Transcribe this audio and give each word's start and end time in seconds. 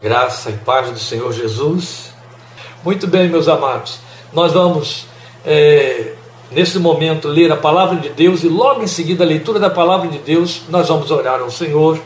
Graça 0.00 0.50
e 0.50 0.52
paz 0.52 0.92
do 0.92 0.98
Senhor 1.00 1.32
Jesus. 1.32 2.12
Muito 2.84 3.08
bem, 3.08 3.28
meus 3.28 3.48
amados, 3.48 3.98
nós 4.32 4.52
vamos, 4.52 5.08
é, 5.44 6.12
nesse 6.52 6.78
momento, 6.78 7.26
ler 7.26 7.50
a 7.50 7.56
palavra 7.56 7.96
de 7.96 8.10
Deus 8.10 8.44
e 8.44 8.48
logo 8.48 8.80
em 8.80 8.86
seguida 8.86 9.24
a 9.24 9.26
leitura 9.26 9.58
da 9.58 9.68
palavra 9.68 10.06
de 10.06 10.18
Deus, 10.18 10.62
nós 10.68 10.86
vamos 10.86 11.10
orar 11.10 11.40
ao 11.40 11.50
Senhor, 11.50 11.98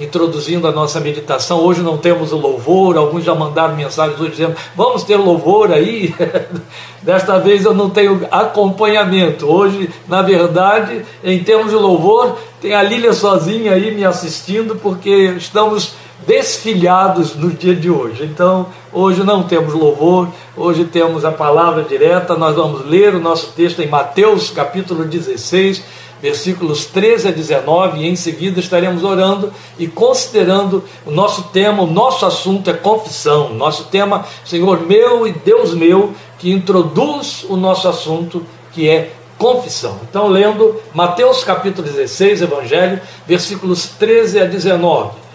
introduzindo 0.00 0.66
a 0.66 0.72
nossa 0.72 0.98
meditação. 0.98 1.60
Hoje 1.60 1.80
não 1.80 1.96
temos 1.96 2.32
o 2.32 2.36
louvor, 2.36 2.96
alguns 2.96 3.22
já 3.22 3.36
mandaram 3.36 3.76
mensagens 3.76 4.20
hoje 4.20 4.32
dizendo: 4.32 4.56
vamos 4.74 5.04
ter 5.04 5.16
louvor 5.16 5.70
aí. 5.70 6.12
Desta 7.02 7.38
vez 7.38 7.64
eu 7.64 7.72
não 7.72 7.88
tenho 7.88 8.26
acompanhamento. 8.32 9.46
Hoje, 9.46 9.88
na 10.08 10.22
verdade, 10.22 11.04
em 11.22 11.44
termos 11.44 11.70
de 11.70 11.76
louvor, 11.76 12.36
tem 12.60 12.74
a 12.74 12.82
Lília 12.82 13.12
sozinha 13.12 13.74
aí 13.74 13.94
me 13.94 14.04
assistindo, 14.04 14.74
porque 14.74 15.34
estamos 15.36 15.94
desfilhados 16.26 17.34
no 17.34 17.50
dia 17.50 17.74
de 17.74 17.90
hoje. 17.90 18.24
Então, 18.24 18.66
hoje 18.92 19.22
não 19.22 19.42
temos 19.42 19.74
louvor, 19.74 20.28
hoje 20.56 20.84
temos 20.84 21.24
a 21.24 21.30
palavra 21.30 21.82
direta. 21.82 22.36
Nós 22.36 22.56
vamos 22.56 22.86
ler 22.86 23.14
o 23.14 23.20
nosso 23.20 23.52
texto 23.52 23.80
em 23.80 23.88
Mateus, 23.88 24.50
capítulo 24.50 25.04
16, 25.04 25.82
versículos 26.20 26.86
13 26.86 27.28
a 27.28 27.30
19, 27.30 28.00
e 28.00 28.08
em 28.08 28.16
seguida 28.16 28.58
estaremos 28.58 29.04
orando 29.04 29.52
e 29.78 29.86
considerando 29.86 30.84
o 31.06 31.10
nosso 31.10 31.44
tema, 31.44 31.82
o 31.82 31.86
nosso 31.86 32.26
assunto 32.26 32.68
é 32.68 32.72
confissão. 32.72 33.54
Nosso 33.54 33.84
tema, 33.84 34.26
Senhor 34.44 34.80
meu 34.80 35.26
e 35.26 35.32
Deus 35.32 35.74
meu, 35.74 36.12
que 36.38 36.50
introduz 36.50 37.44
o 37.48 37.56
nosso 37.56 37.88
assunto, 37.88 38.44
que 38.72 38.88
é 38.88 39.12
confissão. 39.38 40.00
Então, 40.08 40.26
lendo 40.26 40.76
Mateus 40.92 41.44
capítulo 41.44 41.86
16, 41.86 42.42
Evangelho, 42.42 43.00
versículos 43.26 43.86
13 43.86 44.40
a 44.40 44.44
19. 44.44 45.27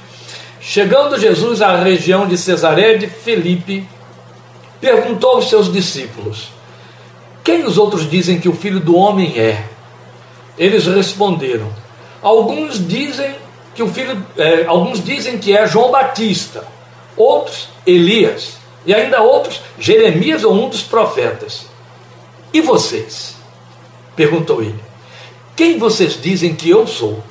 Chegando 0.66 1.20
Jesus 1.20 1.62
à 1.62 1.76
região 1.76 2.26
de 2.26 2.38
Cesaré 2.38 2.96
de 2.96 3.06
Felipe, 3.08 3.86
perguntou 4.80 5.32
aos 5.32 5.50
seus 5.50 5.70
discípulos: 5.70 6.52
Quem 7.44 7.66
os 7.66 7.78
outros 7.78 8.10
dizem 8.10 8.40
que 8.40 8.48
o 8.48 8.56
filho 8.56 8.80
do 8.80 8.96
homem 8.96 9.38
é? 9.38 9.66
Eles 10.58 10.86
responderam: 10.86 11.68
Alguns 12.22 12.80
dizem 12.88 13.36
que 13.76 13.84
o 13.84 13.90
filho, 13.90 14.26
é, 14.38 14.64
alguns 14.66 15.04
dizem 15.04 15.38
que 15.38 15.56
é 15.56 15.68
João 15.68 15.92
Batista, 15.92 16.66
outros 17.18 17.68
Elias, 17.86 18.54
e 18.86 18.94
ainda 18.94 19.22
outros 19.22 19.60
Jeremias 19.78 20.46
ou 20.46 20.54
um 20.54 20.70
dos 20.70 20.82
profetas. 20.82 21.66
E 22.54 22.62
vocês? 22.62 23.36
perguntou 24.16 24.62
ele. 24.62 24.80
Quem 25.58 25.78
vocês 25.78 26.18
dizem 26.22 26.56
que 26.56 26.70
eu 26.70 26.88
sou? 26.88 27.22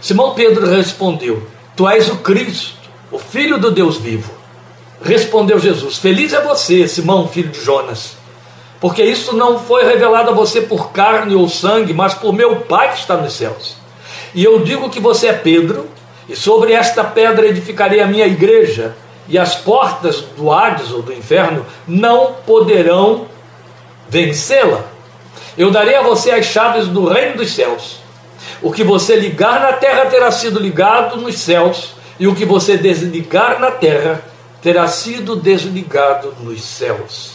Simão 0.00 0.34
Pedro 0.34 0.68
respondeu: 0.68 1.53
Tu 1.76 1.88
és 1.88 2.08
o 2.08 2.16
Cristo, 2.18 2.74
o 3.10 3.18
Filho 3.18 3.58
do 3.58 3.70
Deus 3.70 3.96
vivo. 3.96 4.32
Respondeu 5.02 5.58
Jesus: 5.58 5.98
Feliz 5.98 6.32
é 6.32 6.40
você, 6.40 6.86
Simão, 6.86 7.28
filho 7.28 7.50
de 7.50 7.60
Jonas, 7.60 8.16
porque 8.80 9.02
isso 9.02 9.36
não 9.36 9.58
foi 9.58 9.84
revelado 9.84 10.30
a 10.30 10.34
você 10.34 10.60
por 10.60 10.92
carne 10.92 11.34
ou 11.34 11.48
sangue, 11.48 11.92
mas 11.92 12.14
por 12.14 12.32
meu 12.32 12.56
Pai 12.60 12.92
que 12.92 12.98
está 12.98 13.16
nos 13.16 13.32
céus. 13.32 13.76
E 14.34 14.44
eu 14.44 14.60
digo 14.60 14.90
que 14.90 15.00
você 15.00 15.28
é 15.28 15.32
Pedro, 15.32 15.88
e 16.28 16.36
sobre 16.36 16.72
esta 16.72 17.04
pedra 17.04 17.46
edificarei 17.46 18.00
a 18.00 18.06
minha 18.06 18.26
igreja, 18.26 18.96
e 19.28 19.38
as 19.38 19.54
portas 19.54 20.20
do 20.36 20.52
Hades 20.52 20.90
ou 20.90 21.02
do 21.02 21.12
inferno 21.12 21.64
não 21.86 22.34
poderão 22.46 23.26
vencê-la. 24.08 24.84
Eu 25.56 25.70
darei 25.70 25.96
a 25.96 26.02
você 26.02 26.30
as 26.30 26.46
chaves 26.46 26.86
do 26.86 27.06
reino 27.08 27.38
dos 27.38 27.52
céus. 27.52 28.03
O 28.62 28.72
que 28.72 28.84
você 28.84 29.16
ligar 29.16 29.60
na 29.60 29.72
terra 29.72 30.06
terá 30.06 30.30
sido 30.30 30.58
ligado 30.58 31.16
nos 31.16 31.38
céus, 31.38 31.94
e 32.18 32.26
o 32.26 32.34
que 32.34 32.44
você 32.44 32.76
desligar 32.76 33.58
na 33.60 33.70
terra 33.70 34.22
terá 34.62 34.88
sido 34.88 35.36
desligado 35.36 36.34
nos 36.40 36.62
céus. 36.62 37.34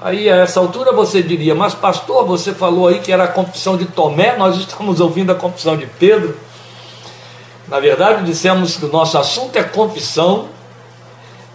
Aí 0.00 0.28
a 0.28 0.36
essa 0.36 0.58
altura 0.58 0.92
você 0.92 1.22
diria, 1.22 1.54
mas 1.54 1.74
pastor, 1.74 2.26
você 2.26 2.52
falou 2.52 2.88
aí 2.88 2.98
que 2.98 3.12
era 3.12 3.24
a 3.24 3.28
confissão 3.28 3.76
de 3.76 3.86
Tomé, 3.86 4.36
nós 4.36 4.56
estamos 4.56 5.00
ouvindo 5.00 5.30
a 5.30 5.34
confissão 5.34 5.76
de 5.76 5.86
Pedro. 5.86 6.36
Na 7.68 7.78
verdade, 7.78 8.24
dissemos 8.24 8.76
que 8.76 8.84
o 8.84 8.88
nosso 8.88 9.16
assunto 9.16 9.56
é 9.56 9.62
confissão 9.62 10.48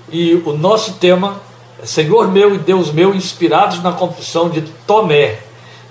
e 0.10 0.34
o 0.46 0.54
nosso 0.54 0.94
tema 0.94 1.42
é 1.82 1.86
Senhor 1.86 2.32
meu 2.32 2.56
e 2.56 2.58
Deus 2.58 2.92
meu, 2.92 3.14
inspirados 3.14 3.84
na 3.84 3.92
confissão 3.92 4.50
de 4.50 4.62
Tomé. 4.62 5.40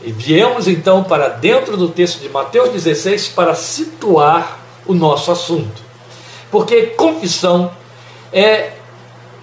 E 0.07 0.13
viemos 0.13 0.69
então 0.69 1.03
para 1.03 1.29
dentro 1.29 1.77
do 1.77 1.89
texto 1.89 2.21
de 2.21 2.29
Mateus 2.29 2.71
16 2.71 3.27
para 3.31 3.57
situar 3.57 4.61
o 4.87 4.95
nosso 4.95 5.33
assunto. 5.33 5.83
Porque 6.49 6.83
confissão 6.97 7.73
é 8.33 8.75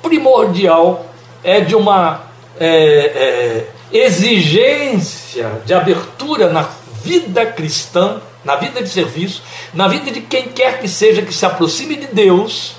primordial, 0.01 1.05
é 1.43 1.59
de 1.59 1.75
uma 1.75 2.21
é, 2.57 2.69
é, 2.69 3.67
exigência 3.91 5.61
de 5.65 5.73
abertura 5.73 6.49
na 6.49 6.65
vida 7.03 7.45
cristã, 7.45 8.21
na 8.45 8.55
vida 8.55 8.81
de 8.81 8.87
serviço, 8.87 9.43
na 9.73 9.89
vida 9.89 10.11
de 10.11 10.21
quem 10.21 10.43
quer 10.47 10.79
que 10.79 10.87
seja 10.87 11.21
que 11.23 11.33
se 11.33 11.45
aproxime 11.45 11.97
de 11.97 12.07
Deus, 12.07 12.75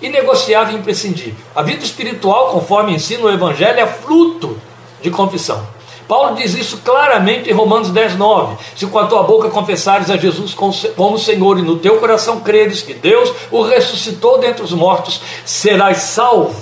inegociável 0.00 0.76
e 0.76 0.78
imprescindível. 0.78 1.34
A 1.52 1.62
vida 1.62 1.84
espiritual, 1.84 2.52
conforme 2.52 2.92
ensina 2.92 3.24
o 3.24 3.30
Evangelho, 3.30 3.80
é 3.80 3.86
fruto 3.88 4.56
de 5.02 5.10
confissão. 5.10 5.74
Paulo 6.06 6.36
diz 6.36 6.54
isso 6.54 6.78
claramente 6.84 7.48
em 7.48 7.52
Romanos 7.52 7.90
10, 7.90 8.16
9. 8.16 8.56
Se 8.76 8.86
com 8.86 8.98
a 8.98 9.06
tua 9.06 9.22
boca 9.22 9.48
confessares 9.48 10.10
a 10.10 10.16
Jesus 10.16 10.54
como 10.54 11.18
Senhor 11.18 11.58
e 11.58 11.62
no 11.62 11.76
teu 11.76 11.98
coração 11.98 12.40
creres 12.40 12.82
que 12.82 12.92
Deus 12.92 13.32
o 13.50 13.62
ressuscitou 13.62 14.38
dentre 14.38 14.62
os 14.62 14.72
mortos, 14.72 15.20
serás 15.44 15.98
salvo. 15.98 16.54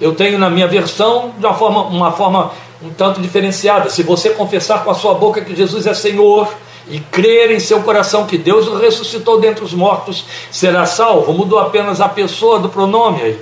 Eu 0.00 0.14
tenho 0.14 0.38
na 0.38 0.48
minha 0.48 0.66
versão 0.66 1.32
de 1.38 1.44
uma 1.44 1.54
forma, 1.54 1.82
uma 1.82 2.12
forma 2.12 2.50
um 2.82 2.90
tanto 2.90 3.20
diferenciada. 3.20 3.88
Se 3.88 4.02
você 4.02 4.30
confessar 4.30 4.82
com 4.82 4.90
a 4.90 4.94
sua 4.94 5.14
boca 5.14 5.40
que 5.40 5.54
Jesus 5.54 5.86
é 5.86 5.94
Senhor 5.94 6.48
e 6.88 6.98
crer 6.98 7.52
em 7.52 7.60
seu 7.60 7.82
coração 7.82 8.26
que 8.26 8.36
Deus 8.36 8.66
o 8.66 8.76
ressuscitou 8.76 9.38
dentre 9.38 9.64
os 9.64 9.72
mortos, 9.72 10.24
será 10.50 10.84
salvo. 10.86 11.32
Mudou 11.32 11.58
apenas 11.58 12.00
a 12.00 12.08
pessoa 12.08 12.58
do 12.58 12.68
pronome 12.68 13.22
aí. 13.22 13.40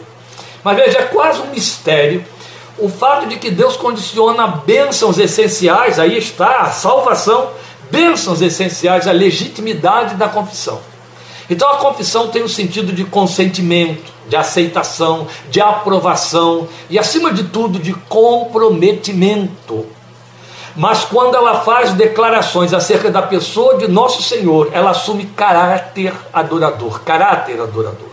Mas 0.62 0.76
veja, 0.76 0.98
é 0.98 1.02
quase 1.02 1.40
um 1.40 1.46
mistério 1.46 2.24
o 2.80 2.88
fato 2.88 3.26
de 3.26 3.36
que 3.36 3.50
Deus 3.50 3.76
condiciona 3.76 4.46
bênçãos 4.46 5.18
essenciais, 5.18 5.98
aí 5.98 6.16
está 6.16 6.62
a 6.62 6.70
salvação, 6.70 7.50
bênçãos 7.90 8.40
essenciais, 8.40 9.06
a 9.06 9.12
legitimidade 9.12 10.14
da 10.14 10.28
confissão. 10.28 10.80
Então 11.48 11.68
a 11.68 11.76
confissão 11.76 12.28
tem 12.28 12.42
o 12.42 12.44
um 12.44 12.48
sentido 12.48 12.92
de 12.92 13.04
consentimento, 13.04 14.12
de 14.28 14.36
aceitação, 14.36 15.26
de 15.50 15.60
aprovação 15.60 16.68
e, 16.88 16.98
acima 16.98 17.32
de 17.32 17.44
tudo, 17.44 17.78
de 17.78 17.92
comprometimento. 17.92 19.86
Mas 20.76 21.04
quando 21.04 21.34
ela 21.34 21.62
faz 21.62 21.92
declarações 21.92 22.72
acerca 22.72 23.10
da 23.10 23.22
pessoa 23.22 23.76
de 23.76 23.88
nosso 23.88 24.22
Senhor, 24.22 24.70
ela 24.72 24.90
assume 24.90 25.26
caráter 25.26 26.14
adorador, 26.32 27.00
caráter 27.00 27.60
adorador. 27.60 28.09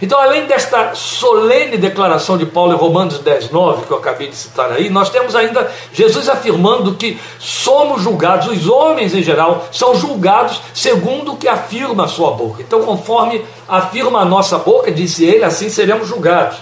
Então, 0.00 0.18
além 0.20 0.46
desta 0.46 0.94
solene 0.94 1.76
declaração 1.76 2.36
de 2.36 2.44
Paulo 2.44 2.72
em 2.72 2.76
Romanos 2.76 3.18
10, 3.18 3.50
9, 3.50 3.86
que 3.86 3.90
eu 3.90 3.96
acabei 3.96 4.28
de 4.28 4.36
citar 4.36 4.70
aí, 4.72 4.90
nós 4.90 5.08
temos 5.08 5.34
ainda 5.34 5.70
Jesus 5.92 6.28
afirmando 6.28 6.94
que 6.94 7.18
somos 7.38 8.02
julgados, 8.02 8.48
os 8.48 8.68
homens 8.68 9.14
em 9.14 9.22
geral 9.22 9.66
são 9.72 9.94
julgados 9.94 10.60
segundo 10.74 11.32
o 11.32 11.36
que 11.36 11.48
afirma 11.48 12.04
a 12.04 12.08
sua 12.08 12.32
boca. 12.32 12.62
Então, 12.62 12.82
conforme 12.82 13.44
afirma 13.68 14.20
a 14.20 14.24
nossa 14.24 14.58
boca, 14.58 14.90
disse 14.90 15.24
ele, 15.24 15.44
assim 15.44 15.68
seremos 15.68 16.08
julgados. 16.08 16.58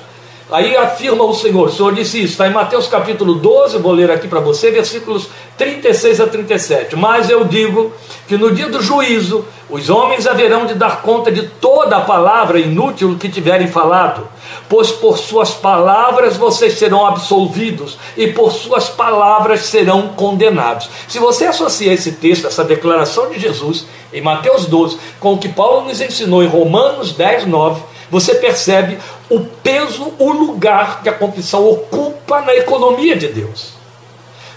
Aí 0.54 0.76
afirma 0.76 1.24
o 1.24 1.34
Senhor, 1.34 1.66
o 1.66 1.72
Senhor 1.72 1.92
disse 1.92 2.22
isso, 2.22 2.34
está 2.34 2.46
em 2.46 2.52
Mateus 2.52 2.86
capítulo 2.86 3.34
12, 3.34 3.76
vou 3.78 3.90
ler 3.90 4.08
aqui 4.08 4.28
para 4.28 4.38
você, 4.38 4.70
versículos 4.70 5.28
36 5.58 6.20
a 6.20 6.28
37. 6.28 6.94
Mas 6.94 7.28
eu 7.28 7.42
digo 7.44 7.92
que 8.28 8.36
no 8.36 8.54
dia 8.54 8.68
do 8.68 8.80
juízo, 8.80 9.44
os 9.68 9.90
homens 9.90 10.28
haverão 10.28 10.64
de 10.64 10.74
dar 10.74 11.02
conta 11.02 11.32
de 11.32 11.42
toda 11.42 11.96
a 11.96 12.02
palavra 12.02 12.60
inútil 12.60 13.16
que 13.18 13.28
tiverem 13.28 13.66
falado, 13.66 14.28
pois 14.68 14.92
por 14.92 15.18
suas 15.18 15.50
palavras 15.50 16.36
vocês 16.36 16.78
serão 16.78 17.04
absolvidos 17.04 17.98
e 18.16 18.28
por 18.28 18.52
suas 18.52 18.88
palavras 18.88 19.62
serão 19.62 20.10
condenados. 20.10 20.88
Se 21.08 21.18
você 21.18 21.46
associa 21.46 21.92
esse 21.92 22.12
texto, 22.12 22.46
essa 22.46 22.62
declaração 22.62 23.28
de 23.28 23.40
Jesus 23.40 23.86
em 24.12 24.20
Mateus 24.20 24.66
12, 24.66 24.98
com 25.18 25.32
o 25.32 25.38
que 25.38 25.48
Paulo 25.48 25.88
nos 25.88 26.00
ensinou 26.00 26.44
em 26.44 26.46
Romanos 26.46 27.10
10, 27.10 27.44
9, 27.46 27.82
você 28.08 28.36
percebe 28.36 28.98
o 29.34 29.44
peso, 29.62 30.12
o 30.18 30.32
lugar 30.32 31.02
que 31.02 31.08
a 31.08 31.12
confissão 31.12 31.68
ocupa 31.68 32.40
na 32.40 32.54
economia 32.54 33.16
de 33.16 33.28
Deus, 33.28 33.72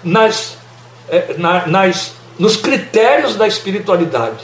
nas, 0.03 0.57
é, 1.09 1.35
na, 1.37 1.65
nas, 1.67 2.13
nos 2.37 2.55
critérios 2.57 3.35
da 3.35 3.47
espiritualidade, 3.47 4.43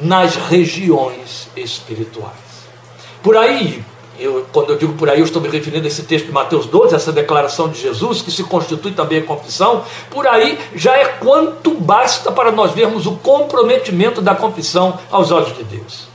nas 0.00 0.36
regiões 0.36 1.48
espirituais. 1.56 2.32
Por 3.22 3.36
aí, 3.36 3.84
eu, 4.18 4.46
quando 4.52 4.70
eu 4.70 4.78
digo 4.78 4.92
por 4.94 5.08
aí, 5.08 5.20
eu 5.20 5.24
estou 5.24 5.40
me 5.40 5.48
referindo 5.48 5.84
a 5.84 5.88
esse 5.88 6.02
texto 6.02 6.26
de 6.26 6.32
Mateus 6.32 6.66
12, 6.66 6.94
essa 6.94 7.12
declaração 7.12 7.68
de 7.68 7.80
Jesus, 7.80 8.20
que 8.20 8.30
se 8.30 8.44
constitui 8.44 8.92
também 8.92 9.18
a 9.18 9.22
confissão. 9.22 9.84
Por 10.10 10.26
aí 10.26 10.58
já 10.74 10.96
é 10.96 11.04
quanto 11.04 11.72
basta 11.74 12.30
para 12.30 12.52
nós 12.52 12.72
vermos 12.72 13.06
o 13.06 13.16
comprometimento 13.16 14.20
da 14.20 14.34
confissão 14.34 14.98
aos 15.10 15.30
olhos 15.30 15.56
de 15.56 15.64
Deus. 15.64 16.12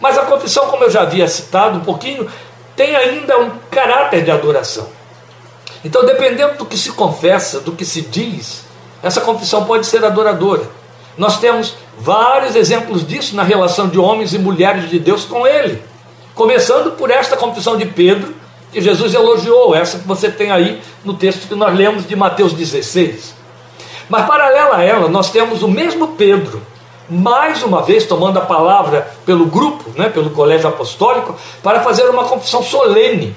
Mas 0.00 0.18
a 0.18 0.26
confissão, 0.26 0.66
como 0.66 0.84
eu 0.84 0.90
já 0.90 1.02
havia 1.02 1.26
citado 1.26 1.78
um 1.78 1.80
pouquinho, 1.80 2.28
tem 2.76 2.94
ainda 2.94 3.38
um 3.38 3.50
caráter 3.70 4.22
de 4.22 4.30
adoração. 4.30 4.86
Então, 5.84 6.04
dependendo 6.04 6.58
do 6.58 6.66
que 6.66 6.76
se 6.76 6.92
confessa, 6.92 7.60
do 7.60 7.72
que 7.72 7.84
se 7.84 8.02
diz, 8.02 8.64
essa 9.02 9.20
confissão 9.20 9.64
pode 9.64 9.86
ser 9.86 10.04
adoradora. 10.04 10.64
Nós 11.16 11.40
temos 11.40 11.74
vários 11.98 12.54
exemplos 12.54 13.06
disso 13.06 13.34
na 13.34 13.42
relação 13.42 13.88
de 13.88 13.98
homens 13.98 14.34
e 14.34 14.38
mulheres 14.38 14.90
de 14.90 14.98
Deus 14.98 15.24
com 15.24 15.46
Ele. 15.46 15.82
Começando 16.34 16.96
por 16.96 17.10
esta 17.10 17.36
confissão 17.36 17.76
de 17.76 17.86
Pedro, 17.86 18.34
que 18.70 18.80
Jesus 18.80 19.14
elogiou, 19.14 19.74
essa 19.74 19.98
que 19.98 20.06
você 20.06 20.30
tem 20.30 20.50
aí 20.50 20.82
no 21.04 21.14
texto 21.14 21.48
que 21.48 21.54
nós 21.54 21.74
lemos 21.74 22.06
de 22.06 22.14
Mateus 22.14 22.52
16. 22.52 23.34
Mas, 24.08 24.26
paralela 24.26 24.76
a 24.76 24.82
ela, 24.82 25.08
nós 25.08 25.30
temos 25.30 25.62
o 25.62 25.68
mesmo 25.68 26.08
Pedro, 26.08 26.62
mais 27.08 27.62
uma 27.62 27.82
vez 27.82 28.06
tomando 28.06 28.38
a 28.38 28.42
palavra 28.42 29.10
pelo 29.24 29.46
grupo, 29.46 29.90
né, 29.98 30.08
pelo 30.08 30.30
colégio 30.30 30.68
apostólico, 30.68 31.36
para 31.62 31.80
fazer 31.80 32.08
uma 32.08 32.24
confissão 32.24 32.62
solene. 32.62 33.34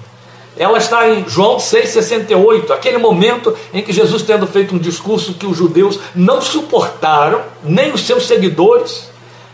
Ela 0.58 0.78
está 0.78 1.08
em 1.10 1.28
João 1.28 1.58
6,68, 1.58 2.72
aquele 2.72 2.98
momento 2.98 3.56
em 3.74 3.82
que 3.82 3.94
Jesus, 3.94 4.24
tendo 4.24 4.46
feito 4.46 4.76
um 4.76 4.80
discurso 4.80 5.36
que 5.36 5.46
os 5.46 5.56
judeus 5.56 6.00
não 6.14 6.42
suportaram, 6.42 7.42
nem 7.64 7.94
os 7.94 8.02
seus 8.02 8.28
seguidores. 8.28 9.10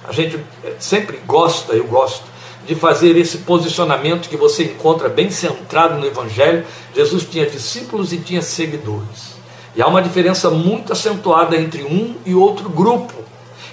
A 0.08 0.12
gente 0.12 0.40
sempre 0.80 1.20
gosta, 1.26 1.74
eu 1.74 1.86
gosto, 1.86 2.24
de 2.66 2.74
fazer 2.74 3.16
esse 3.18 3.40
posicionamento 3.40 4.30
que 4.30 4.38
você 4.38 4.64
encontra 4.64 5.08
bem 5.08 5.30
centrado 5.30 6.00
no 6.00 6.08
Evangelho. 6.08 6.66
Jesus 6.96 7.26
tinha 7.30 7.46
discípulos 7.46 8.12
e 8.12 8.18
tinha 8.18 8.42
seguidores. 8.42 9.36
E 9.76 9.82
há 9.82 9.88
uma 9.88 10.02
diferença 10.02 10.50
muito 10.50 10.94
acentuada 10.94 11.56
entre 11.56 11.84
um 11.84 12.16
e 12.26 12.34
outro 12.34 12.70
grupo. 12.70 13.14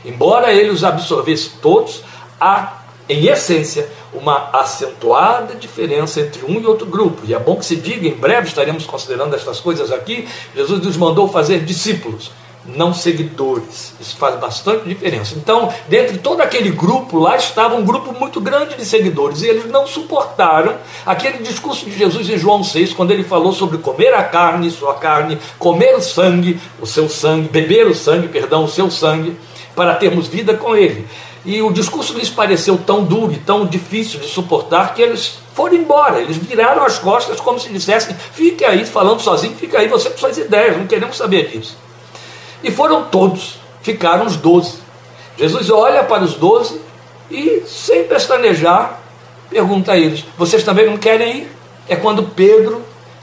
Embora 0.04 0.52
ele 0.52 0.70
os 0.70 0.84
absorvesse 0.84 1.50
todos, 1.60 2.02
há, 2.40 2.82
em 3.08 3.26
essência, 3.26 3.88
uma 4.12 4.50
acentuada 4.52 5.54
diferença 5.54 6.20
entre 6.20 6.44
um 6.44 6.60
e 6.60 6.66
outro 6.66 6.86
grupo. 6.86 7.22
E 7.24 7.34
é 7.34 7.38
bom 7.38 7.56
que 7.56 7.64
se 7.64 7.76
diga, 7.76 8.06
em 8.06 8.14
breve 8.14 8.48
estaremos 8.48 8.84
considerando 8.84 9.34
estas 9.34 9.60
coisas 9.60 9.90
aqui. 9.90 10.28
Jesus 10.54 10.82
nos 10.82 10.96
mandou 10.96 11.28
fazer 11.28 11.60
discípulos, 11.60 12.30
não 12.64 12.92
seguidores. 12.92 13.94
Isso 14.00 14.16
faz 14.16 14.38
bastante 14.38 14.88
diferença. 14.88 15.34
Então, 15.36 15.72
dentre 15.88 16.18
todo 16.18 16.42
aquele 16.42 16.70
grupo, 16.70 17.18
lá 17.18 17.36
estava 17.36 17.74
um 17.74 17.84
grupo 17.84 18.12
muito 18.12 18.40
grande 18.40 18.76
de 18.76 18.84
seguidores, 18.84 19.42
e 19.42 19.48
eles 19.48 19.66
não 19.66 19.86
suportaram 19.86 20.76
aquele 21.06 21.38
discurso 21.38 21.86
de 21.86 21.96
Jesus 21.96 22.28
em 22.28 22.36
João 22.36 22.62
6, 22.62 22.92
quando 22.92 23.12
ele 23.12 23.24
falou 23.24 23.52
sobre 23.52 23.78
comer 23.78 24.12
a 24.14 24.22
carne, 24.22 24.70
sua 24.70 24.94
carne, 24.94 25.38
comer 25.58 25.96
o 25.96 26.02
sangue, 26.02 26.60
o 26.80 26.86
seu 26.86 27.08
sangue, 27.08 27.48
beber 27.48 27.86
o 27.86 27.94
sangue, 27.94 28.28
perdão, 28.28 28.64
o 28.64 28.68
seu 28.68 28.90
sangue 28.90 29.36
para 29.74 29.94
termos 29.94 30.28
vida 30.28 30.54
com 30.54 30.76
Ele. 30.76 31.06
E 31.44 31.60
o 31.60 31.72
discurso 31.72 32.16
lhes 32.16 32.30
pareceu 32.30 32.78
tão 32.78 33.04
duro 33.04 33.32
e 33.32 33.38
tão 33.38 33.66
difícil 33.66 34.20
de 34.20 34.28
suportar 34.28 34.94
que 34.94 35.02
eles 35.02 35.38
foram 35.54 35.74
embora. 35.74 36.20
Eles 36.20 36.36
viraram 36.36 36.84
as 36.84 36.98
costas 36.98 37.40
como 37.40 37.58
se 37.58 37.68
dissessem: 37.68 38.14
fique 38.32 38.64
aí 38.64 38.84
falando 38.84 39.20
sozinho, 39.20 39.56
fica 39.56 39.78
aí 39.78 39.88
você 39.88 40.10
com 40.10 40.18
suas 40.18 40.38
ideias, 40.38 40.76
não 40.76 40.86
queremos 40.86 41.16
saber 41.16 41.48
disso. 41.48 41.76
E 42.62 42.70
foram 42.70 43.04
todos, 43.04 43.58
ficaram 43.82 44.26
os 44.26 44.36
doze. 44.36 44.78
Jesus 45.36 45.68
olha 45.70 46.04
para 46.04 46.22
os 46.22 46.34
doze 46.34 46.80
e, 47.28 47.62
sem 47.66 48.04
pestanejar, 48.04 49.00
pergunta 49.50 49.92
a 49.92 49.98
eles: 49.98 50.24
vocês 50.38 50.62
também 50.62 50.86
não 50.86 50.96
querem 50.96 51.38
ir? 51.38 51.52
É 51.88 51.96
quando 51.96 52.22
Pedro 52.22 52.82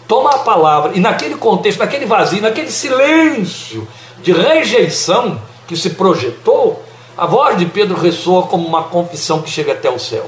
toma 0.10 0.32
a 0.32 0.40
palavra 0.40 0.92
e, 0.94 1.00
naquele 1.00 1.36
contexto, 1.36 1.80
naquele 1.80 2.06
vazio, 2.06 2.42
naquele 2.42 2.70
silêncio 2.70 3.88
de 4.22 4.34
rejeição, 4.34 5.40
que 5.70 5.78
se 5.78 5.92
projetou, 5.92 6.84
a 7.16 7.28
voz 7.28 7.56
de 7.60 7.68
Pedro 7.68 7.96
ressoa 7.96 8.48
como 8.48 8.68
uma 8.68 8.86
confissão 8.86 9.44
que 9.44 9.52
chega 9.52 9.74
até 9.74 9.88
o 9.88 10.00
céu. 10.00 10.28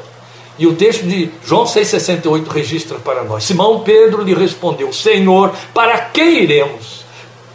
E 0.60 0.68
o 0.68 0.76
texto 0.76 1.04
de 1.04 1.32
João 1.44 1.64
6,68 1.64 2.48
registra 2.48 3.00
para 3.00 3.24
nós: 3.24 3.44
Simão 3.44 3.80
Pedro 3.80 4.22
lhe 4.22 4.36
respondeu: 4.36 4.94
Senhor, 4.94 5.52
para 5.74 5.98
que 5.98 6.22
iremos? 6.22 7.02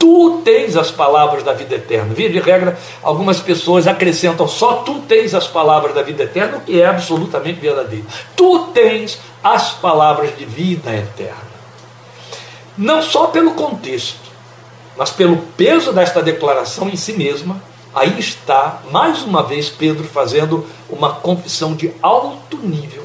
Tu 0.01 0.43
tens 0.45 0.77
as 0.77 0.91
palavras 0.91 1.45
da 1.45 1.53
vida 1.53 1.77
eterna. 1.77 2.13
Via 2.13 2.29
de 2.29 2.41
regra, 2.41 2.77
algumas 3.03 3.39
pessoas 3.39 3.87
acrescentam 3.87 4.49
só 4.49 4.83
tu 4.83 5.01
tens 5.03 5.33
as 5.33 5.47
palavras 5.47 5.95
da 5.95 6.03
vida 6.03 6.25
eterna, 6.25 6.59
o 6.59 6.61
que 6.63 6.81
é 6.81 6.87
absolutamente 6.87 7.61
verdadeiro. 7.61 8.05
Tu 8.35 8.59
tens 8.75 9.21
as 9.45 9.71
palavras 9.75 10.37
de 10.37 10.45
vida 10.45 10.93
eterna. 10.93 11.57
Não 12.77 13.01
só 13.01 13.29
pelo 13.29 13.53
contexto, 13.53 14.27
mas 14.97 15.11
pelo 15.11 15.37
peso 15.57 15.93
desta 15.93 16.21
declaração 16.21 16.89
em 16.89 16.97
si 16.97 17.13
mesma, 17.13 17.63
Aí 17.97 18.21
está, 18.21 18.83
mais 18.93 19.23
uma 19.23 19.43
vez, 19.43 19.71
Pedro 19.71 20.05
fazendo 20.05 20.67
uma 20.91 21.15
confissão 21.15 21.75
de 21.75 21.91
alto 22.03 22.59
nível, 22.59 23.03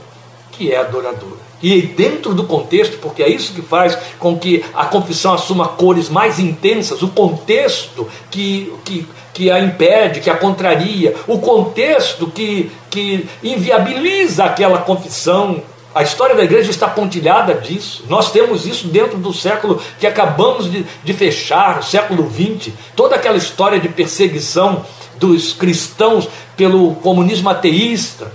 que 0.52 0.74
é 0.74 0.80
adoradora. 0.80 1.40
E 1.64 1.82
dentro 1.82 2.34
do 2.34 2.44
contexto, 2.44 2.98
porque 2.98 3.24
é 3.24 3.30
isso 3.30 3.54
que 3.54 3.62
faz 3.62 3.98
com 4.20 4.38
que 4.38 4.66
a 4.74 4.86
confissão 4.88 5.34
assuma 5.34 5.70
cores 5.70 6.10
mais 6.10 6.40
intensas, 6.40 7.02
o 7.02 7.08
contexto 7.08 8.06
que, 8.30 8.74
que, 8.84 9.08
que 9.34 9.50
a 9.50 9.62
impede, 9.62 10.20
que 10.20 10.30
a 10.30 10.36
contraria, 10.36 11.16
o 11.26 11.40
contexto 11.40 12.28
que, 12.28 12.70
que 12.90 13.30
inviabiliza 13.42 14.44
aquela 14.44 14.80
confissão, 14.80 15.64
a 15.94 16.04
história 16.04 16.36
da 16.36 16.44
igreja 16.44 16.72
está 16.72 16.88
pontilhada 16.88 17.54
disso. 17.54 18.06
Nós 18.08 18.32
temos 18.32 18.66
isso 18.66 18.88
dentro 18.88 19.18
do 19.18 19.34
século 19.34 19.82
que 20.00 20.08
acabamos 20.08 20.72
de, 20.72 20.86
de 21.04 21.14
fechar, 21.14 21.80
o 21.80 21.84
século 21.84 22.30
XX. 22.30 22.74
Toda 22.96 23.16
aquela 23.16 23.38
história 23.38 23.80
de 23.80 23.90
perseguição 23.90 24.86
dos 25.18 25.54
cristãos 25.54 26.30
pelo 26.56 26.96
comunismo 26.96 27.50
ateísta, 27.50 28.32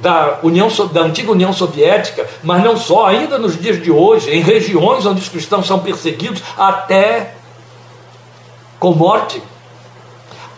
da, 0.00 0.38
União, 0.42 0.68
da 0.92 1.02
antiga 1.02 1.30
União 1.30 1.52
Soviética, 1.52 2.26
mas 2.42 2.64
não 2.64 2.76
só, 2.76 3.06
ainda 3.06 3.38
nos 3.38 3.58
dias 3.60 3.82
de 3.82 3.90
hoje, 3.90 4.30
em 4.30 4.40
regiões 4.40 5.04
onde 5.04 5.20
os 5.20 5.28
cristãos 5.28 5.66
são 5.66 5.80
perseguidos 5.80 6.42
até 6.56 7.34
com 8.78 8.92
morte. 8.92 9.42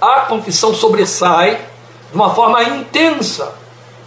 A 0.01 0.21
confissão 0.21 0.75
sobressai 0.75 1.61
de 2.11 2.15
uma 2.15 2.35
forma 2.35 2.63
intensa 2.63 3.53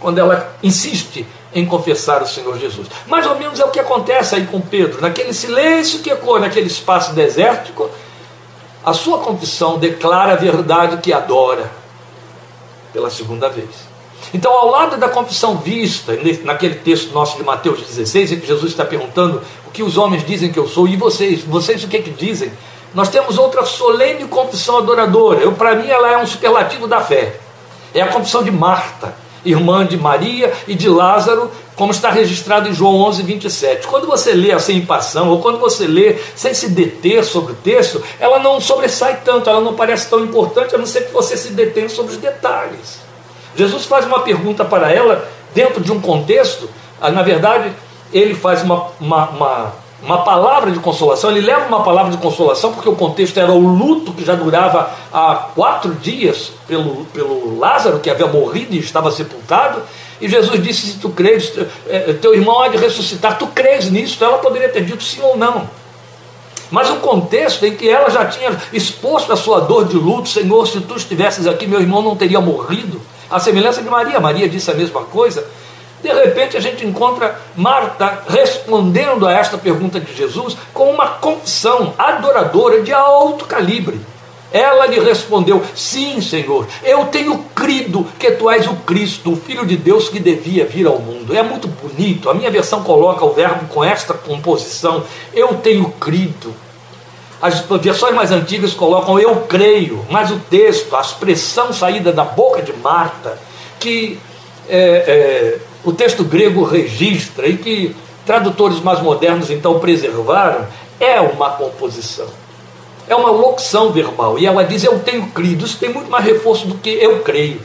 quando 0.00 0.18
ela 0.18 0.56
insiste 0.62 1.26
em 1.56 1.64
confessar 1.64 2.22
o 2.22 2.26
Senhor 2.26 2.58
Jesus. 2.58 2.86
Mais 3.06 3.26
ou 3.26 3.34
menos 3.38 3.58
é 3.58 3.64
o 3.64 3.70
que 3.70 3.80
acontece 3.80 4.34
aí 4.34 4.46
com 4.46 4.60
Pedro, 4.60 5.00
naquele 5.00 5.32
silêncio 5.32 6.00
que 6.00 6.10
ecoa 6.10 6.38
naquele 6.38 6.66
espaço 6.66 7.14
desértico, 7.14 7.88
a 8.84 8.92
sua 8.92 9.18
confissão 9.20 9.78
declara 9.78 10.34
a 10.34 10.36
verdade 10.36 10.98
que 10.98 11.14
adora 11.14 11.72
pela 12.92 13.08
segunda 13.08 13.48
vez. 13.48 13.70
Então, 14.34 14.52
ao 14.52 14.68
lado 14.68 14.98
da 14.98 15.08
confissão 15.08 15.56
vista, 15.56 16.12
naquele 16.44 16.74
texto 16.74 17.12
nosso 17.12 17.38
de 17.38 17.42
Mateus 17.42 17.80
16, 17.80 18.32
em 18.32 18.40
que 18.40 18.46
Jesus 18.46 18.72
está 18.72 18.84
perguntando 18.84 19.42
o 19.66 19.70
que 19.70 19.82
os 19.82 19.96
homens 19.96 20.26
dizem 20.26 20.52
que 20.52 20.58
eu 20.58 20.68
sou, 20.68 20.86
e 20.86 20.94
vocês, 20.96 21.42
vocês 21.42 21.82
o 21.84 21.88
que, 21.88 22.02
que 22.02 22.10
dizem? 22.10 22.52
Nós 22.92 23.08
temos 23.08 23.38
outra 23.38 23.64
solene 23.64 24.28
confissão 24.28 24.76
adoradora. 24.78 25.50
Para 25.52 25.74
mim, 25.74 25.88
ela 25.88 26.10
é 26.10 26.18
um 26.18 26.26
superlativo 26.26 26.86
da 26.86 27.00
fé. 27.00 27.40
É 27.94 28.02
a 28.02 28.08
confissão 28.08 28.42
de 28.42 28.50
Marta 28.50 29.25
irmã 29.46 29.86
de 29.86 29.96
Maria 29.96 30.52
e 30.66 30.74
de 30.74 30.88
Lázaro, 30.88 31.50
como 31.74 31.92
está 31.92 32.10
registrado 32.10 32.68
em 32.68 32.74
João 32.74 32.96
11, 33.02 33.22
27. 33.22 33.86
Quando 33.86 34.06
você 34.06 34.32
lê 34.32 34.52
assim 34.52 34.76
em 34.76 34.86
passão, 34.86 35.28
ou 35.30 35.40
quando 35.40 35.58
você 35.58 35.86
lê 35.86 36.16
sem 36.34 36.52
se 36.52 36.68
deter 36.68 37.24
sobre 37.24 37.52
o 37.52 37.56
texto, 37.56 38.02
ela 38.18 38.38
não 38.38 38.60
sobressai 38.60 39.20
tanto, 39.24 39.48
ela 39.48 39.60
não 39.60 39.74
parece 39.74 40.08
tão 40.10 40.20
importante, 40.20 40.74
a 40.74 40.78
não 40.78 40.86
ser 40.86 41.06
que 41.06 41.12
você 41.12 41.36
se 41.36 41.50
detenha 41.50 41.88
sobre 41.88 42.12
os 42.12 42.18
detalhes. 42.18 42.98
Jesus 43.54 43.84
faz 43.84 44.04
uma 44.04 44.20
pergunta 44.20 44.64
para 44.64 44.92
ela 44.92 45.28
dentro 45.54 45.82
de 45.82 45.90
um 45.92 46.00
contexto, 46.00 46.68
ah, 47.00 47.10
na 47.10 47.22
verdade, 47.22 47.72
ele 48.12 48.34
faz 48.34 48.62
uma, 48.62 48.88
uma, 49.00 49.28
uma 49.30 49.72
uma 50.02 50.22
palavra 50.22 50.70
de 50.70 50.78
consolação, 50.78 51.30
ele 51.30 51.40
leva 51.40 51.66
uma 51.66 51.82
palavra 51.82 52.12
de 52.12 52.18
consolação, 52.18 52.72
porque 52.72 52.88
o 52.88 52.94
contexto 52.94 53.38
era 53.38 53.50
o 53.50 53.58
luto 53.58 54.12
que 54.12 54.24
já 54.24 54.34
durava 54.34 54.90
há 55.12 55.34
quatro 55.54 55.94
dias 55.94 56.52
pelo, 56.68 57.06
pelo 57.06 57.58
Lázaro, 57.58 57.98
que 58.00 58.10
havia 58.10 58.26
morrido 58.26 58.74
e 58.74 58.78
estava 58.78 59.10
sepultado. 59.10 59.82
E 60.20 60.28
Jesus 60.28 60.62
disse: 60.62 60.86
Se 60.88 60.98
tu 60.98 61.08
crês, 61.10 61.52
é, 61.88 62.12
teu 62.14 62.34
irmão 62.34 62.60
há 62.60 62.68
de 62.68 62.76
ressuscitar, 62.76 63.38
tu 63.38 63.46
crês 63.48 63.90
nisso? 63.90 64.22
Ela 64.22 64.38
poderia 64.38 64.68
ter 64.68 64.84
dito 64.84 65.02
sim 65.02 65.20
ou 65.22 65.36
não. 65.36 65.68
Mas 66.70 66.90
o 66.90 66.96
contexto 66.96 67.64
em 67.64 67.74
que 67.74 67.88
ela 67.88 68.10
já 68.10 68.26
tinha 68.26 68.56
exposto 68.72 69.32
a 69.32 69.36
sua 69.36 69.60
dor 69.60 69.84
de 69.86 69.96
luto, 69.96 70.28
Senhor, 70.28 70.66
se 70.66 70.80
tu 70.80 70.96
estivesses 70.96 71.46
aqui, 71.46 71.66
meu 71.66 71.80
irmão 71.80 72.02
não 72.02 72.16
teria 72.16 72.40
morrido. 72.40 73.00
A 73.30 73.38
semelhança 73.40 73.82
de 73.82 73.88
Maria, 73.88 74.20
Maria 74.20 74.48
disse 74.48 74.70
a 74.70 74.74
mesma 74.74 75.02
coisa. 75.02 75.46
De 76.06 76.12
repente 76.12 76.56
a 76.56 76.60
gente 76.60 76.86
encontra 76.86 77.36
Marta 77.56 78.22
respondendo 78.28 79.26
a 79.26 79.32
esta 79.32 79.58
pergunta 79.58 79.98
de 79.98 80.14
Jesus 80.14 80.56
com 80.72 80.88
uma 80.92 81.08
confissão 81.08 81.94
adoradora 81.98 82.80
de 82.80 82.92
alto 82.92 83.44
calibre. 83.44 84.00
Ela 84.52 84.86
lhe 84.86 85.00
respondeu: 85.00 85.64
Sim, 85.74 86.20
Senhor, 86.20 86.64
eu 86.84 87.06
tenho 87.06 87.38
crido 87.56 88.06
que 88.20 88.30
tu 88.30 88.48
és 88.48 88.68
o 88.68 88.74
Cristo, 88.76 89.32
o 89.32 89.36
Filho 89.36 89.66
de 89.66 89.76
Deus 89.76 90.08
que 90.08 90.20
devia 90.20 90.64
vir 90.64 90.86
ao 90.86 91.00
mundo. 91.00 91.36
É 91.36 91.42
muito 91.42 91.66
bonito, 91.66 92.30
a 92.30 92.34
minha 92.34 92.52
versão 92.52 92.84
coloca 92.84 93.24
o 93.24 93.32
verbo 93.32 93.66
com 93.66 93.82
esta 93.82 94.14
composição: 94.14 95.02
Eu 95.34 95.54
tenho 95.54 95.90
crido. 95.90 96.54
As 97.42 97.62
versões 97.82 98.14
mais 98.14 98.30
antigas 98.30 98.74
colocam 98.74 99.18
eu 99.18 99.34
creio, 99.48 100.06
mas 100.08 100.30
o 100.30 100.38
texto, 100.38 100.94
a 100.94 101.00
expressão 101.00 101.72
saída 101.72 102.12
da 102.12 102.22
boca 102.22 102.62
de 102.62 102.72
Marta, 102.74 103.36
que 103.80 104.20
é, 104.68 105.58
o 105.84 105.92
texto 105.92 106.24
grego 106.24 106.64
registra 106.64 107.46
e 107.46 107.56
que 107.56 107.96
tradutores 108.24 108.80
mais 108.80 109.00
modernos 109.00 109.50
então 109.50 109.78
preservaram, 109.78 110.66
é 110.98 111.20
uma 111.20 111.50
composição. 111.50 112.26
É 113.08 113.14
uma 113.14 113.30
locução 113.30 113.92
verbal. 113.92 114.38
E 114.38 114.46
ela 114.46 114.64
diz 114.64 114.82
eu 114.82 114.98
tenho 114.98 115.28
crido. 115.28 115.64
Isso 115.64 115.78
tem 115.78 115.90
muito 115.90 116.10
mais 116.10 116.24
reforço 116.24 116.66
do 116.66 116.74
que 116.74 116.90
eu 116.90 117.20
creio. 117.20 117.60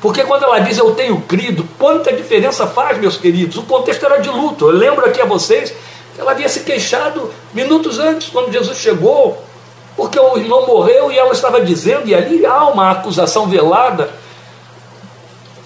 Porque 0.00 0.24
quando 0.24 0.42
ela 0.42 0.58
diz 0.58 0.76
eu 0.76 0.92
tenho 0.96 1.20
crido, 1.20 1.66
quanta 1.78 2.12
diferença 2.12 2.66
faz, 2.66 2.98
meus 2.98 3.16
queridos? 3.16 3.56
O 3.56 3.62
contexto 3.62 4.04
era 4.04 4.18
de 4.18 4.28
luto. 4.28 4.68
Eu 4.68 4.76
lembro 4.76 5.06
aqui 5.06 5.20
a 5.20 5.24
vocês 5.24 5.72
que 6.14 6.20
ela 6.20 6.32
havia 6.32 6.48
se 6.48 6.60
queixado 6.60 7.30
minutos 7.54 8.00
antes, 8.00 8.28
quando 8.28 8.52
Jesus 8.52 8.78
chegou, 8.78 9.40
porque 9.96 10.18
o 10.18 10.36
irmão 10.36 10.66
morreu 10.66 11.12
e 11.12 11.18
ela 11.18 11.32
estava 11.32 11.60
dizendo, 11.60 12.08
e 12.08 12.14
ali 12.14 12.44
há 12.44 12.66
uma 12.66 12.90
acusação 12.90 13.46
velada. 13.46 14.10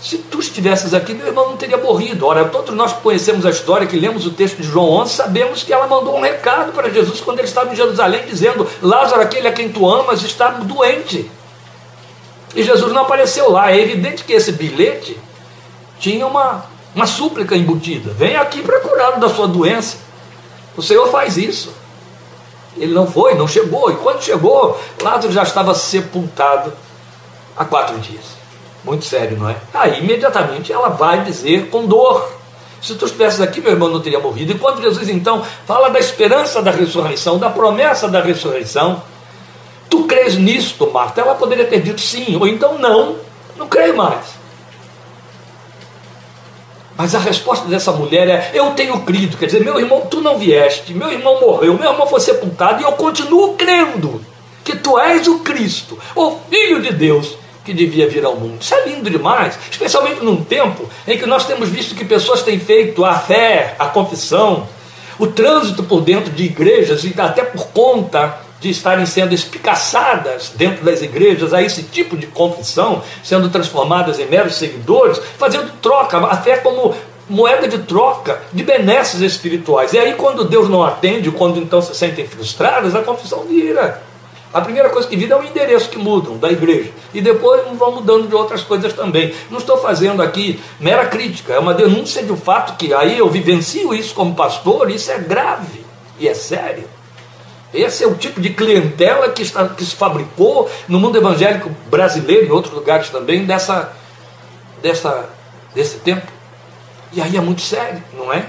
Se 0.06 0.18
tu 0.18 0.38
estivesses 0.38 0.94
aqui, 0.94 1.12
meu 1.12 1.26
irmão 1.26 1.50
não 1.50 1.56
teria 1.56 1.76
morrido. 1.76 2.24
Ora, 2.26 2.44
todos 2.44 2.72
nós 2.72 2.92
que 2.92 3.00
conhecemos 3.00 3.44
a 3.44 3.50
história, 3.50 3.88
que 3.88 3.98
lemos 3.98 4.24
o 4.24 4.30
texto 4.30 4.58
de 4.58 4.62
João 4.62 4.88
11, 5.00 5.12
sabemos 5.12 5.64
que 5.64 5.72
ela 5.72 5.88
mandou 5.88 6.16
um 6.16 6.20
recado 6.20 6.70
para 6.70 6.88
Jesus 6.88 7.20
quando 7.20 7.40
ele 7.40 7.48
estava 7.48 7.72
em 7.72 7.76
Jerusalém, 7.76 8.24
dizendo: 8.24 8.68
Lázaro, 8.80 9.20
aquele 9.20 9.48
a 9.48 9.52
quem 9.52 9.68
tu 9.68 9.84
amas, 9.84 10.22
está 10.22 10.50
doente. 10.50 11.28
E 12.54 12.62
Jesus 12.62 12.92
não 12.92 13.02
apareceu 13.02 13.50
lá. 13.50 13.72
É 13.72 13.80
evidente 13.80 14.22
que 14.22 14.32
esse 14.32 14.52
bilhete 14.52 15.18
tinha 15.98 16.24
uma, 16.24 16.66
uma 16.94 17.08
súplica 17.08 17.56
embutida: 17.56 18.12
vem 18.12 18.36
aqui 18.36 18.62
para 18.62 18.78
curar 18.78 19.18
da 19.18 19.28
sua 19.28 19.48
doença. 19.48 19.96
O 20.76 20.82
Senhor 20.82 21.10
faz 21.10 21.36
isso. 21.36 21.74
Ele 22.76 22.94
não 22.94 23.08
foi, 23.08 23.34
não 23.34 23.48
chegou. 23.48 23.90
E 23.90 23.96
quando 23.96 24.22
chegou, 24.22 24.80
Lázaro 25.02 25.32
já 25.32 25.42
estava 25.42 25.74
sepultado 25.74 26.72
há 27.56 27.64
quatro 27.64 27.98
dias. 27.98 28.35
Muito 28.86 29.04
sério, 29.04 29.36
não 29.36 29.50
é? 29.50 29.56
Aí 29.74 29.98
imediatamente 29.98 30.72
ela 30.72 30.88
vai 30.88 31.22
dizer 31.24 31.68
com 31.68 31.84
dor. 31.84 32.34
Se 32.80 32.94
tu 32.94 33.04
estivesses 33.04 33.40
aqui, 33.40 33.60
meu 33.60 33.72
irmão 33.72 33.90
não 33.90 34.00
teria 34.00 34.20
morrido. 34.20 34.52
E 34.52 34.58
quando 34.58 34.80
Jesus 34.80 35.08
então 35.08 35.44
fala 35.66 35.90
da 35.90 35.98
esperança 35.98 36.62
da 36.62 36.70
ressurreição, 36.70 37.36
da 37.36 37.50
promessa 37.50 38.08
da 38.08 38.22
ressurreição, 38.22 39.02
Tu 39.88 40.04
crês 40.04 40.36
nisto, 40.36 40.90
Marta? 40.90 41.20
Ela 41.20 41.34
poderia 41.34 41.64
ter 41.64 41.80
dito 41.80 42.00
sim, 42.00 42.36
ou 42.36 42.46
então 42.46 42.78
não, 42.78 43.16
não 43.56 43.68
creio 43.68 43.96
mais. 43.96 44.36
Mas 46.96 47.14
a 47.14 47.18
resposta 47.18 47.68
dessa 47.68 47.92
mulher 47.92 48.28
é: 48.28 48.50
Eu 48.54 48.72
tenho 48.72 49.00
crido. 49.02 49.36
Quer 49.36 49.46
dizer, 49.46 49.64
meu 49.64 49.78
irmão, 49.78 50.06
tu 50.10 50.20
não 50.20 50.38
vieste, 50.38 50.94
meu 50.94 51.10
irmão 51.10 51.40
morreu, 51.40 51.74
meu 51.74 51.90
irmão 51.90 52.06
foi 52.06 52.20
sepultado, 52.20 52.80
e 52.80 52.84
eu 52.84 52.92
continuo 52.92 53.54
crendo 53.54 54.20
que 54.64 54.76
tu 54.76 54.98
és 54.98 55.28
o 55.28 55.40
Cristo, 55.40 55.98
o 56.14 56.38
Filho 56.50 56.82
de 56.82 56.92
Deus 56.92 57.36
que 57.66 57.74
devia 57.74 58.08
vir 58.08 58.24
ao 58.24 58.36
mundo. 58.36 58.58
Isso 58.60 58.72
é 58.72 58.88
lindo 58.88 59.10
demais, 59.10 59.58
especialmente 59.68 60.24
num 60.24 60.42
tempo 60.44 60.88
em 61.06 61.18
que 61.18 61.26
nós 61.26 61.44
temos 61.44 61.68
visto 61.68 61.96
que 61.96 62.04
pessoas 62.04 62.42
têm 62.42 62.60
feito 62.60 63.04
a 63.04 63.18
fé, 63.18 63.74
a 63.76 63.86
confissão, 63.86 64.68
o 65.18 65.26
trânsito 65.26 65.82
por 65.82 66.00
dentro 66.00 66.32
de 66.32 66.44
igrejas 66.44 67.02
e 67.02 67.12
até 67.20 67.42
por 67.42 67.66
conta 67.68 68.38
de 68.60 68.70
estarem 68.70 69.04
sendo 69.04 69.34
espicaçadas 69.34 70.52
dentro 70.54 70.84
das 70.84 71.02
igrejas 71.02 71.52
a 71.52 71.60
esse 71.60 71.82
tipo 71.82 72.16
de 72.16 72.28
confissão, 72.28 73.02
sendo 73.22 73.50
transformadas 73.50 74.20
em 74.20 74.26
meros 74.26 74.54
seguidores, 74.54 75.20
fazendo 75.36 75.72
troca, 75.82 76.18
a 76.18 76.36
fé 76.36 76.58
como 76.58 76.94
moeda 77.28 77.66
de 77.66 77.78
troca 77.78 78.40
de 78.52 78.62
benesses 78.62 79.20
espirituais. 79.20 79.92
E 79.92 79.98
aí, 79.98 80.14
quando 80.14 80.44
Deus 80.44 80.68
não 80.68 80.84
atende, 80.84 81.30
quando 81.32 81.58
então 81.58 81.82
se 81.82 81.94
sentem 81.94 82.26
frustradas, 82.26 82.94
a 82.94 83.02
confissão 83.02 83.42
vira. 83.44 84.02
A 84.52 84.60
primeira 84.60 84.88
coisa 84.88 85.06
que 85.06 85.16
vira 85.16 85.34
é 85.34 85.38
o 85.38 85.44
endereço 85.44 85.90
que 85.90 85.98
mudam 85.98 86.38
da 86.38 86.50
igreja. 86.50 86.90
E 87.12 87.20
depois 87.20 87.62
vão 87.76 87.92
mudando 87.92 88.28
de 88.28 88.34
outras 88.34 88.62
coisas 88.62 88.92
também. 88.92 89.34
Não 89.50 89.58
estou 89.58 89.78
fazendo 89.78 90.22
aqui 90.22 90.60
mera 90.80 91.06
crítica, 91.06 91.52
é 91.52 91.58
uma 91.58 91.74
denúncia 91.74 92.22
de 92.22 92.32
um 92.32 92.36
fato 92.36 92.76
que 92.76 92.94
aí 92.94 93.18
eu 93.18 93.28
vivencio 93.28 93.92
isso 93.92 94.14
como 94.14 94.34
pastor, 94.34 94.90
isso 94.90 95.10
é 95.10 95.18
grave 95.18 95.84
e 96.18 96.28
é 96.28 96.34
sério. 96.34 96.84
Esse 97.74 98.04
é 98.04 98.06
o 98.06 98.14
tipo 98.14 98.40
de 98.40 98.50
clientela 98.50 99.28
que, 99.30 99.42
está, 99.42 99.68
que 99.68 99.84
se 99.84 99.94
fabricou 99.94 100.70
no 100.88 100.98
mundo 100.98 101.18
evangélico 101.18 101.70
brasileiro 101.90 102.46
e 102.46 102.50
outros 102.50 102.72
lugares 102.72 103.10
também 103.10 103.44
dessa, 103.44 103.92
dessa, 104.80 105.28
desse 105.74 105.98
tempo. 105.98 106.26
E 107.12 107.20
aí 107.20 107.36
é 107.36 107.40
muito 107.40 107.60
sério, 107.60 108.02
não 108.14 108.32
é? 108.32 108.46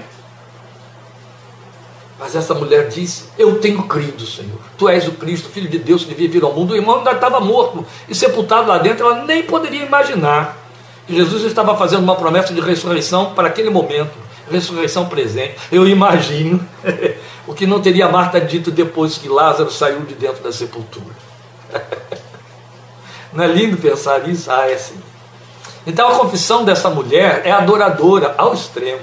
Mas 2.18 2.34
essa 2.34 2.54
mulher 2.54 2.88
disse: 2.88 3.24
Eu 3.38 3.58
tenho 3.58 3.82
crido, 3.84 4.26
Senhor. 4.26 4.58
Tu 4.76 4.88
és 4.88 5.06
o 5.06 5.12
Cristo, 5.12 5.48
Filho 5.48 5.68
de 5.68 5.78
Deus 5.78 6.02
que 6.02 6.10
devia 6.10 6.28
vir 6.28 6.42
ao 6.42 6.52
mundo. 6.52 6.72
O 6.72 6.76
irmão 6.76 6.98
ainda 6.98 7.12
estava 7.12 7.40
morto 7.40 7.86
e 8.08 8.14
sepultado 8.14 8.68
lá 8.68 8.78
dentro. 8.78 9.06
Ela 9.06 9.24
nem 9.24 9.42
poderia 9.42 9.84
imaginar 9.84 10.56
que 11.06 11.14
Jesus 11.14 11.44
estava 11.44 11.76
fazendo 11.76 12.02
uma 12.02 12.16
promessa 12.16 12.52
de 12.52 12.60
ressurreição 12.60 13.34
para 13.34 13.48
aquele 13.48 13.70
momento 13.70 14.28
ressurreição 14.50 15.06
presente. 15.06 15.56
Eu 15.70 15.86
imagino 15.86 16.66
o 17.46 17.54
que 17.54 17.66
não 17.66 17.80
teria 17.80 18.08
Marta 18.08 18.40
dito 18.40 18.70
depois 18.70 19.18
que 19.18 19.28
Lázaro 19.28 19.70
saiu 19.70 20.00
de 20.00 20.14
dentro 20.14 20.42
da 20.42 20.52
sepultura. 20.52 21.14
Não 23.32 23.44
é 23.44 23.46
lindo 23.46 23.76
pensar 23.76 24.26
isso? 24.26 24.50
Ah, 24.50 24.68
é 24.68 24.76
sim. 24.76 24.98
Então 25.86 26.08
a 26.08 26.18
confissão 26.18 26.64
dessa 26.64 26.88
mulher 26.88 27.42
é 27.44 27.50
adoradora 27.50 28.34
ao 28.38 28.54
extremo. 28.54 29.02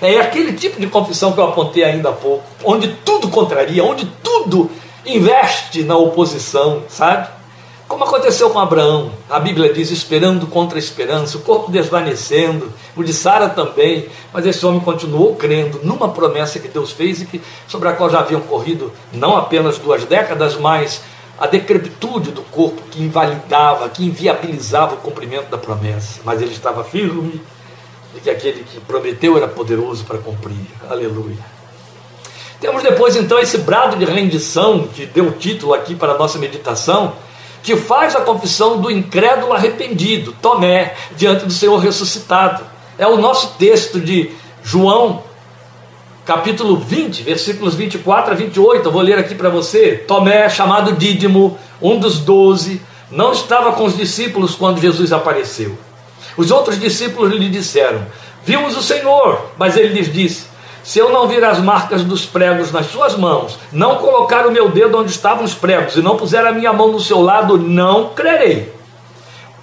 É 0.00 0.20
aquele 0.20 0.52
tipo 0.52 0.80
de 0.80 0.86
confissão 0.86 1.32
que 1.32 1.40
eu 1.40 1.48
apontei 1.48 1.82
ainda 1.82 2.10
há 2.10 2.12
pouco, 2.12 2.44
onde 2.64 2.88
tudo 3.04 3.28
contraria, 3.28 3.82
onde 3.82 4.06
tudo 4.22 4.70
investe 5.04 5.82
na 5.82 5.96
oposição, 5.96 6.84
sabe? 6.88 7.28
Como 7.88 8.04
aconteceu 8.04 8.50
com 8.50 8.58
Abraão, 8.58 9.10
a 9.30 9.40
Bíblia 9.40 9.72
diz: 9.72 9.90
esperando 9.90 10.46
contra 10.46 10.76
a 10.76 10.78
esperança, 10.78 11.38
o 11.38 11.40
corpo 11.40 11.72
desvanecendo, 11.72 12.70
o 12.94 13.02
de 13.02 13.14
Sara 13.14 13.48
também, 13.48 14.08
mas 14.30 14.44
esse 14.44 14.64
homem 14.66 14.78
continuou 14.80 15.34
crendo 15.34 15.80
numa 15.82 16.10
promessa 16.10 16.58
que 16.58 16.68
Deus 16.68 16.92
fez 16.92 17.22
e 17.22 17.24
que, 17.24 17.40
sobre 17.66 17.88
a 17.88 17.94
qual 17.94 18.10
já 18.10 18.20
haviam 18.20 18.42
corrido 18.42 18.92
não 19.10 19.36
apenas 19.36 19.78
duas 19.78 20.04
décadas, 20.04 20.54
mas 20.56 21.00
a 21.38 21.46
decrepitude 21.46 22.30
do 22.30 22.42
corpo 22.42 22.82
que 22.90 23.02
invalidava, 23.02 23.88
que 23.88 24.04
inviabilizava 24.04 24.94
o 24.94 24.98
cumprimento 24.98 25.48
da 25.48 25.56
promessa. 25.56 26.20
Mas 26.24 26.42
ele 26.42 26.52
estava 26.52 26.84
firme 26.84 27.40
de 28.14 28.20
que 28.20 28.30
aquele 28.30 28.64
que 28.64 28.80
prometeu 28.80 29.36
era 29.36 29.48
poderoso 29.48 30.04
para 30.04 30.18
cumprir. 30.18 30.56
Aleluia. 30.88 31.58
Temos 32.60 32.82
depois 32.82 33.14
então 33.14 33.38
esse 33.38 33.58
brado 33.58 33.96
de 33.96 34.04
rendição 34.04 34.88
que 34.88 35.06
deu 35.06 35.32
título 35.32 35.74
aqui 35.74 35.94
para 35.94 36.12
a 36.12 36.18
nossa 36.18 36.38
meditação 36.38 37.14
que 37.62 37.76
faz 37.76 38.16
a 38.16 38.20
confissão 38.20 38.80
do 38.80 38.90
incrédulo 38.90 39.52
arrependido, 39.52 40.34
Tomé, 40.40 40.94
diante 41.16 41.44
do 41.44 41.52
Senhor 41.52 41.76
ressuscitado. 41.78 42.64
É 42.96 43.06
o 43.06 43.16
nosso 43.16 43.58
texto 43.58 44.00
de 44.00 44.30
João, 44.62 45.22
capítulo 46.24 46.76
20, 46.76 47.22
versículos 47.22 47.74
24 47.74 48.32
a 48.32 48.34
28. 48.34 48.86
Eu 48.86 48.92
vou 48.92 49.02
ler 49.02 49.18
aqui 49.18 49.34
para 49.34 49.50
você. 49.50 49.96
Tomé, 50.06 50.48
chamado 50.48 50.92
Dídimo, 50.92 51.58
um 51.80 51.98
dos 51.98 52.18
doze, 52.18 52.80
não 53.10 53.32
estava 53.32 53.72
com 53.72 53.84
os 53.84 53.96
discípulos 53.96 54.54
quando 54.54 54.80
Jesus 54.80 55.12
apareceu. 55.12 55.76
Os 56.38 56.50
outros 56.50 56.80
discípulos 56.80 57.34
lhe 57.34 57.50
disseram: 57.50 58.06
Vimos 58.44 58.76
o 58.76 58.82
Senhor, 58.82 59.50
mas 59.58 59.76
ele 59.76 59.88
lhes 59.88 60.10
disse: 60.10 60.46
se 60.88 60.98
eu 60.98 61.12
não 61.12 61.28
vir 61.28 61.44
as 61.44 61.58
marcas 61.58 62.02
dos 62.02 62.24
pregos 62.24 62.72
nas 62.72 62.86
suas 62.86 63.14
mãos, 63.14 63.58
não 63.70 63.96
colocar 63.96 64.46
o 64.46 64.50
meu 64.50 64.70
dedo 64.70 64.96
onde 64.96 65.10
estavam 65.10 65.44
os 65.44 65.52
pregos 65.52 65.96
e 65.96 66.00
não 66.00 66.16
puser 66.16 66.46
a 66.46 66.52
minha 66.52 66.72
mão 66.72 66.90
no 66.90 66.98
seu 66.98 67.20
lado, 67.20 67.58
não 67.58 68.10
crerei. 68.14 68.72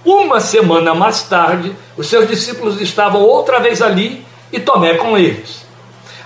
Uma 0.04 0.38
semana 0.38 0.94
mais 0.94 1.24
tarde, 1.24 1.74
os 1.96 2.06
seus 2.06 2.28
discípulos 2.28 2.80
estavam 2.80 3.22
outra 3.22 3.58
vez 3.58 3.82
ali 3.82 4.24
e 4.52 4.60
Tomé 4.60 4.94
com 4.94 5.18
eles. 5.18 5.66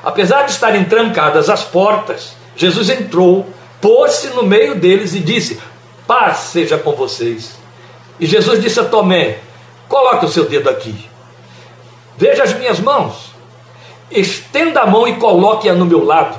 Apesar 0.04 0.42
de 0.42 0.50
estarem 0.50 0.84
trancadas 0.84 1.48
as 1.48 1.64
portas, 1.64 2.34
Jesus 2.54 2.90
entrou, 2.90 3.48
pôs-se 3.80 4.26
no 4.28 4.42
meio 4.42 4.74
deles 4.74 5.14
e 5.14 5.20
disse: 5.20 5.58
Paz 6.06 6.38
seja 6.38 6.76
com 6.76 6.92
vocês. 6.92 7.52
E 8.18 8.26
Jesus 8.26 8.60
disse 8.60 8.80
a 8.80 8.84
Tomé: 8.84 9.38
Coloque 9.90 10.24
o 10.24 10.28
seu 10.28 10.48
dedo 10.48 10.70
aqui. 10.70 11.10
Veja 12.16 12.44
as 12.44 12.54
minhas 12.54 12.78
mãos 12.78 13.30
estenda 14.10 14.82
a 14.82 14.86
mão 14.86 15.06
e 15.06 15.16
coloque-a 15.16 15.74
no 15.74 15.84
meu 15.84 16.04
lado. 16.04 16.38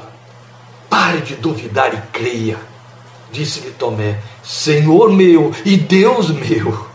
Pare 0.90 1.20
de 1.20 1.36
duvidar 1.36 1.94
e 1.94 2.02
creia. 2.14 2.58
Disse-lhe 3.30 3.72
Tomé: 3.72 4.20
Senhor 4.42 5.12
meu 5.12 5.52
e 5.66 5.76
Deus 5.76 6.30
meu. 6.30 6.90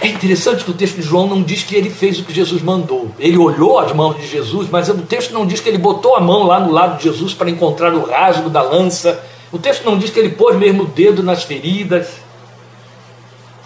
É 0.00 0.08
interessante 0.08 0.64
que 0.64 0.70
o 0.70 0.74
texto 0.74 0.96
de 0.96 1.02
João 1.02 1.28
não 1.28 1.42
diz 1.42 1.62
que 1.62 1.76
ele 1.76 1.90
fez 1.90 2.18
o 2.18 2.24
que 2.24 2.34
Jesus 2.34 2.60
mandou. 2.60 3.12
Ele 3.16 3.38
olhou 3.38 3.78
as 3.78 3.92
mãos 3.92 4.16
de 4.16 4.26
Jesus, 4.26 4.68
mas 4.68 4.88
o 4.88 5.02
texto 5.02 5.32
não 5.32 5.46
diz 5.46 5.60
que 5.60 5.68
ele 5.68 5.78
botou 5.78 6.16
a 6.16 6.20
mão 6.20 6.42
lá 6.42 6.58
no 6.58 6.72
lado 6.72 6.98
de 6.98 7.04
Jesus 7.04 7.34
para 7.34 7.48
encontrar 7.48 7.94
o 7.94 8.04
rasgo 8.04 8.50
da 8.50 8.62
lança. 8.62 9.24
O 9.52 9.58
texto 9.58 9.84
não 9.84 9.96
diz 9.96 10.10
que 10.10 10.18
ele 10.18 10.30
pôs 10.30 10.56
mesmo 10.56 10.82
o 10.82 10.86
dedo 10.86 11.22
nas 11.22 11.44
feridas. 11.44 12.08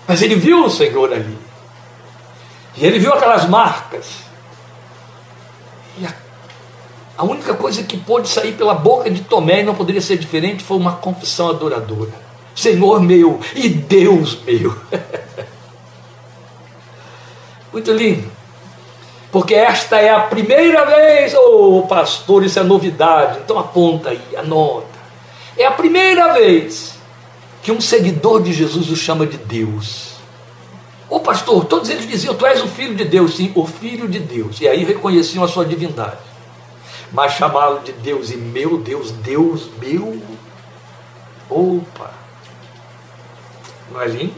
Mas 0.06 0.20
ele 0.20 0.34
viu 0.34 0.64
o 0.64 0.70
Senhor 0.70 1.10
ali. 1.10 1.49
E 2.76 2.84
ele 2.84 2.98
viu 2.98 3.12
aquelas 3.12 3.48
marcas. 3.48 4.06
E 5.98 6.06
a, 6.06 6.14
a 7.18 7.24
única 7.24 7.54
coisa 7.54 7.82
que 7.82 7.96
pôde 7.96 8.28
sair 8.28 8.52
pela 8.52 8.74
boca 8.74 9.10
de 9.10 9.22
Tomé 9.22 9.60
e 9.60 9.64
não 9.64 9.74
poderia 9.74 10.00
ser 10.00 10.16
diferente 10.16 10.62
foi 10.62 10.76
uma 10.76 10.96
confissão 10.96 11.50
adoradora: 11.50 12.12
Senhor 12.54 13.00
meu 13.00 13.40
e 13.54 13.68
Deus 13.68 14.38
meu. 14.44 14.76
Muito 17.72 17.92
lindo. 17.92 18.30
Porque 19.30 19.54
esta 19.54 20.00
é 20.00 20.10
a 20.10 20.20
primeira 20.20 20.84
vez, 20.84 21.34
ô 21.34 21.78
oh, 21.78 21.86
pastor, 21.86 22.44
isso 22.44 22.58
é 22.58 22.64
novidade. 22.64 23.38
Então 23.44 23.58
aponta 23.58 24.10
aí, 24.10 24.20
anota. 24.36 24.88
É 25.56 25.66
a 25.66 25.70
primeira 25.70 26.32
vez 26.32 26.98
que 27.62 27.70
um 27.70 27.80
seguidor 27.80 28.42
de 28.42 28.52
Jesus 28.52 28.90
o 28.90 28.96
chama 28.96 29.26
de 29.26 29.36
Deus. 29.36 30.19
Pastor, 31.20 31.64
todos 31.64 31.88
eles 31.88 32.08
diziam: 32.08 32.34
Tu 32.34 32.46
és 32.46 32.62
o 32.62 32.68
filho 32.68 32.94
de 32.94 33.04
Deus, 33.04 33.36
sim, 33.36 33.52
o 33.54 33.66
filho 33.66 34.08
de 34.08 34.18
Deus. 34.18 34.60
E 34.60 34.68
aí 34.68 34.84
reconheciam 34.84 35.44
a 35.44 35.48
sua 35.48 35.64
divindade. 35.64 36.18
Mas 37.12 37.32
chamá-lo 37.32 37.80
de 37.80 37.92
Deus 37.92 38.30
e 38.30 38.36
meu 38.36 38.78
Deus, 38.78 39.10
Deus 39.10 39.68
meu. 39.80 40.20
Opa! 41.48 42.10
Não 43.90 44.00
é 44.00 44.06
lindo? 44.06 44.34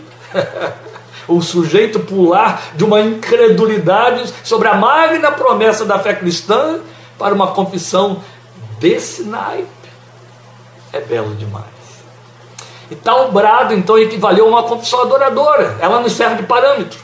o 1.29 1.41
sujeito 1.41 2.01
pular 2.01 2.73
de 2.75 2.85
uma 2.85 3.01
incredulidade 3.01 4.33
sobre 4.43 4.69
a 4.69 4.75
magna 4.75 5.31
promessa 5.31 5.85
da 5.85 5.99
fé 5.99 6.15
cristã 6.15 6.81
para 7.19 7.35
uma 7.35 7.49
confissão 7.49 8.23
desse 8.79 9.23
naipe. 9.25 9.69
É 10.93 11.01
belo 11.01 11.35
demais. 11.35 11.82
E 12.92 12.94
tal 12.94 13.32
brado, 13.32 13.72
então, 13.72 13.99
equivaleu 13.99 14.44
a 14.44 14.49
uma 14.49 14.62
confissão 14.64 15.00
adoradora. 15.00 15.78
Ela 15.80 15.99
não 15.99 16.11
serve 16.11 16.37
de 16.37 16.42
parâmetro. 16.42 16.99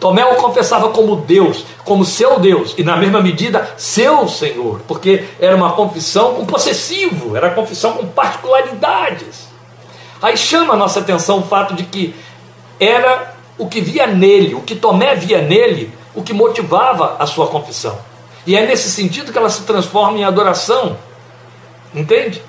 Tomé 0.00 0.24
o 0.24 0.34
confessava 0.34 0.88
como 0.88 1.14
Deus, 1.14 1.64
como 1.84 2.04
seu 2.04 2.40
Deus, 2.40 2.74
e 2.76 2.82
na 2.82 2.96
mesma 2.96 3.20
medida, 3.20 3.72
seu 3.76 4.26
Senhor, 4.26 4.80
porque 4.88 5.28
era 5.38 5.54
uma 5.54 5.74
confissão 5.74 6.34
com 6.34 6.44
possessivo, 6.44 7.36
era 7.36 7.50
confissão 7.50 7.92
com 7.92 8.06
particularidades. 8.08 9.46
Aí 10.20 10.36
chama 10.36 10.74
a 10.74 10.76
nossa 10.76 10.98
atenção 10.98 11.38
o 11.38 11.42
fato 11.44 11.72
de 11.72 11.84
que 11.84 12.16
era 12.80 13.32
o 13.56 13.68
que 13.68 13.80
via 13.80 14.08
nele, 14.08 14.56
o 14.56 14.60
que 14.62 14.74
Tomé 14.74 15.14
via 15.14 15.40
nele, 15.40 15.94
o 16.16 16.22
que 16.24 16.32
motivava 16.32 17.14
a 17.20 17.26
sua 17.28 17.46
confissão. 17.46 17.96
E 18.44 18.56
é 18.56 18.66
nesse 18.66 18.90
sentido 18.90 19.30
que 19.30 19.38
ela 19.38 19.50
se 19.50 19.62
transforma 19.62 20.18
em 20.18 20.24
adoração. 20.24 20.96
Entende? 21.94 22.42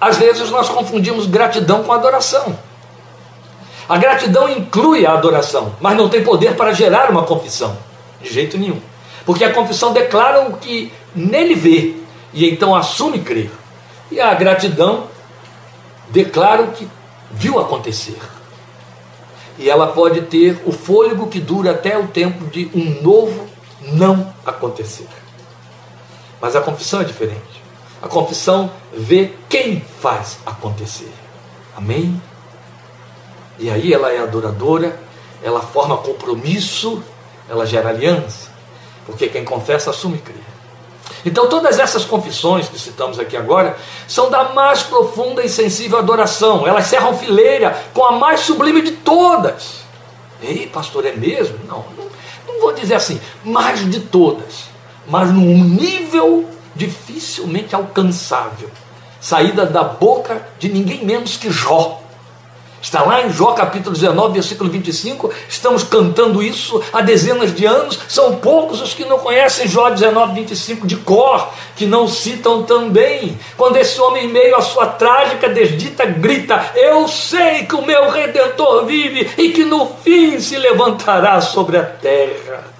Às 0.00 0.16
vezes 0.16 0.50
nós 0.50 0.68
confundimos 0.68 1.26
gratidão 1.26 1.82
com 1.82 1.92
adoração. 1.92 2.58
A 3.88 3.98
gratidão 3.98 4.48
inclui 4.48 5.04
a 5.04 5.12
adoração, 5.12 5.74
mas 5.80 5.96
não 5.96 6.08
tem 6.08 6.22
poder 6.22 6.56
para 6.56 6.72
gerar 6.72 7.10
uma 7.10 7.24
confissão, 7.24 7.76
de 8.22 8.32
jeito 8.32 8.56
nenhum. 8.56 8.80
Porque 9.26 9.44
a 9.44 9.52
confissão 9.52 9.92
declara 9.92 10.48
o 10.48 10.56
que 10.56 10.92
nele 11.14 11.54
vê 11.54 11.96
e 12.32 12.48
então 12.48 12.74
assume 12.74 13.18
crer. 13.18 13.50
E 14.10 14.20
a 14.20 14.32
gratidão 14.34 15.08
declara 16.08 16.62
o 16.62 16.72
que 16.72 16.88
viu 17.32 17.58
acontecer. 17.58 18.18
E 19.58 19.68
ela 19.68 19.88
pode 19.88 20.22
ter 20.22 20.62
o 20.64 20.72
fôlego 20.72 21.26
que 21.26 21.38
dura 21.38 21.72
até 21.72 21.98
o 21.98 22.06
tempo 22.06 22.46
de 22.46 22.70
um 22.74 23.02
novo 23.02 23.46
não 23.82 24.32
acontecer. 24.44 25.06
Mas 26.40 26.56
a 26.56 26.60
confissão 26.60 27.00
é 27.00 27.04
diferente. 27.04 27.62
A 28.02 28.08
confissão 28.08 28.70
vê 28.92 29.32
quem 29.48 29.80
faz 30.00 30.38
acontecer. 30.46 31.12
Amém? 31.76 32.20
E 33.58 33.68
aí 33.70 33.92
ela 33.92 34.10
é 34.10 34.18
adoradora, 34.18 34.98
ela 35.42 35.60
forma 35.60 35.96
compromisso, 35.98 37.02
ela 37.48 37.66
gera 37.66 37.90
aliança. 37.90 38.48
Porque 39.04 39.28
quem 39.28 39.44
confessa 39.44 39.90
assume 39.90 40.18
crer. 40.18 40.50
Então, 41.24 41.48
todas 41.48 41.78
essas 41.78 42.04
confissões 42.04 42.68
que 42.68 42.78
citamos 42.78 43.18
aqui 43.18 43.36
agora 43.36 43.76
são 44.08 44.30
da 44.30 44.54
mais 44.54 44.82
profunda 44.82 45.42
e 45.44 45.48
sensível 45.48 45.98
adoração. 45.98 46.66
Elas 46.66 46.86
cerram 46.86 47.16
fileira 47.16 47.78
com 47.92 48.04
a 48.04 48.12
mais 48.12 48.40
sublime 48.40 48.80
de 48.80 48.92
todas. 48.92 49.80
Ei, 50.42 50.66
pastor, 50.66 51.04
é 51.04 51.12
mesmo? 51.12 51.58
Não, 51.68 51.84
não, 51.96 52.06
não 52.46 52.60
vou 52.60 52.72
dizer 52.72 52.94
assim, 52.94 53.20
mais 53.44 53.88
de 53.90 54.00
todas, 54.00 54.70
mas 55.06 55.30
num 55.30 55.62
nível 55.62 56.48
dificilmente 56.74 57.74
alcançável 57.74 58.70
saída 59.20 59.66
da 59.66 59.84
boca 59.84 60.46
de 60.58 60.68
ninguém 60.68 61.04
menos 61.04 61.36
que 61.36 61.50
Jó. 61.50 62.00
Está 62.82 63.02
lá 63.02 63.20
em 63.26 63.30
Jó 63.30 63.52
capítulo 63.52 63.94
19, 63.94 64.32
versículo 64.32 64.70
25. 64.70 65.30
Estamos 65.46 65.84
cantando 65.84 66.42
isso 66.42 66.82
há 66.90 67.02
dezenas 67.02 67.54
de 67.54 67.66
anos. 67.66 67.98
São 68.08 68.36
poucos 68.36 68.80
os 68.80 68.94
que 68.94 69.04
não 69.04 69.18
conhecem 69.18 69.68
Jó 69.68 69.90
19, 69.90 70.32
25 70.32 70.86
de 70.86 70.96
cor, 70.96 71.52
que 71.76 71.84
não 71.84 72.08
citam 72.08 72.62
também. 72.62 73.38
Quando 73.54 73.76
esse 73.76 74.00
homem, 74.00 74.24
em 74.24 74.32
meio 74.32 74.56
à 74.56 74.62
sua 74.62 74.86
trágica 74.86 75.50
desdita, 75.50 76.06
grita: 76.06 76.70
Eu 76.74 77.06
sei 77.06 77.66
que 77.66 77.74
o 77.74 77.84
meu 77.84 78.10
redentor 78.10 78.86
vive 78.86 79.28
e 79.36 79.50
que 79.50 79.66
no 79.66 79.86
fim 80.02 80.40
se 80.40 80.56
levantará 80.56 81.38
sobre 81.42 81.76
a 81.76 81.84
terra. 81.84 82.79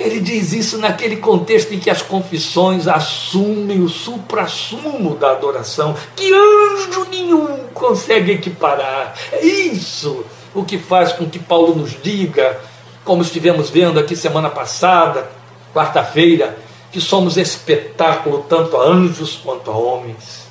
Ele 0.00 0.18
diz 0.18 0.54
isso 0.54 0.78
naquele 0.78 1.16
contexto 1.16 1.74
em 1.74 1.78
que 1.78 1.90
as 1.90 2.00
confissões 2.00 2.88
assumem 2.88 3.82
o 3.82 3.88
supra-sumo 3.88 5.14
da 5.14 5.32
adoração, 5.32 5.94
que 6.16 6.32
anjo 6.32 7.06
nenhum 7.10 7.66
consegue 7.74 8.32
equiparar. 8.32 9.14
É 9.30 9.44
isso 9.44 10.24
o 10.54 10.64
que 10.64 10.78
faz 10.78 11.12
com 11.12 11.28
que 11.28 11.38
Paulo 11.38 11.74
nos 11.74 12.00
diga, 12.02 12.58
como 13.04 13.20
estivemos 13.20 13.68
vendo 13.68 14.00
aqui 14.00 14.16
semana 14.16 14.48
passada, 14.48 15.30
quarta-feira, 15.74 16.56
que 16.90 16.98
somos 16.98 17.36
espetáculo 17.36 18.46
tanto 18.48 18.78
a 18.78 18.84
anjos 18.84 19.36
quanto 19.36 19.70
a 19.70 19.76
homens. 19.76 20.48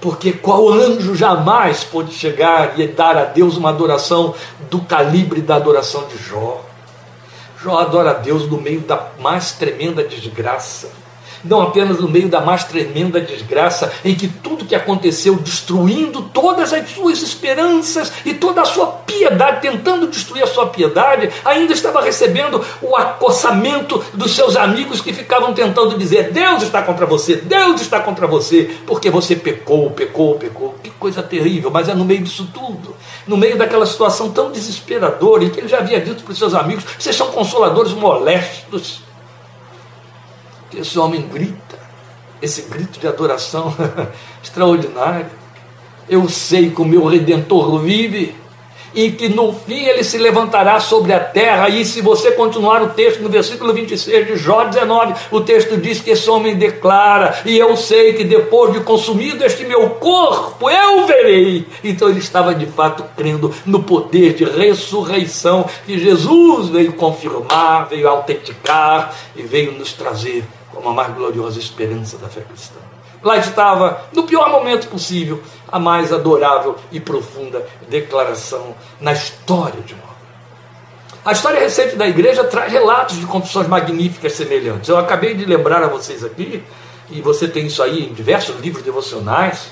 Porque 0.00 0.32
qual 0.32 0.68
anjo 0.68 1.14
jamais 1.14 1.84
pôde 1.84 2.12
chegar 2.12 2.78
e 2.78 2.88
dar 2.88 3.16
a 3.16 3.24
Deus 3.24 3.56
uma 3.56 3.70
adoração 3.70 4.34
do 4.68 4.80
calibre 4.80 5.40
da 5.40 5.54
adoração 5.54 6.08
de 6.08 6.18
Jó? 6.18 6.73
Jó 7.64 7.78
adora 7.78 8.10
a 8.10 8.12
Deus 8.12 8.46
no 8.46 8.60
meio 8.60 8.80
da 8.80 9.08
mais 9.18 9.52
tremenda 9.52 10.04
desgraça. 10.04 10.92
Não 11.42 11.62
apenas 11.62 11.98
no 11.98 12.06
meio 12.06 12.28
da 12.28 12.42
mais 12.42 12.64
tremenda 12.64 13.22
desgraça, 13.22 13.90
em 14.04 14.14
que 14.14 14.28
tudo 14.28 14.66
que 14.66 14.74
aconteceu, 14.74 15.36
destruindo 15.36 16.20
todas 16.20 16.74
as 16.74 16.90
suas 16.90 17.22
esperanças 17.22 18.12
e 18.26 18.34
toda 18.34 18.60
a 18.60 18.66
sua 18.66 18.88
piedade, 19.06 19.62
tentando 19.62 20.06
destruir 20.08 20.42
a 20.42 20.46
sua 20.46 20.66
piedade, 20.66 21.30
ainda 21.42 21.72
estava 21.72 22.02
recebendo 22.02 22.62
o 22.82 22.94
acossamento 22.96 24.04
dos 24.12 24.34
seus 24.34 24.56
amigos 24.56 25.00
que 25.00 25.14
ficavam 25.14 25.54
tentando 25.54 25.96
dizer: 25.96 26.32
Deus 26.32 26.64
está 26.64 26.82
contra 26.82 27.06
você, 27.06 27.36
Deus 27.36 27.80
está 27.80 27.98
contra 28.00 28.26
você, 28.26 28.76
porque 28.86 29.08
você 29.08 29.34
pecou, 29.34 29.90
pecou, 29.90 30.34
pecou. 30.34 30.74
Que 30.82 30.90
coisa 30.90 31.22
terrível, 31.22 31.70
mas 31.70 31.88
é 31.88 31.94
no 31.94 32.04
meio 32.04 32.22
disso 32.22 32.46
tudo 32.52 32.94
no 33.26 33.36
meio 33.36 33.56
daquela 33.56 33.86
situação 33.86 34.30
tão 34.30 34.50
desesperadora, 34.50 35.44
em 35.44 35.50
que 35.50 35.60
ele 35.60 35.68
já 35.68 35.78
havia 35.78 36.00
dito 36.00 36.22
para 36.22 36.32
os 36.32 36.38
seus 36.38 36.54
amigos: 36.54 36.84
vocês 36.98 37.14
são 37.14 37.30
consoladores 37.30 37.92
molestos. 37.92 39.02
Esse 40.72 40.98
homem 40.98 41.22
grita, 41.22 41.78
esse 42.42 42.62
grito 42.62 42.98
de 42.98 43.06
adoração 43.06 43.74
extraordinário. 44.42 45.26
Eu 46.08 46.28
sei 46.28 46.70
que 46.70 46.82
o 46.82 46.84
meu 46.84 47.06
redentor 47.06 47.78
vive 47.78 48.36
e 48.94 49.10
que 49.10 49.28
no 49.28 49.52
fim 49.52 49.84
ele 49.84 50.04
se 50.04 50.18
levantará 50.18 50.78
sobre 50.80 51.12
a 51.12 51.20
terra. 51.20 51.68
E 51.68 51.84
se 51.84 52.00
você 52.00 52.32
continuar 52.32 52.82
o 52.82 52.90
texto 52.90 53.20
no 53.20 53.28
versículo 53.28 53.72
26 53.72 54.26
de 54.26 54.36
Jó 54.36 54.64
19, 54.64 55.14
o 55.30 55.40
texto 55.40 55.76
diz 55.76 56.00
que 56.00 56.10
esse 56.10 56.28
homem 56.30 56.56
declara: 56.56 57.34
E 57.44 57.58
eu 57.58 57.76
sei 57.76 58.14
que 58.14 58.24
depois 58.24 58.72
de 58.72 58.80
consumido 58.80 59.44
este 59.44 59.64
meu 59.64 59.90
corpo, 59.90 60.70
eu 60.70 61.06
verei. 61.06 61.66
Então 61.82 62.08
ele 62.08 62.20
estava 62.20 62.54
de 62.54 62.66
fato 62.66 63.04
crendo 63.16 63.52
no 63.66 63.82
poder 63.82 64.34
de 64.34 64.44
ressurreição 64.44 65.68
que 65.86 65.98
Jesus 65.98 66.68
veio 66.68 66.92
confirmar, 66.92 67.88
veio 67.88 68.08
autenticar 68.08 69.14
e 69.34 69.42
veio 69.42 69.72
nos 69.72 69.92
trazer 69.92 70.44
como 70.72 70.88
a 70.88 70.92
mais 70.92 71.14
gloriosa 71.14 71.58
esperança 71.58 72.18
da 72.18 72.28
fé 72.28 72.42
cristã. 72.42 72.93
Lá 73.24 73.38
estava, 73.38 74.02
no 74.12 74.24
pior 74.24 74.50
momento 74.50 74.86
possível, 74.88 75.42
a 75.66 75.78
mais 75.80 76.12
adorável 76.12 76.76
e 76.92 77.00
profunda 77.00 77.66
declaração 77.88 78.74
na 79.00 79.12
história 79.12 79.80
de 79.80 79.94
uma 79.94 80.14
a 81.24 81.32
história 81.32 81.58
recente 81.58 81.96
da 81.96 82.06
igreja 82.06 82.44
traz 82.44 82.70
relatos 82.70 83.18
de 83.18 83.24
confissões 83.24 83.66
magníficas 83.66 84.34
semelhantes. 84.34 84.90
Eu 84.90 84.98
acabei 84.98 85.32
de 85.32 85.46
lembrar 85.46 85.82
a 85.82 85.88
vocês 85.88 86.22
aqui, 86.22 86.62
e 87.10 87.22
você 87.22 87.48
tem 87.48 87.66
isso 87.66 87.82
aí 87.82 88.04
em 88.04 88.12
diversos 88.12 88.60
livros 88.60 88.84
devocionais. 88.84 89.70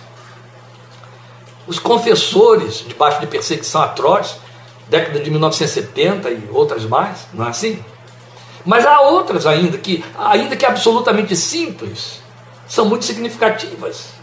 Os 1.67 1.79
confessores, 1.79 2.83
debaixo 2.89 3.21
de 3.21 3.27
perseguição 3.27 3.83
atroz, 3.83 4.39
década 4.89 5.21
de 5.21 5.31
1970 5.31 6.31
e 6.31 6.49
outras 6.51 6.87
mais, 6.87 7.27
não 7.35 7.45
é 7.45 7.51
assim? 7.51 7.85
Mas 8.65 8.87
há 8.87 9.03
outras 9.03 9.47
ainda 9.47 9.77
que, 9.77 10.03
ainda 10.19 10.57
que 10.57 10.65
absolutamente 10.65 11.37
simples, 11.37 12.22
são 12.73 12.87
muito 12.87 13.05
significativas. 13.05 14.15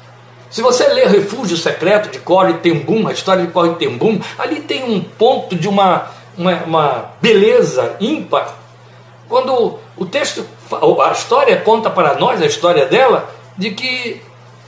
Se 0.49 0.63
você 0.63 0.87
ler 0.87 1.07
Refúgio 1.07 1.55
Secreto 1.55 2.09
de 2.09 2.17
Corey 2.17 2.55
Tembum, 2.55 3.07
a 3.07 3.11
história 3.11 3.45
de 3.45 3.51
Corey 3.51 3.75
Tembum, 3.75 4.19
ali 4.39 4.61
tem 4.61 4.83
um 4.83 5.01
ponto 5.01 5.55
de 5.55 5.67
uma, 5.67 6.07
uma, 6.35 6.53
uma 6.63 7.05
beleza 7.21 7.95
ímpar. 7.99 8.55
Quando 9.27 9.77
o 9.95 10.05
texto, 10.07 10.43
a 10.99 11.11
história 11.11 11.61
conta 11.61 11.91
para 11.91 12.15
nós, 12.15 12.41
a 12.41 12.47
história 12.47 12.87
dela, 12.87 13.29
de 13.55 13.69
que 13.69 14.19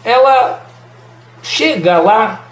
ela 0.04 0.64
chega 1.42 1.98
lá 1.98 2.46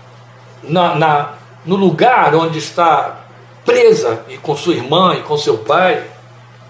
na, 0.64 0.96
na, 0.96 1.34
no 1.64 1.76
lugar 1.76 2.34
onde 2.34 2.58
está 2.58 3.20
presa 3.64 4.24
e 4.30 4.38
com 4.40 4.56
sua 4.58 4.74
irmã 4.74 5.14
e 5.14 5.22
com 5.22 5.38
seu 5.38 5.60
pai, 5.60 6.04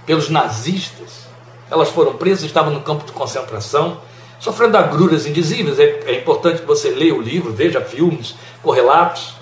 pelos 0.05 0.29
nazistas. 0.29 1.29
Elas 1.71 1.87
foram 1.87 2.15
presas, 2.15 2.43
estavam 2.43 2.73
no 2.73 2.81
campo 2.81 3.05
de 3.05 3.13
concentração, 3.13 4.08
sofrendo 4.39 4.78
agruras 4.78 5.25
indizíveis. 5.25 5.80
É, 5.80 5.99
é 6.06 6.19
importante 6.19 6.62
que 6.62 6.67
você 6.67 6.89
leia 6.89 7.13
o 7.13 7.21
livro, 7.21 7.52
veja 7.52 7.82
filmes, 7.82 8.36
correlatos. 8.63 9.38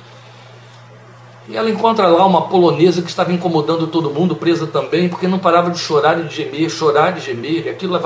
E 1.49 1.55
ela 1.55 1.69
encontra 1.69 2.07
lá 2.07 2.25
uma 2.25 2.49
polonesa 2.49 3.01
que 3.01 3.07
estava 3.07 3.31
incomodando 3.31 3.87
todo 3.87 4.09
mundo, 4.09 4.35
presa 4.35 4.67
também, 4.67 5.07
porque 5.07 5.29
não 5.29 5.39
parava 5.39 5.71
de 5.71 5.79
chorar 5.79 6.19
e 6.19 6.23
de 6.23 6.35
gemer, 6.35 6.69
chorar 6.69 7.17
e 7.17 7.21
gemer. 7.21 7.69
Aquilo 7.69 7.97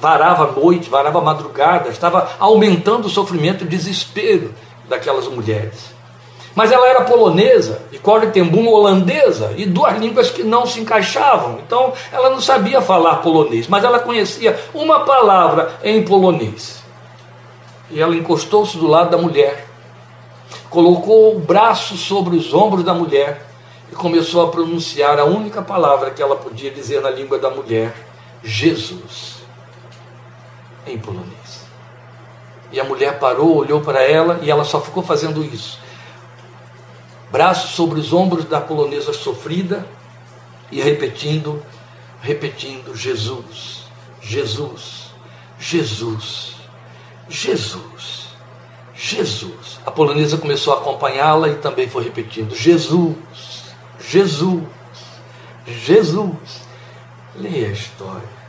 varava 0.00 0.44
a 0.44 0.52
noite, 0.52 0.88
varava 0.88 1.18
a 1.18 1.22
madrugada, 1.22 1.88
estava 1.88 2.30
aumentando 2.38 3.06
o 3.06 3.10
sofrimento 3.10 3.64
e 3.64 3.66
o 3.66 3.70
desespero 3.70 4.54
daquelas 4.88 5.26
mulheres. 5.26 5.99
Mas 6.54 6.72
ela 6.72 6.88
era 6.88 7.02
polonesa 7.02 7.82
e 7.92 7.98
Corintembum 7.98 8.68
holandesa 8.68 9.54
e 9.56 9.64
duas 9.64 9.96
línguas 9.98 10.30
que 10.30 10.42
não 10.42 10.66
se 10.66 10.80
encaixavam. 10.80 11.60
Então 11.64 11.92
ela 12.12 12.30
não 12.30 12.40
sabia 12.40 12.80
falar 12.80 13.16
polonês, 13.16 13.68
mas 13.68 13.84
ela 13.84 14.00
conhecia 14.00 14.58
uma 14.74 15.00
palavra 15.00 15.74
em 15.82 16.02
polonês. 16.02 16.82
E 17.90 18.00
ela 18.00 18.16
encostou-se 18.16 18.76
do 18.76 18.86
lado 18.86 19.10
da 19.10 19.18
mulher 19.18 19.70
colocou 20.70 21.36
o 21.36 21.40
braço 21.40 21.96
sobre 21.96 22.36
os 22.36 22.54
ombros 22.54 22.84
da 22.84 22.94
mulher 22.94 23.44
e 23.90 23.94
começou 23.94 24.46
a 24.46 24.50
pronunciar 24.50 25.18
a 25.18 25.24
única 25.24 25.60
palavra 25.60 26.12
que 26.12 26.22
ela 26.22 26.36
podia 26.36 26.70
dizer 26.70 27.02
na 27.02 27.10
língua 27.10 27.38
da 27.38 27.50
mulher: 27.50 27.92
Jesus, 28.42 29.42
em 30.86 30.96
polonês. 30.96 31.68
E 32.72 32.78
a 32.78 32.84
mulher 32.84 33.18
parou, 33.18 33.56
olhou 33.56 33.80
para 33.80 34.00
ela 34.00 34.38
e 34.42 34.50
ela 34.50 34.64
só 34.64 34.80
ficou 34.80 35.02
fazendo 35.02 35.44
isso. 35.44 35.80
Braço 37.30 37.74
sobre 37.74 38.00
os 38.00 38.12
ombros 38.12 38.44
da 38.44 38.60
polonesa 38.60 39.12
sofrida 39.12 39.86
e 40.70 40.80
repetindo, 40.80 41.62
repetindo: 42.20 42.94
Jesus, 42.96 43.84
Jesus, 44.20 45.06
Jesus, 45.58 46.56
Jesus. 47.28 48.20
Jesus. 48.94 49.80
A 49.86 49.90
polonesa 49.90 50.36
começou 50.36 50.74
a 50.74 50.78
acompanhá-la 50.78 51.48
e 51.48 51.54
também 51.56 51.88
foi 51.88 52.04
repetindo: 52.04 52.54
Jesus, 52.54 53.16
Jesus, 53.98 54.62
Jesus. 55.66 56.68
Leia 57.36 57.68
a 57.68 57.72
história. 57.72 58.39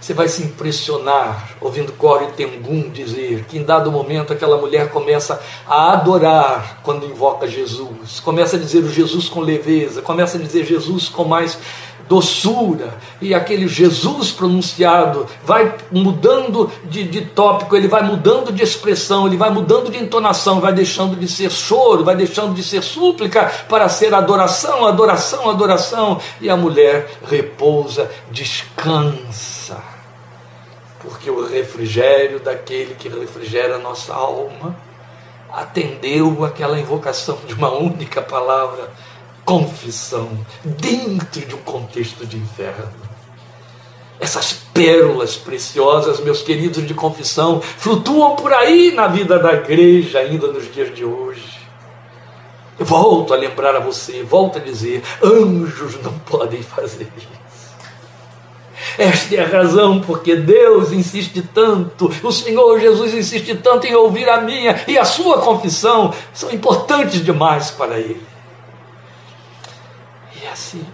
Você 0.00 0.14
vai 0.14 0.28
se 0.28 0.42
impressionar 0.42 1.56
ouvindo 1.60 1.92
Corey 1.92 2.32
Tengun 2.32 2.88
dizer 2.88 3.44
que 3.44 3.58
em 3.58 3.62
dado 3.62 3.92
momento 3.92 4.32
aquela 4.32 4.56
mulher 4.56 4.88
começa 4.88 5.38
a 5.66 5.92
adorar 5.92 6.80
quando 6.82 7.04
invoca 7.04 7.46
Jesus, 7.46 8.18
começa 8.18 8.56
a 8.56 8.58
dizer 8.58 8.82
o 8.82 8.90
Jesus 8.90 9.28
com 9.28 9.40
leveza, 9.40 10.00
começa 10.00 10.38
a 10.38 10.40
dizer 10.40 10.64
Jesus 10.64 11.08
com 11.10 11.24
mais 11.24 11.58
doçura, 12.10 12.98
e 13.22 13.32
aquele 13.32 13.68
Jesus 13.68 14.32
pronunciado 14.32 15.28
vai 15.44 15.76
mudando 15.92 16.68
de, 16.86 17.04
de 17.04 17.20
tópico, 17.20 17.76
ele 17.76 17.86
vai 17.86 18.02
mudando 18.02 18.50
de 18.50 18.64
expressão, 18.64 19.28
ele 19.28 19.36
vai 19.36 19.48
mudando 19.48 19.92
de 19.92 19.96
entonação, 19.96 20.60
vai 20.60 20.72
deixando 20.72 21.14
de 21.14 21.28
ser 21.28 21.52
choro, 21.52 22.02
vai 22.02 22.16
deixando 22.16 22.52
de 22.52 22.64
ser 22.64 22.82
súplica 22.82 23.46
para 23.68 23.88
ser 23.88 24.12
adoração, 24.12 24.84
adoração, 24.88 25.48
adoração, 25.48 26.20
e 26.40 26.50
a 26.50 26.56
mulher 26.56 27.08
repousa, 27.24 28.10
descansa, 28.32 29.80
porque 30.98 31.30
o 31.30 31.46
refrigério 31.46 32.40
daquele 32.40 32.96
que 32.96 33.08
refrigera 33.08 33.76
a 33.76 33.78
nossa 33.78 34.12
alma 34.12 34.74
atendeu 35.48 36.44
aquela 36.44 36.76
invocação 36.76 37.38
de 37.46 37.54
uma 37.54 37.70
única 37.70 38.20
palavra 38.20 38.90
confissão 39.50 40.28
dentro 40.62 41.40
de 41.44 41.56
um 41.56 41.62
contexto 41.62 42.24
de 42.24 42.36
inferno. 42.36 42.92
Essas 44.20 44.52
pérolas 44.72 45.34
preciosas, 45.34 46.20
meus 46.20 46.40
queridos 46.40 46.86
de 46.86 46.94
confissão, 46.94 47.60
flutuam 47.60 48.36
por 48.36 48.52
aí 48.52 48.92
na 48.92 49.08
vida 49.08 49.40
da 49.40 49.54
igreja 49.54 50.20
ainda 50.20 50.46
nos 50.46 50.72
dias 50.72 50.94
de 50.94 51.04
hoje. 51.04 51.58
Eu 52.78 52.86
volto 52.86 53.34
a 53.34 53.36
lembrar 53.36 53.74
a 53.74 53.80
você, 53.80 54.22
volto 54.22 54.58
a 54.58 54.60
dizer: 54.60 55.02
anjos 55.20 56.00
não 56.00 56.16
podem 56.24 56.62
fazer 56.62 57.08
isso. 57.16 57.40
Esta 58.96 59.34
é 59.34 59.40
a 59.40 59.48
razão 59.48 60.00
porque 60.00 60.36
Deus 60.36 60.92
insiste 60.92 61.42
tanto, 61.42 62.08
o 62.22 62.30
Senhor 62.30 62.78
Jesus 62.78 63.14
insiste 63.14 63.56
tanto 63.56 63.84
em 63.84 63.96
ouvir 63.96 64.28
a 64.28 64.40
minha 64.42 64.84
e 64.86 64.96
a 64.96 65.04
sua 65.04 65.40
confissão, 65.40 66.14
são 66.32 66.52
importantes 66.52 67.24
demais 67.24 67.72
para 67.72 67.98
Ele 67.98 68.29
assim. 70.52 70.84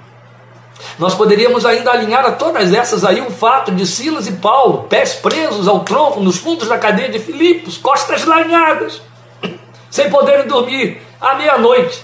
Nós 0.98 1.14
poderíamos 1.14 1.64
ainda 1.64 1.90
alinhar 1.90 2.24
a 2.24 2.32
todas 2.32 2.72
essas 2.72 3.04
aí 3.04 3.20
o 3.20 3.30
fato 3.30 3.72
de 3.72 3.86
Silas 3.86 4.26
e 4.26 4.32
Paulo, 4.32 4.84
pés 4.84 5.14
presos 5.14 5.68
ao 5.68 5.80
tronco 5.80 6.20
nos 6.20 6.38
fundos 6.38 6.68
da 6.68 6.78
cadeia 6.78 7.08
de 7.08 7.18
Filipos, 7.18 7.76
costas 7.76 8.24
lanhadas, 8.24 9.00
sem 9.90 10.10
poderem 10.10 10.46
dormir 10.46 11.00
à 11.20 11.34
meia-noite 11.34 12.02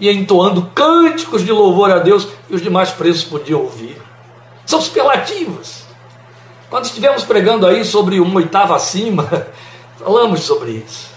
e 0.00 0.10
entoando 0.10 0.70
cânticos 0.74 1.44
de 1.44 1.52
louvor 1.52 1.90
a 1.90 1.98
Deus 1.98 2.26
que 2.48 2.54
os 2.54 2.62
demais 2.62 2.90
presos 2.90 3.24
podiam 3.24 3.60
ouvir. 3.60 4.00
São 4.66 4.80
superlativos. 4.80 5.82
Quando 6.68 6.86
estivemos 6.86 7.24
pregando 7.24 7.66
aí 7.66 7.84
sobre 7.84 8.18
uma 8.18 8.36
oitava 8.36 8.74
acima, 8.74 9.46
falamos 9.98 10.40
sobre 10.40 10.72
isso, 10.72 11.10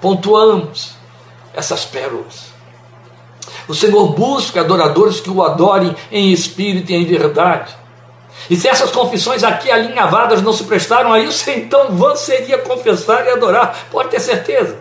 pontuamos 0.00 0.94
essas 1.54 1.84
pérolas. 1.84 2.51
O 3.72 3.74
Senhor 3.74 4.08
busca 4.08 4.60
adoradores 4.60 5.18
que 5.18 5.30
o 5.30 5.42
adorem 5.42 5.96
em 6.10 6.30
espírito 6.30 6.92
e 6.92 6.94
em 6.94 7.06
verdade. 7.06 7.74
E 8.50 8.54
se 8.54 8.68
essas 8.68 8.90
confissões 8.90 9.42
aqui 9.42 9.70
alinhavadas 9.70 10.42
não 10.42 10.52
se 10.52 10.64
prestaram 10.64 11.10
a 11.10 11.18
isso, 11.18 11.48
então 11.48 11.90
vã 11.90 12.14
seria 12.14 12.58
confessar 12.58 13.24
e 13.24 13.30
adorar, 13.30 13.86
pode 13.90 14.10
ter 14.10 14.20
certeza. 14.20 14.76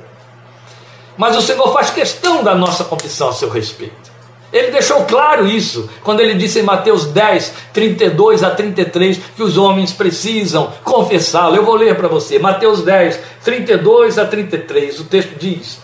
Mas 1.16 1.38
o 1.38 1.42
Senhor 1.42 1.72
faz 1.72 1.90
questão 1.90 2.44
da 2.44 2.54
nossa 2.54 2.84
confissão 2.84 3.30
a 3.30 3.34
seu 3.34 3.50
respeito. 3.50 4.12
Ele 4.52 4.72
deixou 4.72 5.06
claro 5.06 5.48
isso 5.48 5.90
quando 6.04 6.20
ele 6.20 6.34
disse 6.34 6.60
em 6.60 6.64
Mateus 6.64 7.06
10, 7.06 7.54
32 7.72 8.44
a 8.44 8.50
33 8.50 9.22
que 9.38 9.42
os 9.42 9.58
homens 9.58 9.94
precisam 9.94 10.70
confessá-lo. 10.84 11.56
Eu 11.56 11.64
vou 11.64 11.76
ler 11.76 11.96
para 11.96 12.10
você. 12.10 12.38
Mateus 12.38 12.82
10, 12.82 13.18
32 13.42 14.20
a 14.20 14.26
33. 14.26 15.00
O 15.00 15.06
texto 15.06 15.40
diz: 15.40 15.80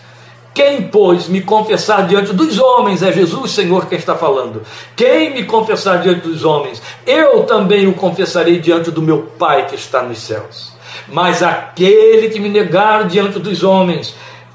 quem, 0.54 0.82
pois, 0.82 1.28
me 1.28 1.40
confessar 1.40 2.06
diante 2.06 2.32
dos 2.32 2.58
homens, 2.58 3.02
é 3.02 3.12
Jesus, 3.12 3.52
Senhor, 3.52 3.86
quem 3.86 3.98
está 3.98 4.16
falando. 4.16 4.62
Quem 4.96 5.32
me 5.32 5.44
confessar 5.44 6.00
diante 6.00 6.26
dos 6.26 6.44
homens, 6.44 6.82
eu 7.06 7.44
também 7.44 7.86
o 7.86 7.94
confessarei 7.94 8.58
diante 8.58 8.90
do 8.90 9.00
meu 9.00 9.30
Pai 9.38 9.66
que 9.66 9.76
está 9.76 10.02
nos 10.02 10.18
céus. 10.18 10.72
Mas 11.06 11.42
aquele 11.42 12.28
que 12.28 12.40
me 12.40 12.48
negar 12.48 13.06
diante 13.06 13.38
dos 13.38 13.62
homens, 13.62 14.14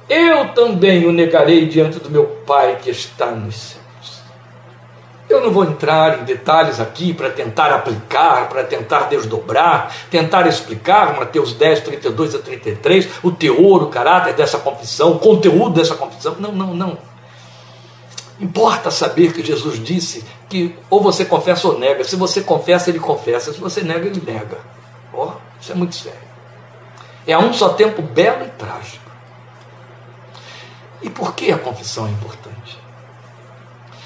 eu 0.10 0.50
também 0.50 1.08
o 1.08 1.12
negarei 1.12 1.66
diante 1.68 2.00
do 2.00 2.10
meu 2.10 2.26
Pai 2.46 2.78
que 2.84 2.90
está 2.90 3.32
nos 3.32 3.56
céus. 3.56 3.83
Eu 5.34 5.42
não 5.42 5.52
vou 5.52 5.64
entrar 5.64 6.20
em 6.20 6.26
detalhes 6.26 6.80
aqui 6.80 7.12
para 7.12 7.32
tentar 7.32 7.74
aplicar, 7.74 8.48
para 8.50 8.64
tentar 8.64 9.10
desdobrar, 9.10 9.92
tentar 10.12 10.46
explicar, 10.46 11.16
Mateus 11.18 11.54
10, 11.54 11.82
32 11.82 12.36
a 12.36 12.40
33, 12.40 13.10
o 13.24 13.32
teor, 13.32 13.82
o 13.82 13.88
caráter 13.88 14.36
dessa 14.36 14.60
confissão, 14.60 15.14
o 15.14 15.20
conteúdo 15.20 15.72
dessa 15.72 15.96
confissão. 15.96 16.36
Não, 16.38 16.52
não, 16.52 16.76
não. 16.76 17.00
Importa 18.40 18.92
saber 18.92 19.34
que 19.34 19.44
Jesus 19.44 19.84
disse 19.84 20.24
que 20.48 20.78
ou 20.88 21.02
você 21.02 21.26
confessa 21.26 21.68
ou 21.68 21.80
nega. 21.80 22.04
Se 22.04 22.16
você 22.16 22.42
confessa, 22.42 22.92
ele 22.92 23.00
confessa. 23.00 23.52
Se 23.52 23.60
você 23.60 23.82
nega, 23.82 24.06
ele 24.06 24.22
nega. 24.24 24.60
Ó, 25.12 25.30
oh, 25.30 25.32
isso 25.60 25.72
é 25.72 25.76
muito 25.76 25.96
sério. 25.96 26.20
É 27.26 27.34
a 27.34 27.40
um 27.40 27.52
só 27.54 27.70
tempo 27.70 28.04
belo 28.04 28.46
e 28.46 28.50
trágico. 28.50 29.10
E 31.02 31.10
por 31.10 31.34
que 31.34 31.52
a 31.52 31.58
confissão 31.58 32.06
é 32.06 32.12
importante? 32.12 32.83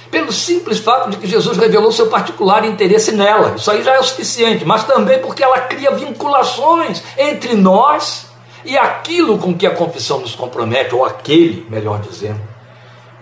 Pelo 0.09 0.31
simples 0.31 0.79
fato 0.79 1.09
de 1.09 1.17
que 1.17 1.27
Jesus 1.27 1.57
revelou 1.57 1.91
seu 1.91 2.07
particular 2.07 2.65
interesse 2.65 3.11
nela. 3.11 3.55
Isso 3.55 3.69
aí 3.69 3.83
já 3.83 3.95
é 3.95 3.99
o 3.99 4.03
suficiente, 4.03 4.65
mas 4.65 4.83
também 4.83 5.19
porque 5.19 5.43
ela 5.43 5.59
cria 5.61 5.91
vinculações 5.91 7.03
entre 7.17 7.55
nós 7.55 8.27
e 8.63 8.77
aquilo 8.77 9.37
com 9.37 9.57
que 9.57 9.67
a 9.67 9.75
confissão 9.75 10.19
nos 10.19 10.35
compromete, 10.35 10.93
ou 10.93 11.05
aquele, 11.05 11.65
melhor 11.69 11.99
dizendo, 11.99 12.41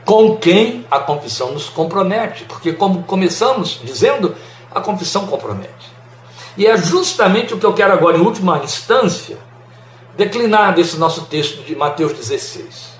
com 0.03 0.37
quem 0.37 0.85
a 0.89 0.99
confissão 0.99 1.51
nos 1.51 1.69
compromete, 1.69 2.45
porque, 2.45 2.73
como 2.73 3.03
começamos 3.03 3.79
dizendo, 3.83 4.35
a 4.73 4.79
confissão 4.79 5.25
compromete. 5.27 5.93
E 6.57 6.65
é 6.65 6.77
justamente 6.77 7.53
o 7.53 7.57
que 7.57 7.65
eu 7.65 7.73
quero 7.73 7.93
agora, 7.93 8.17
em 8.17 8.21
última 8.21 8.59
instância, 8.59 9.37
declinar 10.15 10.73
desse 10.73 10.97
nosso 10.97 11.25
texto 11.25 11.63
de 11.63 11.75
Mateus 11.75 12.13
16. 12.13 12.95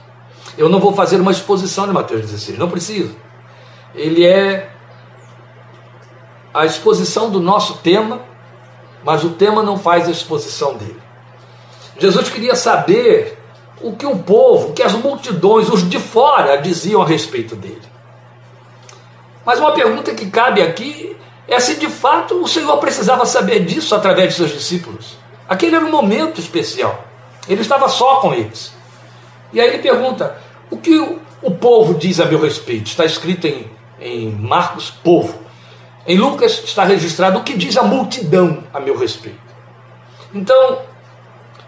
Eu 0.58 0.70
não 0.70 0.80
vou 0.80 0.94
fazer 0.94 1.20
uma 1.22 1.32
exposição 1.32 1.88
de 1.88 1.94
Mateus 1.94 2.22
16, 2.22 2.58
não 2.58 2.70
preciso 2.70 3.25
ele 3.96 4.26
é 4.26 4.70
a 6.54 6.66
exposição 6.66 7.30
do 7.30 7.40
nosso 7.40 7.78
tema, 7.78 8.22
mas 9.04 9.24
o 9.24 9.32
tema 9.32 9.62
não 9.62 9.78
faz 9.78 10.08
a 10.08 10.12
exposição 10.12 10.76
dele. 10.76 11.02
Jesus 12.00 12.30
queria 12.30 12.56
saber 12.56 13.38
o 13.82 13.96
que 13.96 14.06
o 14.06 14.18
povo, 14.18 14.70
o 14.70 14.74
que 14.74 14.82
as 14.82 14.94
multidões, 14.94 15.70
os 15.70 15.88
de 15.88 16.00
fora 16.00 16.58
diziam 16.58 17.02
a 17.02 17.06
respeito 17.06 17.56
dele. 17.56 17.82
Mas 19.46 19.60
uma 19.60 19.74
pergunta 19.74 20.14
que 20.14 20.30
cabe 20.30 20.62
aqui 20.62 21.16
é 21.48 21.60
se 21.60 21.76
de 21.76 21.88
fato 21.88 22.42
o 22.42 22.48
Senhor 22.48 22.78
precisava 22.78 23.26
saber 23.26 23.64
disso 23.66 23.94
através 23.94 24.30
de 24.30 24.36
seus 24.36 24.52
discípulos. 24.52 25.18
Aquele 25.48 25.76
era 25.76 25.86
um 25.86 25.92
momento 25.92 26.40
especial. 26.40 27.06
Ele 27.48 27.62
estava 27.62 27.88
só 27.88 28.16
com 28.16 28.34
eles. 28.34 28.74
E 29.54 29.62
aí 29.62 29.68
ele 29.70 29.80
pergunta: 29.80 30.38
o 30.70 30.78
que 30.78 30.98
o, 31.42 31.52
povo 31.52 31.94
diz 31.94 32.20
a 32.20 32.26
meu 32.26 32.42
respeito? 32.42 32.88
Está 32.88 33.06
escrito 33.06 33.46
em, 33.46 33.70
em 34.00 34.30
Marcos, 34.32 34.90
povo. 34.90 35.40
Em 36.08 36.18
Lucas 36.18 36.64
está 36.64 36.84
registrado 36.84 37.40
o 37.40 37.44
que 37.44 37.58
diz 37.58 37.78
a 37.78 37.84
multidão 37.84 38.64
a 38.74 38.80
meu 38.80 38.98
respeito. 38.98 39.40
Então, 40.34 40.80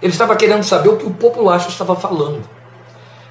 ele 0.02 0.12
estava 0.12 0.36
querendo 0.36 0.64
saber 0.64 0.90
o 0.90 0.98
que 0.98 1.06
o 1.06 1.14
populacho 1.14 1.70
estava 1.70 1.96
falando. 1.96 2.48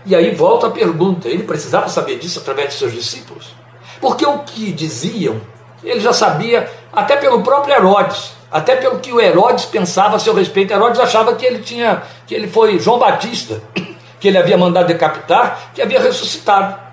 E 0.05 0.15
aí 0.15 0.35
volta 0.35 0.69
a 0.69 0.71
pergunta: 0.71 1.29
ele 1.29 1.43
precisava 1.43 1.89
saber 1.89 2.19
disso 2.19 2.39
através 2.39 2.71
de 2.71 2.75
seus 2.77 2.93
discípulos? 2.93 3.55
Porque 4.01 4.27
o 4.27 4.41
que 4.41 4.73
diziam, 4.73 5.41
ele 5.83 6.01
já 6.01 6.13
sabia, 6.13 6.71
até 6.93 7.17
pelo 7.17 7.43
próprio 7.43 7.75
Herodes, 7.75 8.33
até 8.51 8.77
pelo 8.77 8.99
que 9.01 9.13
o 9.13 9.21
Herodes 9.21 9.65
pensava 9.65 10.17
a 10.17 10.19
seu 10.19 10.35
respeito. 10.35 10.73
Herodes 10.73 11.01
achava 11.01 11.35
que 11.35 11.45
ele 11.45 11.61
tinha, 11.61 12.03
que 12.27 12.35
ele 12.35 12.49
foi 12.49 12.79
João 12.79 12.99
Batista, 12.99 13.63
que 14.21 14.29
ele 14.29 14.39
havia 14.39 14.57
mandado 14.57 14.87
decapitar, 14.87 15.71
que 15.75 15.83
havia 15.83 16.01
ressuscitado. 16.01 16.86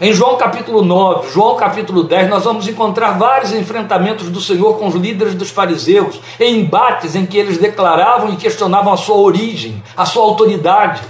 Em 0.00 0.12
João 0.12 0.36
capítulo 0.36 0.82
9, 0.82 1.32
João 1.32 1.56
capítulo 1.56 2.04
10, 2.04 2.30
nós 2.30 2.44
vamos 2.44 2.68
encontrar 2.68 3.18
vários 3.18 3.52
enfrentamentos 3.52 4.30
do 4.30 4.40
Senhor 4.40 4.78
com 4.78 4.86
os 4.86 4.94
líderes 4.94 5.34
dos 5.34 5.50
fariseus, 5.50 6.20
em 6.38 6.60
embates 6.60 7.16
em 7.16 7.26
que 7.26 7.36
eles 7.36 7.58
declaravam 7.58 8.32
e 8.32 8.36
questionavam 8.36 8.92
a 8.92 8.96
sua 8.96 9.16
origem, 9.16 9.82
a 9.96 10.06
sua 10.06 10.22
autoridade. 10.22 11.02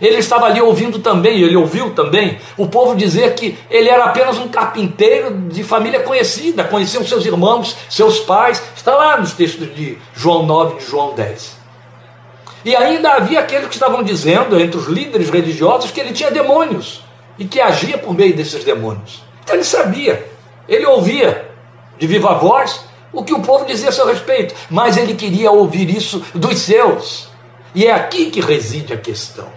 Ele 0.00 0.16
estava 0.16 0.46
ali 0.46 0.60
ouvindo 0.60 0.98
também, 0.98 1.40
ele 1.40 1.54
ouviu 1.54 1.90
também, 1.90 2.40
o 2.56 2.66
povo 2.66 2.96
dizer 2.96 3.32
que 3.34 3.56
ele 3.70 3.88
era 3.88 4.06
apenas 4.06 4.36
um 4.38 4.48
carpinteiro 4.48 5.32
de 5.48 5.62
família 5.62 6.00
conhecida, 6.00 6.64
conheciam 6.64 7.06
seus 7.06 7.24
irmãos, 7.24 7.76
seus 7.88 8.18
pais, 8.18 8.60
está 8.74 8.96
lá 8.96 9.18
nos 9.18 9.34
textos 9.34 9.72
de 9.72 9.96
João 10.16 10.44
9 10.44 10.74
e 10.74 10.78
de 10.80 10.90
João 10.90 11.14
10. 11.14 11.58
E 12.64 12.74
ainda 12.74 13.12
havia 13.12 13.38
aqueles 13.38 13.68
que 13.68 13.74
estavam 13.74 14.02
dizendo, 14.02 14.58
entre 14.60 14.78
os 14.78 14.88
líderes 14.88 15.30
religiosos, 15.30 15.92
que 15.92 16.00
ele 16.00 16.12
tinha 16.12 16.32
demônios 16.32 17.02
e 17.42 17.44
que 17.44 17.60
agia 17.60 17.98
por 17.98 18.14
meio 18.14 18.36
desses 18.36 18.62
demônios. 18.62 19.24
Então 19.42 19.56
ele 19.56 19.64
sabia, 19.64 20.30
ele 20.68 20.86
ouvia 20.86 21.50
de 21.98 22.06
viva 22.06 22.34
voz 22.34 22.84
o 23.12 23.24
que 23.24 23.34
o 23.34 23.42
povo 23.42 23.66
dizia 23.66 23.88
a 23.88 23.92
seu 23.92 24.06
respeito, 24.06 24.54
mas 24.70 24.96
ele 24.96 25.14
queria 25.14 25.50
ouvir 25.50 25.90
isso 25.90 26.24
dos 26.32 26.60
seus. 26.60 27.28
E 27.74 27.84
é 27.84 27.92
aqui 27.92 28.30
que 28.30 28.40
reside 28.40 28.94
a 28.94 28.96
questão. 28.96 29.48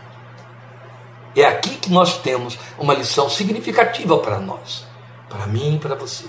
É 1.35 1.45
aqui 1.45 1.75
que 1.75 1.91
nós 1.91 2.17
temos 2.17 2.57
uma 2.79 2.95
lição 2.95 3.29
significativa 3.29 4.17
para 4.17 4.39
nós, 4.39 4.87
para 5.29 5.45
mim 5.45 5.75
e 5.75 5.79
para 5.79 5.93
você. 5.93 6.25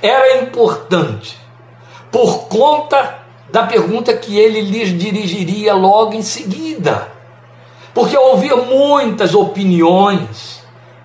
Era 0.00 0.40
importante, 0.40 1.36
por 2.12 2.46
conta 2.46 3.18
da 3.50 3.64
pergunta 3.64 4.16
que 4.16 4.38
ele 4.38 4.60
lhes 4.60 4.96
dirigiria 4.96 5.74
logo 5.74 6.14
em 6.14 6.22
seguida. 6.22 7.10
Porque 7.92 8.14
ao 8.14 8.30
ouvir 8.30 8.54
muitas 8.54 9.34
opiniões, 9.34 10.59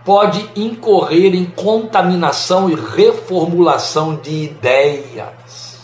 pode 0.06 0.48
incorrer 0.56 1.34
em 1.34 1.46
contaminação 1.46 2.70
e 2.70 2.76
reformulação 2.76 4.15
de 4.15 4.44
ideias. 4.44 5.80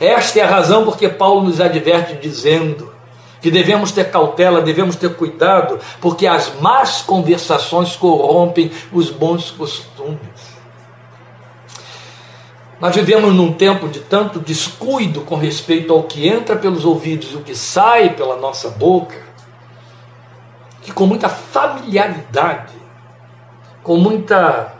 Esta 0.00 0.40
é 0.40 0.42
a 0.42 0.50
razão 0.50 0.84
porque 0.84 1.08
Paulo 1.08 1.44
nos 1.44 1.60
adverte 1.60 2.16
dizendo 2.16 2.92
que 3.40 3.50
devemos 3.50 3.92
ter 3.92 4.10
cautela, 4.10 4.60
devemos 4.60 4.96
ter 4.96 5.14
cuidado, 5.14 5.78
porque 6.00 6.26
as 6.26 6.52
más 6.60 7.00
conversações 7.02 7.94
corrompem 7.94 8.72
os 8.92 9.08
bons 9.08 9.52
costumes. 9.52 10.56
Nós 12.80 12.94
vivemos 12.94 13.32
num 13.32 13.52
tempo 13.52 13.88
de 13.88 14.00
tanto 14.00 14.38
descuido 14.38 15.22
com 15.22 15.36
respeito 15.36 15.92
ao 15.94 16.02
que 16.02 16.28
entra 16.28 16.56
pelos 16.56 16.84
ouvidos 16.84 17.32
e 17.32 17.36
o 17.36 17.42
que 17.42 17.54
sai 17.54 18.10
pela 18.14 18.36
nossa 18.36 18.68
boca, 18.70 19.16
que 20.82 20.92
com 20.92 21.06
muita 21.06 21.28
familiaridade, 21.28 22.74
com 23.86 23.96
muita 23.96 24.74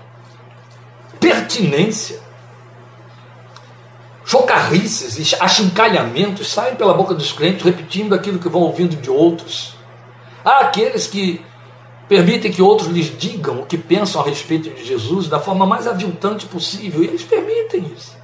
pertinência, 1.20 2.18
chocarrices, 4.24 5.32
achincalhamentos 5.40 6.48
saem 6.48 6.74
pela 6.74 6.92
boca 6.92 7.14
dos 7.14 7.30
crentes 7.30 7.62
repetindo 7.62 8.16
aquilo 8.16 8.40
que 8.40 8.48
vão 8.48 8.62
ouvindo 8.62 8.96
de 8.96 9.08
outros. 9.08 9.76
Há 10.44 10.58
aqueles 10.58 11.06
que 11.06 11.40
permitem 12.08 12.50
que 12.50 12.60
outros 12.60 12.88
lhes 12.88 13.16
digam 13.16 13.60
o 13.60 13.66
que 13.66 13.78
pensam 13.78 14.20
a 14.20 14.24
respeito 14.24 14.70
de 14.70 14.84
Jesus 14.84 15.28
da 15.28 15.38
forma 15.38 15.64
mais 15.64 15.86
aviltante 15.86 16.44
possível, 16.46 17.00
e 17.00 17.06
eles 17.06 17.22
permitem 17.22 17.92
isso. 17.96 18.16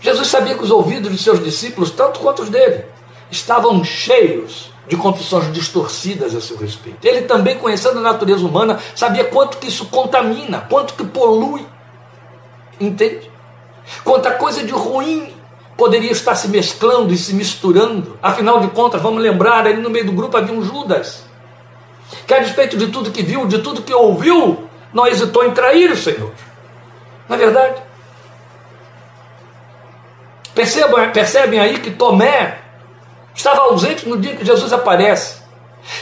Jesus 0.00 0.28
sabia 0.28 0.54
que 0.54 0.64
os 0.64 0.70
ouvidos 0.70 1.12
de 1.12 1.22
seus 1.22 1.44
discípulos, 1.44 1.90
tanto 1.90 2.20
quanto 2.20 2.42
os 2.42 2.48
dele, 2.48 2.86
estavam 3.30 3.82
cheios 3.84 4.72
de 4.88 4.96
confissões 4.96 5.52
distorcidas 5.52 6.34
a 6.34 6.40
seu 6.40 6.56
respeito. 6.56 7.06
Ele 7.06 7.22
também, 7.22 7.58
conhecendo 7.58 7.98
a 7.98 8.02
natureza 8.02 8.44
humana, 8.44 8.78
sabia 8.94 9.24
quanto 9.24 9.58
que 9.58 9.68
isso 9.68 9.86
contamina, 9.86 10.66
quanto 10.68 10.94
que 10.94 11.04
polui. 11.04 11.66
Entende? 12.80 13.30
Quanta 14.02 14.32
coisa 14.32 14.64
de 14.64 14.72
ruim 14.72 15.34
poderia 15.76 16.10
estar 16.10 16.34
se 16.34 16.48
mesclando 16.48 17.12
e 17.12 17.18
se 17.18 17.34
misturando. 17.34 18.18
Afinal 18.22 18.60
de 18.60 18.68
contas, 18.68 19.00
vamos 19.00 19.22
lembrar, 19.22 19.66
ali 19.66 19.80
no 19.80 19.90
meio 19.90 20.06
do 20.06 20.12
grupo 20.12 20.36
havia 20.36 20.54
um 20.54 20.62
Judas, 20.62 21.24
que 22.26 22.34
a 22.34 22.40
despeito 22.40 22.76
de 22.76 22.88
tudo 22.88 23.10
que 23.10 23.22
viu, 23.22 23.46
de 23.46 23.58
tudo 23.58 23.82
que 23.82 23.92
ouviu, 23.92 24.68
não 24.92 25.06
hesitou 25.06 25.44
em 25.44 25.52
trair 25.52 25.90
o 25.90 25.96
Senhor. 25.96 26.32
Não 27.28 27.36
é 27.36 27.38
verdade? 27.38 27.82
Percebam, 30.54 31.12
percebem 31.12 31.60
aí 31.60 31.78
que 31.78 31.90
Tomé 31.90 32.58
Estava 33.38 33.60
ausente 33.60 34.08
no 34.08 34.18
dia 34.18 34.34
que 34.34 34.44
Jesus 34.44 34.72
aparece. 34.72 35.36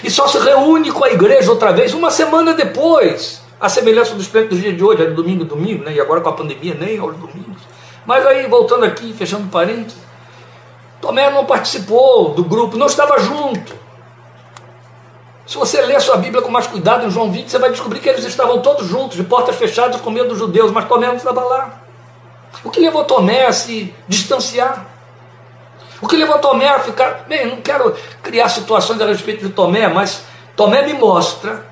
E 0.03 0.11
só 0.11 0.27
se 0.27 0.39
reúne 0.39 0.91
com 0.91 1.05
a 1.05 1.11
igreja 1.11 1.51
outra 1.51 1.71
vez 1.71 1.93
uma 1.93 2.11
semana 2.11 2.55
depois. 2.55 3.43
A 3.61 3.69
semelhança 3.69 4.15
dos 4.15 4.27
crentes 4.27 4.57
do 4.57 4.63
dia 4.63 4.73
de 4.73 4.83
hoje, 4.83 5.03
é 5.03 5.11
domingo, 5.11 5.45
domingo, 5.45 5.85
né? 5.85 5.93
e 5.93 6.01
agora 6.01 6.23
com 6.23 6.31
a 6.31 6.33
pandemia 6.33 6.75
nem 6.75 6.99
aos 6.99 7.15
domingos. 7.15 7.61
Mas 8.07 8.27
aí, 8.27 8.47
voltando 8.47 8.87
aqui, 8.87 9.13
fechando 9.13 9.51
parênteses, 9.51 9.99
Tomé 10.99 11.31
não 11.31 11.45
participou 11.45 12.31
do 12.31 12.43
grupo, 12.43 12.79
não 12.79 12.87
estava 12.87 13.19
junto. 13.19 13.75
Se 15.47 15.59
você 15.59 15.83
ler 15.83 16.01
sua 16.01 16.17
Bíblia 16.17 16.41
com 16.41 16.51
mais 16.51 16.67
cuidado 16.67 17.05
em 17.05 17.11
João 17.11 17.31
20, 17.31 17.51
você 17.51 17.59
vai 17.59 17.71
descobrir 17.71 18.01
que 18.01 18.09
eles 18.09 18.25
estavam 18.25 18.63
todos 18.63 18.89
juntos, 18.89 19.15
de 19.15 19.25
portas 19.25 19.57
fechadas, 19.57 20.01
com 20.01 20.11
medo 20.11 20.31
dos 20.31 20.39
judeus, 20.39 20.73
mas 20.73 20.89
Tomé 20.89 21.07
não 21.09 21.17
estava 21.17 21.45
lá. 21.45 21.83
O 22.65 22.71
que 22.71 22.81
levou 22.81 23.05
Tomé 23.05 23.45
a 23.45 23.53
se 23.53 23.95
distanciar? 24.09 24.96
O 26.01 26.07
que 26.07 26.17
levou 26.17 26.39
Tomé 26.39 26.69
a 26.69 26.81
ficar. 26.81 27.25
Bem, 27.27 27.47
não 27.47 27.57
quero 27.57 27.95
criar 28.23 28.49
situações 28.49 29.01
a 29.01 29.07
respeito 29.07 29.47
de 29.47 29.53
Tomé, 29.53 29.89
mas 29.89 30.25
Tomé 30.55 30.83
me 30.83 30.93
mostra 30.95 31.65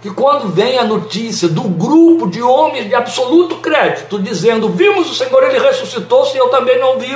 que 0.00 0.10
quando 0.10 0.48
vem 0.48 0.78
a 0.78 0.84
notícia 0.84 1.48
do 1.48 1.62
grupo 1.62 2.28
de 2.28 2.42
homens 2.42 2.88
de 2.88 2.94
absoluto 2.94 3.56
crédito 3.56 4.20
dizendo: 4.20 4.68
Vimos 4.68 5.10
o 5.10 5.14
Senhor, 5.14 5.42
ele 5.44 5.58
ressuscitou, 5.58 6.24
se 6.26 6.36
eu 6.36 6.48
também 6.48 6.78
não 6.78 6.98
vi. 6.98 7.12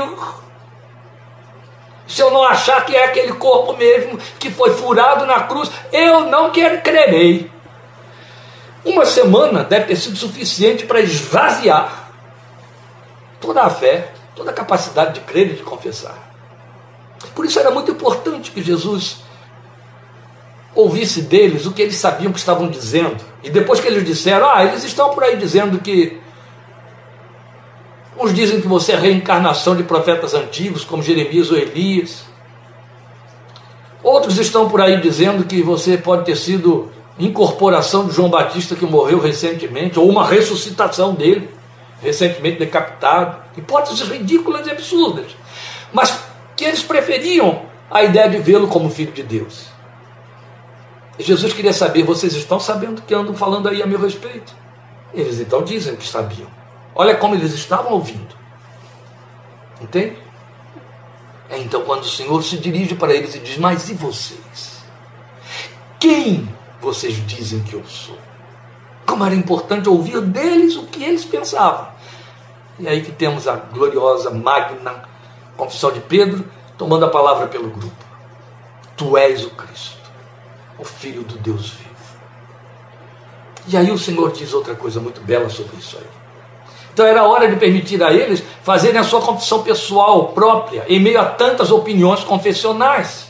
Se 2.09 2.21
eu 2.21 2.31
não 2.31 2.45
achar 2.45 2.85
que 2.85 2.95
é 2.95 3.05
aquele 3.05 3.33
corpo 3.33 3.77
mesmo 3.77 4.17
que 4.39 4.51
foi 4.51 4.73
furado 4.75 5.27
na 5.27 5.41
cruz, 5.43 5.71
eu 5.93 6.21
não 6.27 6.51
quero 6.51 6.81
crerei. 6.81 7.51
Uma 8.85 9.05
semana 9.05 9.65
deve 9.65 9.87
ter 9.87 9.97
sido 9.97 10.17
suficiente 10.17 10.87
para 10.87 11.01
esvaziar 11.01 12.13
toda 13.41 13.63
a 13.63 13.71
fé 13.71 14.13
toda 14.37 14.51
a 14.51 14.55
capacidade 14.55 15.15
de 15.15 15.21
crer 15.21 15.53
e 15.53 15.55
de 15.55 15.63
confessar. 15.63 16.27
Por 17.35 17.45
isso 17.47 17.59
era 17.59 17.71
muito 17.71 17.91
importante 17.91 18.51
que 18.51 18.63
Jesus 18.63 19.25
ouvisse 20.75 21.23
deles 21.23 21.65
o 21.65 21.73
que 21.73 21.81
eles 21.81 21.97
sabiam 21.97 22.31
que 22.31 22.39
estavam 22.39 22.69
dizendo. 22.69 23.17
E 23.43 23.49
depois 23.49 23.81
que 23.81 23.89
eles 23.89 24.05
disseram, 24.05 24.49
ah, 24.49 24.63
eles 24.63 24.85
estão 24.85 25.11
por 25.11 25.25
aí 25.25 25.37
dizendo 25.37 25.79
que. 25.79 26.21
Uns 28.19 28.33
dizem 28.33 28.61
que 28.61 28.69
você 28.69 28.93
é 28.93 28.97
reencarnação 28.97 29.75
de 29.75 29.83
profetas 29.83 30.35
antigos, 30.35 30.85
como 30.85 31.03
Jeremias 31.03 31.51
ou 31.51 31.57
Elias. 31.57 32.25
Outros 34.03 34.39
estão 34.39 34.69
por 34.69 34.81
aí 34.81 35.01
dizendo 35.01 35.45
que 35.45 35.63
você 35.63 35.99
pode 35.99 36.25
ter 36.25 36.37
sido 36.37 36.91
incorporação 37.19 38.07
de 38.07 38.15
João 38.15 38.29
Batista 38.29 38.75
que 38.75 38.87
morreu 38.87 39.19
recentemente, 39.19 39.99
ou 39.99 40.09
uma 40.09 40.27
ressuscitação 40.27 41.15
dele 41.15 41.51
recentemente 42.01 42.59
decapitado, 42.59 43.46
hipóteses 43.57 44.07
ridículas 44.09 44.67
e 44.67 44.71
absurdas, 44.71 45.37
mas 45.93 46.19
que 46.57 46.65
eles 46.65 46.83
preferiam 46.83 47.67
a 47.91 48.03
ideia 48.03 48.29
de 48.29 48.39
vê-lo 48.39 48.69
como 48.69 48.91
filho 48.91 49.13
de 49.13 49.23
Deus. 49.23 49.67
E 51.19 51.23
Jesus 51.23 51.53
queria 51.53 51.73
saber: 51.73 52.03
vocês 52.03 52.35
estão 52.35 52.61
sabendo 52.61 53.03
que 53.03 53.15
andam 53.15 53.35
falando 53.35 53.69
aí 53.69 53.83
a 53.83 53.87
meu 53.87 53.99
respeito? 53.99 54.55
Eles 55.15 55.41
então 55.41 55.63
dizem 55.63 55.97
que 55.97 56.07
sabiam. 56.07 56.49
Olha 56.95 57.17
como 57.17 57.35
eles 57.35 57.53
estavam 57.53 57.93
ouvindo. 57.93 58.35
Entende? 59.81 60.17
É 61.49 61.59
então 61.59 61.83
quando 61.85 62.03
o 62.03 62.09
Senhor 62.09 62.43
se 62.43 62.57
dirige 62.57 62.95
para 62.95 63.15
eles 63.15 63.35
e 63.35 63.39
diz: 63.39 63.57
Mas 63.59 63.89
e 63.89 63.95
vocês? 63.95 64.85
Quem 65.99 66.49
vocês 66.81 67.15
dizem 67.27 67.61
que 67.61 67.75
eu 67.75 67.85
sou? 67.87 68.19
Como 69.07 69.25
era 69.25 69.35
importante 69.35 69.89
ouvir 69.89 70.21
deles 70.21 70.77
o 70.77 70.85
que 70.87 71.03
eles 71.03 71.25
pensavam. 71.25 71.89
E 72.79 72.87
aí 72.87 73.03
que 73.03 73.13
temos 73.13 73.49
a 73.49 73.57
gloriosa, 73.57 74.31
magna 74.31 75.03
confissão 75.57 75.91
de 75.91 76.01
Pedro, 76.01 76.45
tomando 76.77 77.07
a 77.07 77.09
palavra 77.09 77.47
pelo 77.47 77.71
grupo. 77.71 78.05
Tu 78.97 79.17
és 79.17 79.45
o 79.45 79.51
Cristo, 79.51 80.11
o 80.79 80.85
Filho 80.85 81.23
do 81.23 81.37
Deus 81.39 81.71
vivo. 81.71 81.87
E 83.69 83.77
aí 83.77 83.91
o 83.91 83.99
Senhor 83.99 84.31
diz 84.33 84.53
outra 84.53 84.75
coisa 84.75 85.01
muito 85.01 85.21
bela 85.21 85.49
sobre 85.49 85.77
isso 85.77 85.97
aí. 85.97 86.07
Então 86.93 87.05
era 87.05 87.25
hora 87.25 87.49
de 87.49 87.57
permitir 87.57 88.03
a 88.03 88.13
eles 88.13 88.43
fazerem 88.63 88.99
a 88.99 89.05
sua 89.05 89.21
confissão 89.21 89.63
pessoal 89.63 90.29
própria, 90.29 90.85
em 90.89 91.01
meio 91.01 91.21
a 91.21 91.27
tantas 91.27 91.71
opiniões 91.71 92.25
confessionais. 92.25 93.27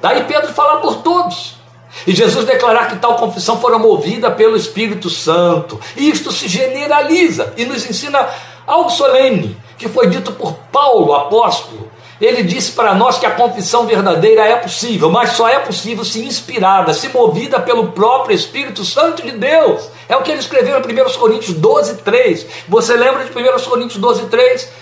Daí 0.00 0.24
Pedro 0.24 0.52
fala 0.52 0.80
por 0.80 0.96
todos. 0.96 1.62
E 2.06 2.12
Jesus 2.12 2.46
declarar 2.46 2.88
que 2.88 2.96
tal 2.96 3.16
confissão 3.16 3.60
fora 3.60 3.78
movida 3.78 4.30
pelo 4.30 4.56
Espírito 4.56 5.10
Santo. 5.10 5.78
E 5.96 6.08
isto 6.08 6.32
se 6.32 6.48
generaliza 6.48 7.52
e 7.56 7.64
nos 7.64 7.88
ensina 7.88 8.28
algo 8.72 8.90
solene, 8.90 9.56
que 9.76 9.88
foi 9.88 10.06
dito 10.06 10.32
por 10.32 10.54
Paulo, 10.72 11.12
apóstolo. 11.12 11.90
Ele 12.20 12.42
disse 12.42 12.72
para 12.72 12.94
nós 12.94 13.18
que 13.18 13.26
a 13.26 13.32
confissão 13.32 13.84
verdadeira 13.84 14.46
é 14.46 14.56
possível, 14.56 15.10
mas 15.10 15.32
só 15.32 15.48
é 15.48 15.58
possível 15.58 16.04
se 16.04 16.24
inspirada, 16.24 16.94
se 16.94 17.08
movida 17.08 17.58
pelo 17.60 17.88
próprio 17.88 18.34
Espírito 18.34 18.84
Santo 18.84 19.22
de 19.22 19.32
Deus. 19.32 19.90
É 20.08 20.16
o 20.16 20.22
que 20.22 20.30
ele 20.30 20.40
escreveu 20.40 20.78
em 20.78 20.80
1 20.80 21.18
Coríntios 21.18 21.56
12, 21.56 21.96
3. 21.96 22.46
Você 22.68 22.94
lembra 22.94 23.24
de 23.24 23.30
1 23.30 23.68
Coríntios 23.68 23.98
12, 23.98 24.26
3? 24.26 24.72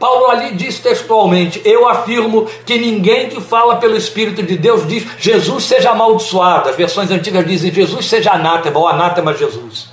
Paulo 0.00 0.30
ali 0.30 0.54
diz 0.54 0.80
textualmente: 0.80 1.62
Eu 1.64 1.88
afirmo 1.88 2.46
que 2.66 2.76
ninguém 2.76 3.28
que 3.28 3.40
fala 3.40 3.76
pelo 3.76 3.96
Espírito 3.96 4.42
de 4.42 4.56
Deus 4.56 4.86
diz 4.88 5.06
Jesus 5.18 5.64
seja 5.64 5.90
amaldiçoado. 5.90 6.70
As 6.70 6.76
versões 6.76 7.10
antigas 7.10 7.46
dizem 7.46 7.72
Jesus 7.72 8.06
seja 8.06 8.32
anátema 8.32 8.80
ou 8.80 8.88
anátema 8.88 9.32
Jesus. 9.32 9.89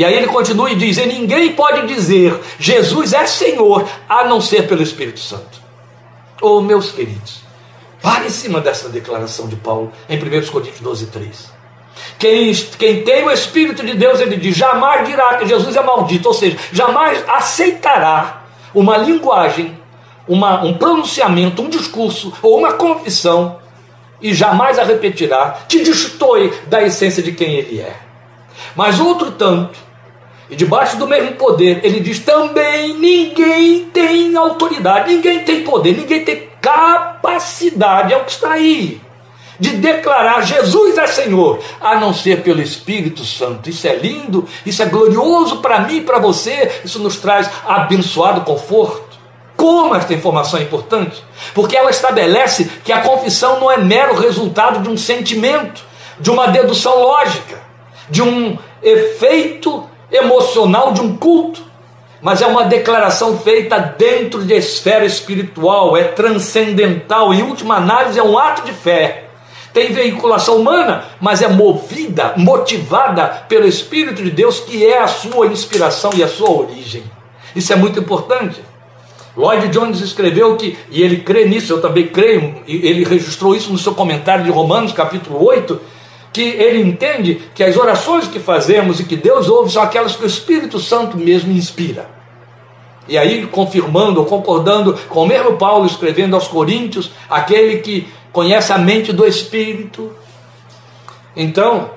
E 0.00 0.04
aí 0.04 0.14
ele 0.14 0.28
continua 0.28 0.70
e 0.70 0.76
diz: 0.76 0.96
E 0.96 1.04
ninguém 1.04 1.52
pode 1.52 1.86
dizer 1.86 2.34
Jesus 2.58 3.12
é 3.12 3.26
Senhor 3.26 3.86
a 4.08 4.24
não 4.24 4.40
ser 4.40 4.66
pelo 4.66 4.82
Espírito 4.82 5.20
Santo. 5.20 5.60
Oh, 6.40 6.62
meus 6.62 6.90
queridos, 6.90 7.42
pare 8.00 8.28
em 8.28 8.30
cima 8.30 8.62
dessa 8.62 8.88
declaração 8.88 9.46
de 9.46 9.56
Paulo 9.56 9.92
em 10.08 10.16
1 10.16 10.46
Coríntios 10.46 10.80
12, 10.80 11.06
3. 11.08 11.52
Quem, 12.18 12.54
quem 12.78 13.02
tem 13.02 13.24
o 13.24 13.30
Espírito 13.30 13.84
de 13.84 13.92
Deus, 13.92 14.20
ele 14.20 14.38
diz: 14.38 14.56
jamais 14.56 15.06
dirá 15.06 15.34
que 15.34 15.46
Jesus 15.46 15.76
é 15.76 15.82
maldito, 15.82 16.28
ou 16.28 16.34
seja, 16.34 16.56
jamais 16.72 17.22
aceitará 17.28 18.44
uma 18.74 18.96
linguagem, 18.96 19.78
uma, 20.26 20.64
um 20.64 20.72
pronunciamento, 20.78 21.60
um 21.60 21.68
discurso 21.68 22.32
ou 22.40 22.56
uma 22.56 22.72
confissão 22.72 23.58
e 24.18 24.32
jamais 24.32 24.78
a 24.78 24.82
repetirá, 24.82 25.58
te 25.68 25.84
destoe 25.84 26.54
da 26.68 26.82
essência 26.82 27.22
de 27.22 27.32
quem 27.32 27.56
ele 27.56 27.80
é. 27.80 27.94
Mas 28.74 28.98
outro 28.98 29.32
tanto, 29.32 29.89
e 30.50 30.56
debaixo 30.56 30.96
do 30.96 31.06
mesmo 31.06 31.32
poder, 31.36 31.80
ele 31.84 32.00
diz 32.00 32.18
também: 32.18 32.94
ninguém 32.94 33.84
tem 33.86 34.36
autoridade, 34.36 35.14
ninguém 35.14 35.44
tem 35.44 35.62
poder, 35.62 35.96
ninguém 35.96 36.24
tem 36.24 36.48
capacidade, 36.60 38.12
é 38.12 38.16
o 38.16 38.24
que 38.24 38.32
está 38.32 38.52
aí, 38.52 39.00
de 39.60 39.70
declarar 39.76 40.42
Jesus 40.42 40.98
é 40.98 41.06
Senhor, 41.06 41.60
a 41.80 41.96
não 41.96 42.12
ser 42.12 42.42
pelo 42.42 42.60
Espírito 42.60 43.24
Santo. 43.24 43.70
Isso 43.70 43.86
é 43.86 43.94
lindo, 43.94 44.46
isso 44.66 44.82
é 44.82 44.86
glorioso 44.86 45.58
para 45.58 45.80
mim 45.80 45.98
e 45.98 46.00
para 46.00 46.18
você, 46.18 46.80
isso 46.84 46.98
nos 46.98 47.16
traz 47.16 47.48
abençoado 47.64 48.40
conforto. 48.40 49.10
Como 49.56 49.94
esta 49.94 50.14
informação 50.14 50.58
é 50.58 50.62
importante? 50.62 51.22
Porque 51.54 51.76
ela 51.76 51.90
estabelece 51.90 52.64
que 52.82 52.92
a 52.92 53.02
confissão 53.02 53.60
não 53.60 53.70
é 53.70 53.76
mero 53.76 54.18
resultado 54.18 54.80
de 54.80 54.88
um 54.88 54.96
sentimento, 54.96 55.84
de 56.18 56.30
uma 56.30 56.48
dedução 56.48 56.98
lógica, 56.98 57.60
de 58.08 58.22
um 58.22 58.58
efeito 58.82 59.86
emocional 60.10 60.92
de 60.92 61.00
um 61.00 61.16
culto, 61.16 61.62
mas 62.20 62.42
é 62.42 62.46
uma 62.46 62.64
declaração 62.64 63.38
feita 63.38 63.78
dentro 63.78 64.44
de 64.44 64.54
esfera 64.54 65.04
espiritual, 65.04 65.96
é 65.96 66.04
transcendental, 66.04 67.32
em 67.32 67.42
última 67.42 67.76
análise, 67.76 68.18
é 68.18 68.22
um 68.22 68.38
ato 68.38 68.64
de 68.64 68.72
fé 68.72 69.30
tem 69.72 69.92
veiculação 69.92 70.56
humana, 70.56 71.04
mas 71.20 71.42
é 71.42 71.48
movida, 71.48 72.34
motivada 72.36 73.26
pelo 73.48 73.66
Espírito 73.66 74.22
de 74.22 74.30
Deus, 74.30 74.60
que 74.60 74.84
é 74.84 74.98
a 74.98 75.06
sua 75.06 75.46
inspiração 75.46 76.10
e 76.14 76.22
a 76.22 76.28
sua 76.28 76.50
origem. 76.50 77.04
Isso 77.54 77.72
é 77.72 77.76
muito 77.76 78.00
importante. 78.00 78.60
Lloyd 79.36 79.68
Jones 79.68 80.00
escreveu 80.00 80.56
que, 80.56 80.76
e 80.90 81.02
ele 81.02 81.18
crê 81.18 81.44
nisso, 81.44 81.72
eu 81.72 81.80
também 81.80 82.08
creio, 82.08 82.62
ele 82.66 83.04
registrou 83.04 83.54
isso 83.54 83.70
no 83.70 83.78
seu 83.78 83.94
comentário 83.94 84.44
de 84.44 84.50
Romanos, 84.50 84.92
capítulo 84.92 85.44
8, 85.44 85.80
que 86.32 86.42
ele 86.42 86.80
entende 86.80 87.42
que 87.54 87.62
as 87.62 87.76
orações 87.76 88.28
que 88.28 88.38
fazemos 88.38 89.00
e 89.00 89.04
que 89.04 89.16
Deus 89.16 89.48
ouve 89.48 89.72
são 89.72 89.82
aquelas 89.82 90.14
que 90.14 90.22
o 90.22 90.26
Espírito 90.26 90.78
Santo 90.78 91.16
mesmo 91.16 91.52
inspira. 91.52 92.08
E 93.08 93.18
aí, 93.18 93.46
confirmando 93.46 94.24
concordando 94.24 94.96
com 95.08 95.24
o 95.24 95.26
mesmo 95.26 95.56
Paulo 95.56 95.86
escrevendo 95.86 96.34
aos 96.36 96.46
Coríntios, 96.46 97.10
aquele 97.28 97.78
que 97.78 98.06
conhece 98.32 98.72
a 98.72 98.78
mente 98.78 99.12
do 99.12 99.26
Espírito. 99.26 100.12
Então, 101.34 101.90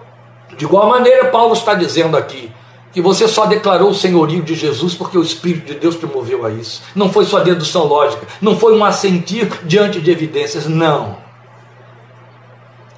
de 0.57 0.65
igual 0.65 0.89
maneira, 0.89 1.25
Paulo 1.25 1.53
está 1.53 1.75
dizendo 1.75 2.17
aqui 2.17 2.51
que 2.91 3.01
você 3.01 3.27
só 3.27 3.45
declarou 3.45 3.89
o 3.89 3.95
senhorio 3.95 4.41
de 4.43 4.53
Jesus 4.53 4.93
porque 4.93 5.17
o 5.17 5.21
Espírito 5.21 5.73
de 5.73 5.79
Deus 5.79 5.95
te 5.95 6.05
moveu 6.05 6.45
a 6.45 6.51
isso. 6.51 6.81
Não 6.95 7.11
foi 7.11 7.25
sua 7.25 7.41
dedução 7.41 7.85
lógica, 7.85 8.27
não 8.41 8.57
foi 8.57 8.75
um 8.75 8.85
assentir 8.85 9.47
diante 9.63 9.99
de 9.99 10.09
evidências, 10.11 10.67
não. 10.67 11.17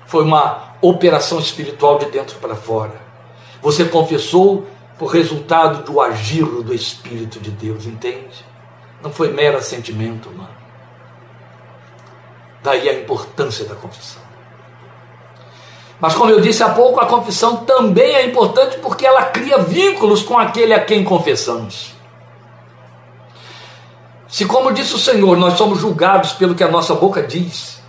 Foi 0.05 0.23
uma 0.23 0.64
operação 0.89 1.39
espiritual 1.39 1.97
de 1.97 2.05
dentro 2.05 2.37
para 2.39 2.55
fora. 2.55 3.01
Você 3.61 3.85
confessou 3.85 4.65
por 4.97 5.07
resultado 5.07 5.83
do 5.83 5.99
agir 5.99 6.45
do 6.45 6.73
Espírito 6.73 7.39
de 7.39 7.51
Deus, 7.51 7.85
entende? 7.85 8.45
Não 9.01 9.11
foi 9.11 9.31
mero 9.31 9.57
assentimento, 9.57 10.29
mano. 10.29 10.55
Daí 12.63 12.89
a 12.89 12.93
importância 12.93 13.65
da 13.65 13.75
confissão. 13.75 14.21
Mas, 15.99 16.13
como 16.13 16.31
eu 16.31 16.41
disse 16.41 16.61
há 16.61 16.69
pouco, 16.69 16.99
a 16.99 17.05
confissão 17.05 17.57
também 17.57 18.15
é 18.15 18.25
importante 18.25 18.77
porque 18.79 19.05
ela 19.05 19.25
cria 19.25 19.59
vínculos 19.59 20.23
com 20.23 20.37
aquele 20.37 20.73
a 20.73 20.83
quem 20.83 21.03
confessamos. 21.03 21.93
Se, 24.27 24.45
como 24.45 24.73
disse 24.73 24.95
o 24.95 24.99
Senhor, 24.99 25.37
nós 25.37 25.53
somos 25.53 25.79
julgados 25.79 26.33
pelo 26.33 26.55
que 26.55 26.63
a 26.63 26.67
nossa 26.67 26.93
boca 26.93 27.23
diz, 27.23 27.81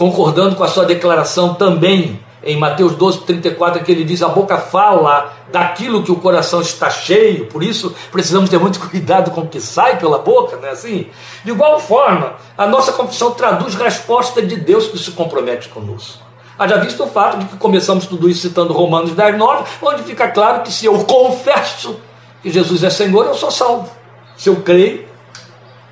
concordando 0.00 0.56
com 0.56 0.64
a 0.64 0.68
sua 0.68 0.86
declaração 0.86 1.52
também 1.52 2.18
em 2.42 2.56
Mateus 2.56 2.96
12, 2.96 3.20
34, 3.20 3.84
que 3.84 3.92
ele 3.92 4.02
diz: 4.02 4.22
a 4.22 4.30
boca 4.30 4.56
fala 4.56 5.30
daquilo 5.52 6.02
que 6.02 6.10
o 6.10 6.16
coração 6.16 6.62
está 6.62 6.88
cheio, 6.88 7.44
por 7.48 7.62
isso 7.62 7.94
precisamos 8.10 8.48
ter 8.48 8.58
muito 8.58 8.80
cuidado 8.88 9.30
com 9.30 9.42
o 9.42 9.46
que 9.46 9.60
sai 9.60 9.98
pela 9.98 10.18
boca, 10.18 10.56
não 10.56 10.66
é 10.66 10.70
assim? 10.70 11.08
De 11.44 11.50
igual 11.50 11.78
forma, 11.78 12.36
a 12.56 12.66
nossa 12.66 12.92
confissão 12.92 13.32
traduz 13.32 13.74
resposta 13.74 14.40
de 14.40 14.56
Deus 14.56 14.86
que 14.86 14.98
se 14.98 15.10
compromete 15.10 15.68
conosco. 15.68 16.22
Haja 16.58 16.78
visto 16.78 17.04
o 17.04 17.06
fato 17.06 17.36
de 17.36 17.44
que 17.44 17.58
começamos 17.58 18.06
tudo 18.06 18.26
isso 18.26 18.40
citando 18.40 18.72
Romanos 18.72 19.10
10, 19.10 19.36
9, 19.36 19.64
onde 19.82 20.02
fica 20.04 20.28
claro 20.28 20.62
que 20.62 20.72
se 20.72 20.86
eu 20.86 21.04
confesso 21.04 22.00
que 22.42 22.50
Jesus 22.50 22.82
é 22.82 22.88
Senhor, 22.88 23.26
eu 23.26 23.34
sou 23.34 23.50
salvo. 23.50 23.90
Se 24.34 24.48
eu 24.48 24.56
creio, 24.62 25.06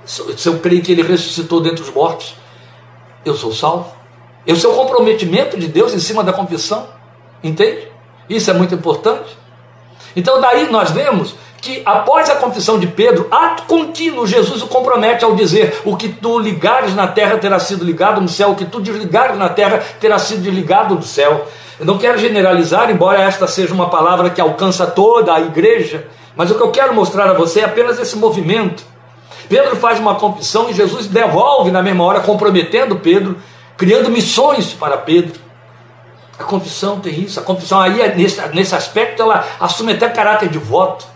se 0.06 0.48
eu 0.48 0.58
creio 0.60 0.80
que 0.82 0.92
Ele 0.92 1.02
ressuscitou 1.02 1.60
dentre 1.60 1.82
os 1.82 1.90
mortos, 1.90 2.38
eu 3.22 3.34
sou 3.34 3.52
salvo. 3.52 3.97
É 4.48 4.66
o 4.66 4.72
comprometimento 4.72 5.58
de 5.58 5.68
Deus 5.68 5.92
em 5.92 5.98
cima 5.98 6.24
da 6.24 6.32
confissão. 6.32 6.86
Entende? 7.44 7.86
Isso 8.30 8.50
é 8.50 8.54
muito 8.54 8.74
importante. 8.74 9.36
Então, 10.16 10.40
daí 10.40 10.70
nós 10.72 10.90
vemos 10.90 11.34
que 11.60 11.82
após 11.84 12.30
a 12.30 12.36
confissão 12.36 12.78
de 12.78 12.86
Pedro, 12.86 13.28
ato 13.30 13.64
contínuo, 13.64 14.26
Jesus 14.26 14.62
o 14.62 14.66
compromete 14.66 15.22
ao 15.22 15.34
dizer: 15.34 15.82
O 15.84 15.96
que 15.98 16.08
tu 16.08 16.38
ligares 16.38 16.94
na 16.94 17.06
terra 17.06 17.36
terá 17.36 17.58
sido 17.58 17.84
ligado 17.84 18.22
no 18.22 18.28
céu, 18.28 18.52
o 18.52 18.54
que 18.54 18.64
tu 18.64 18.80
desligares 18.80 19.36
na 19.36 19.50
terra 19.50 19.82
terá 20.00 20.18
sido 20.18 20.40
desligado 20.40 20.94
no 20.94 21.02
céu. 21.02 21.46
Eu 21.78 21.84
não 21.84 21.98
quero 21.98 22.16
generalizar, 22.18 22.90
embora 22.90 23.20
esta 23.20 23.46
seja 23.46 23.74
uma 23.74 23.90
palavra 23.90 24.30
que 24.30 24.40
alcança 24.40 24.86
toda 24.86 25.34
a 25.34 25.40
igreja, 25.40 26.08
mas 26.34 26.50
o 26.50 26.54
que 26.54 26.62
eu 26.62 26.70
quero 26.70 26.94
mostrar 26.94 27.28
a 27.28 27.34
você 27.34 27.60
é 27.60 27.64
apenas 27.64 27.98
esse 27.98 28.16
movimento. 28.16 28.82
Pedro 29.46 29.76
faz 29.76 30.00
uma 30.00 30.14
confissão 30.14 30.70
e 30.70 30.72
Jesus 30.72 31.06
devolve 31.06 31.70
na 31.70 31.82
mesma 31.82 32.04
hora, 32.04 32.20
comprometendo 32.20 32.96
Pedro 32.96 33.36
criando 33.78 34.10
missões 34.10 34.74
para 34.74 34.98
Pedro. 34.98 35.40
A 36.38 36.44
confissão 36.44 37.00
tem 37.00 37.20
isso, 37.20 37.40
a 37.40 37.42
confissão 37.42 37.80
aí, 37.80 38.14
nesse, 38.14 38.40
nesse 38.48 38.74
aspecto, 38.74 39.22
ela 39.22 39.46
assume 39.58 39.92
até 39.92 40.08
caráter 40.10 40.50
de 40.50 40.58
voto. 40.58 41.06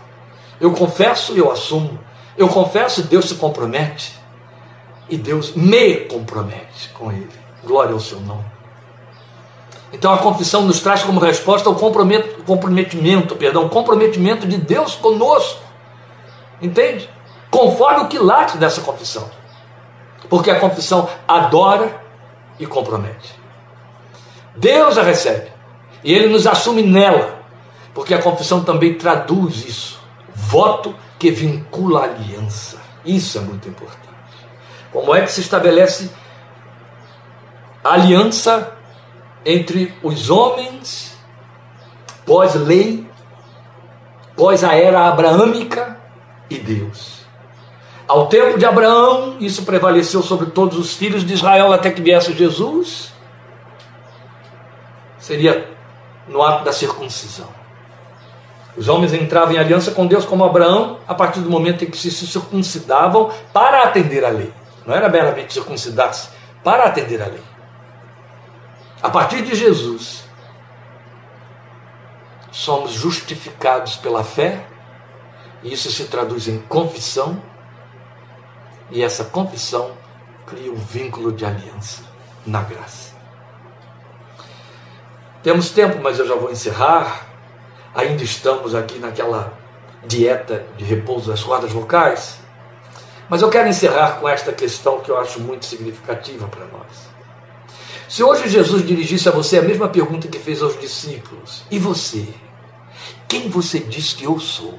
Eu 0.59 0.71
confesso, 0.71 1.33
eu 1.33 1.51
assumo. 1.51 1.99
Eu 2.35 2.47
confesso, 2.47 3.03
Deus 3.03 3.25
se 3.25 3.35
compromete. 3.35 4.19
E 5.09 5.17
Deus 5.17 5.53
me 5.53 5.95
compromete 6.05 6.89
com 6.93 7.11
Ele. 7.11 7.29
Glória 7.63 7.93
ao 7.93 7.99
seu 7.99 8.19
nome. 8.19 8.45
Então 9.93 10.11
a 10.11 10.17
confissão 10.17 10.63
nos 10.63 10.79
traz 10.79 11.03
como 11.03 11.19
resposta 11.19 11.69
o 11.69 11.75
comprometimento, 11.75 13.35
perdão, 13.35 13.67
o 13.67 13.69
comprometimento 13.69 14.47
de 14.47 14.57
Deus 14.57 14.95
conosco. 14.95 15.61
Entende? 16.59 17.07
Conforme 17.51 18.01
o 18.01 18.07
quilate 18.07 18.57
dessa 18.57 18.81
confissão. 18.81 19.29
Porque 20.27 20.49
a 20.49 20.59
confissão 20.59 21.07
adora, 21.27 22.02
e 22.59 22.65
compromete. 22.65 23.39
Deus 24.55 24.97
a 24.97 25.03
recebe 25.03 25.51
e 26.03 26.13
ele 26.13 26.27
nos 26.27 26.45
assume 26.45 26.83
nela. 26.83 27.41
Porque 27.93 28.13
a 28.13 28.21
confissão 28.21 28.63
também 28.63 28.95
traduz 28.95 29.65
isso. 29.65 29.99
Voto 30.33 30.95
que 31.19 31.31
vincula 31.31 32.01
a 32.01 32.03
aliança. 32.03 32.81
Isso 33.05 33.37
é 33.37 33.41
muito 33.41 33.69
importante. 33.69 33.99
Como 34.91 35.13
é 35.15 35.21
que 35.21 35.31
se 35.31 35.41
estabelece 35.41 36.09
a 37.83 37.93
aliança 37.93 38.75
entre 39.45 39.93
os 40.01 40.29
homens 40.29 41.17
pós-lei, 42.25 43.07
pós 44.35 44.63
a 44.63 44.75
era 44.75 45.07
abraâmica 45.07 45.97
e 46.49 46.57
Deus? 46.57 47.12
Ao 48.07 48.27
tempo 48.27 48.57
de 48.57 48.65
Abraão, 48.65 49.37
isso 49.39 49.63
prevaleceu 49.63 50.21
sobre 50.21 50.47
todos 50.51 50.77
os 50.77 50.93
filhos 50.93 51.25
de 51.25 51.33
Israel 51.33 51.71
até 51.71 51.89
que 51.89 52.01
viesse 52.01 52.33
Jesus. 52.33 53.13
Seria 55.17 55.69
no 56.27 56.41
ato 56.41 56.65
da 56.65 56.73
circuncisão. 56.73 57.47
Os 58.75 58.89
homens 58.89 59.13
entravam 59.13 59.53
em 59.53 59.59
aliança 59.59 59.91
com 59.91 60.05
Deus 60.05 60.25
como 60.25 60.43
Abraão 60.43 60.99
a 61.07 61.13
partir 61.13 61.39
do 61.39 61.49
momento 61.49 61.83
em 61.83 61.89
que 61.89 61.97
se 61.97 62.11
circuncidavam 62.11 63.31
para 63.53 63.83
atender 63.83 64.25
à 64.25 64.29
lei. 64.29 64.51
Não 64.85 64.93
era 64.93 65.07
meramente 65.07 65.53
circuncidar-se, 65.53 66.29
para 66.63 66.83
atender 66.83 67.21
à 67.21 67.27
lei. 67.27 67.43
A 69.01 69.09
partir 69.09 69.43
de 69.43 69.55
Jesus, 69.55 70.23
somos 72.51 72.91
justificados 72.91 73.95
pela 73.95 74.23
fé, 74.23 74.65
e 75.61 75.73
isso 75.73 75.91
se 75.91 76.05
traduz 76.05 76.47
em 76.47 76.59
confissão 76.59 77.41
e 78.93 79.01
essa 79.01 79.25
confissão 79.25 79.91
cria 80.45 80.71
um 80.71 80.75
vínculo 80.75 81.31
de 81.31 81.43
aliança 81.43 82.03
na 82.45 82.61
graça. 82.61 83.11
Temos 85.41 85.71
tempo, 85.71 85.99
mas 86.01 86.19
eu 86.19 86.27
já 86.27 86.35
vou 86.35 86.51
encerrar. 86.51 87.27
Ainda 87.95 88.23
estamos 88.23 88.75
aqui 88.75 88.99
naquela 88.99 89.51
dieta 90.05 90.65
de 90.77 90.85
repouso 90.85 91.31
das 91.31 91.43
cordas 91.43 91.71
vocais. 91.71 92.37
Mas 93.27 93.41
eu 93.41 93.49
quero 93.49 93.67
encerrar 93.67 94.19
com 94.19 94.29
esta 94.29 94.53
questão 94.53 94.99
que 94.99 95.09
eu 95.09 95.17
acho 95.17 95.39
muito 95.39 95.65
significativa 95.65 96.47
para 96.47 96.65
nós. 96.65 97.09
Se 98.07 98.23
hoje 98.23 98.47
Jesus 98.47 98.85
dirigisse 98.85 99.27
a 99.27 99.31
você 99.31 99.57
a 99.57 99.63
mesma 99.63 99.89
pergunta 99.89 100.27
que 100.27 100.37
fez 100.37 100.61
aos 100.61 100.79
discípulos: 100.79 101.63
E 101.71 101.79
você? 101.79 102.27
Quem 103.27 103.49
você 103.49 103.79
diz 103.79 104.13
que 104.13 104.25
eu 104.25 104.39
sou? 104.39 104.77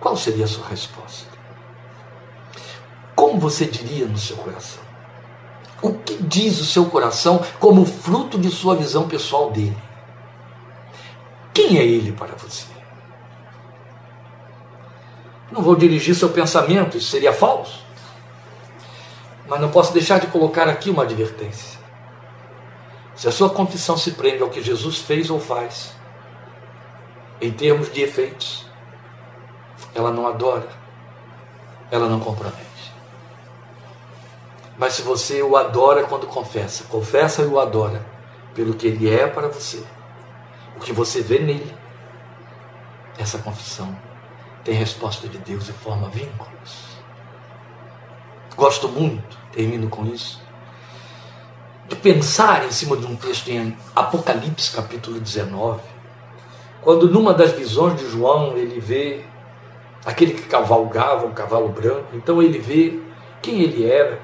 Qual 0.00 0.16
seria 0.16 0.44
a 0.44 0.48
sua 0.48 0.66
resposta? 0.66 1.33
Como 3.14 3.38
você 3.38 3.64
diria 3.64 4.06
no 4.06 4.18
seu 4.18 4.36
coração? 4.36 4.82
O 5.80 5.92
que 5.92 6.22
diz 6.22 6.60
o 6.60 6.64
seu 6.64 6.86
coração 6.86 7.44
como 7.60 7.84
fruto 7.84 8.38
de 8.38 8.50
sua 8.50 8.74
visão 8.74 9.06
pessoal 9.06 9.50
dele? 9.50 9.76
Quem 11.52 11.78
é 11.78 11.84
ele 11.84 12.12
para 12.12 12.34
você? 12.34 12.66
Não 15.52 15.62
vou 15.62 15.76
dirigir 15.76 16.14
seu 16.14 16.30
pensamento, 16.30 16.96
isso 16.96 17.10
seria 17.10 17.32
falso. 17.32 17.84
Mas 19.46 19.60
não 19.60 19.70
posso 19.70 19.92
deixar 19.92 20.18
de 20.18 20.26
colocar 20.26 20.68
aqui 20.68 20.90
uma 20.90 21.04
advertência. 21.04 21.78
Se 23.14 23.28
a 23.28 23.32
sua 23.32 23.50
confissão 23.50 23.96
se 23.96 24.12
prende 24.12 24.42
ao 24.42 24.50
que 24.50 24.60
Jesus 24.60 24.98
fez 24.98 25.30
ou 25.30 25.38
faz, 25.38 25.94
em 27.40 27.52
termos 27.52 27.92
de 27.92 28.02
efeitos, 28.02 28.66
ela 29.94 30.10
não 30.10 30.26
adora, 30.26 30.68
ela 31.90 32.08
não 32.08 32.18
compromete. 32.18 32.63
Mas 34.76 34.94
se 34.94 35.02
você 35.02 35.42
o 35.42 35.56
adora 35.56 36.04
quando 36.04 36.26
confessa, 36.26 36.84
confessa 36.84 37.42
e 37.42 37.46
o 37.46 37.60
adora 37.60 38.04
pelo 38.54 38.74
que 38.74 38.86
ele 38.86 39.08
é 39.08 39.26
para 39.26 39.48
você, 39.48 39.84
o 40.76 40.80
que 40.80 40.92
você 40.92 41.20
vê 41.20 41.38
nele, 41.38 41.74
essa 43.18 43.38
confissão 43.38 43.96
tem 44.64 44.74
resposta 44.74 45.28
de 45.28 45.38
Deus 45.38 45.68
e 45.68 45.72
forma 45.72 46.08
vínculos. 46.08 46.94
Gosto 48.56 48.88
muito, 48.88 49.36
termino 49.52 49.88
com 49.88 50.06
isso, 50.06 50.40
de 51.88 51.96
pensar 51.96 52.64
em 52.64 52.70
cima 52.70 52.96
de 52.96 53.06
um 53.06 53.14
texto 53.14 53.48
em 53.48 53.76
Apocalipse 53.94 54.74
capítulo 54.74 55.20
19, 55.20 55.80
quando 56.80 57.10
numa 57.10 57.34
das 57.34 57.52
visões 57.52 57.98
de 57.98 58.08
João 58.08 58.56
ele 58.56 58.80
vê 58.80 59.24
aquele 60.04 60.34
que 60.34 60.42
cavalgava 60.42 61.26
um 61.26 61.32
cavalo 61.32 61.68
branco, 61.68 62.08
então 62.14 62.42
ele 62.42 62.58
vê 62.58 63.00
quem 63.42 63.60
ele 63.60 63.90
era, 63.90 64.20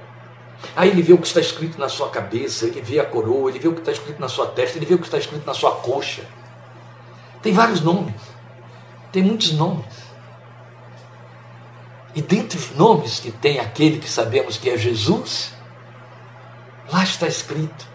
Aí 0.76 0.90
ele 0.90 1.02
vê 1.02 1.12
o 1.12 1.18
que 1.18 1.26
está 1.26 1.40
escrito 1.40 1.78
na 1.78 1.88
sua 1.88 2.10
cabeça, 2.10 2.66
ele 2.66 2.80
vê 2.80 3.00
a 3.00 3.04
coroa, 3.04 3.50
ele 3.50 3.58
vê 3.58 3.68
o 3.68 3.72
que 3.72 3.80
está 3.80 3.92
escrito 3.92 4.20
na 4.20 4.28
sua 4.28 4.46
testa, 4.46 4.78
ele 4.78 4.86
vê 4.86 4.94
o 4.94 4.98
que 4.98 5.06
está 5.06 5.18
escrito 5.18 5.44
na 5.46 5.54
sua 5.54 5.72
coxa. 5.76 6.24
Tem 7.42 7.52
vários 7.52 7.80
nomes, 7.80 8.14
tem 9.10 9.22
muitos 9.22 9.52
nomes. 9.52 10.10
E 12.14 12.20
dentre 12.20 12.58
os 12.58 12.74
nomes 12.74 13.20
que 13.20 13.30
tem 13.30 13.58
aquele 13.58 13.98
que 13.98 14.08
sabemos 14.08 14.56
que 14.56 14.68
é 14.68 14.76
Jesus, 14.76 15.52
lá 16.92 17.02
está 17.02 17.26
escrito 17.26 17.88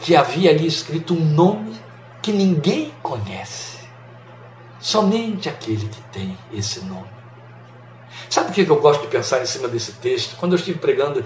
que 0.00 0.14
havia 0.14 0.50
ali 0.50 0.66
escrito 0.66 1.14
um 1.14 1.24
nome 1.24 1.76
que 2.20 2.32
ninguém 2.32 2.92
conhece, 3.02 3.78
somente 4.80 5.48
aquele 5.48 5.88
que 5.88 6.00
tem 6.12 6.36
esse 6.52 6.80
nome. 6.84 7.08
Sabe 8.28 8.50
o 8.50 8.52
que 8.52 8.70
eu 8.70 8.80
gosto 8.80 9.02
de 9.02 9.06
pensar 9.08 9.40
em 9.42 9.46
cima 9.46 9.68
desse 9.68 9.92
texto? 9.92 10.36
Quando 10.36 10.52
eu 10.52 10.58
estive 10.58 10.78
pregando 10.78 11.24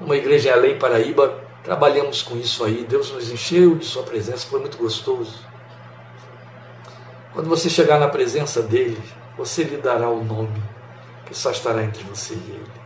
uma 0.00 0.16
igreja 0.16 0.50
em 0.50 0.52
Além 0.52 0.78
Paraíba, 0.78 1.40
trabalhamos 1.62 2.22
com 2.22 2.36
isso 2.36 2.64
aí. 2.64 2.84
Deus 2.88 3.12
nos 3.12 3.30
encheu 3.30 3.74
de 3.76 3.84
Sua 3.84 4.02
presença, 4.02 4.46
foi 4.46 4.60
muito 4.60 4.76
gostoso. 4.76 5.38
Quando 7.32 7.48
você 7.48 7.68
chegar 7.68 7.98
na 7.98 8.08
presença 8.08 8.62
dele, 8.62 9.00
você 9.36 9.64
lhe 9.64 9.76
dará 9.78 10.08
o 10.08 10.22
nome 10.22 10.62
que 11.26 11.36
só 11.36 11.50
estará 11.50 11.82
entre 11.82 12.02
você 12.04 12.34
e 12.34 12.50
ele. 12.50 12.84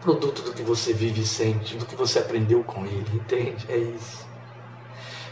Produto 0.00 0.42
do 0.42 0.52
que 0.52 0.62
você 0.62 0.92
vive 0.92 1.22
e 1.22 1.26
sente, 1.26 1.76
do 1.76 1.84
que 1.84 1.96
você 1.96 2.20
aprendeu 2.20 2.62
com 2.62 2.86
ele, 2.86 3.06
entende? 3.14 3.66
É 3.68 3.76
isso. 3.76 4.28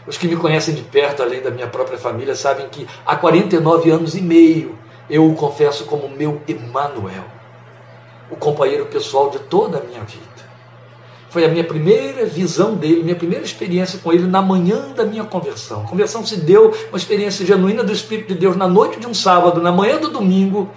Os 0.05 0.17
que 0.17 0.27
me 0.27 0.35
conhecem 0.35 0.73
de 0.73 0.81
perto, 0.81 1.21
além 1.21 1.41
da 1.41 1.51
minha 1.51 1.67
própria 1.67 1.97
família, 1.97 2.35
sabem 2.35 2.67
que 2.69 2.87
há 3.05 3.15
49 3.15 3.89
anos 3.91 4.15
e 4.15 4.21
meio 4.21 4.77
eu 5.09 5.29
o 5.29 5.35
confesso 5.35 5.85
como 5.85 6.09
meu 6.09 6.41
Emanuel, 6.47 7.23
o 8.29 8.35
companheiro 8.35 8.85
pessoal 8.87 9.29
de 9.29 9.39
toda 9.39 9.77
a 9.77 9.81
minha 9.81 10.03
vida. 10.03 10.26
Foi 11.29 11.43
a 11.43 11.49
minha 11.49 11.63
primeira 11.63 12.25
visão 12.25 12.75
dele, 12.75 13.03
minha 13.03 13.15
primeira 13.15 13.43
experiência 13.43 13.99
com 13.99 14.13
ele 14.13 14.25
na 14.25 14.41
manhã 14.41 14.93
da 14.95 15.03
minha 15.03 15.25
conversão. 15.25 15.81
A 15.81 15.87
conversão 15.87 16.25
se 16.25 16.37
deu, 16.37 16.73
uma 16.89 16.97
experiência 16.97 17.45
genuína 17.45 17.83
do 17.83 17.91
Espírito 17.91 18.29
de 18.29 18.35
Deus, 18.35 18.55
na 18.55 18.67
noite 18.67 18.99
de 18.99 19.07
um 19.07 19.13
sábado, 19.13 19.61
na 19.61 19.71
manhã 19.71 19.97
do 19.97 20.09
domingo. 20.09 20.69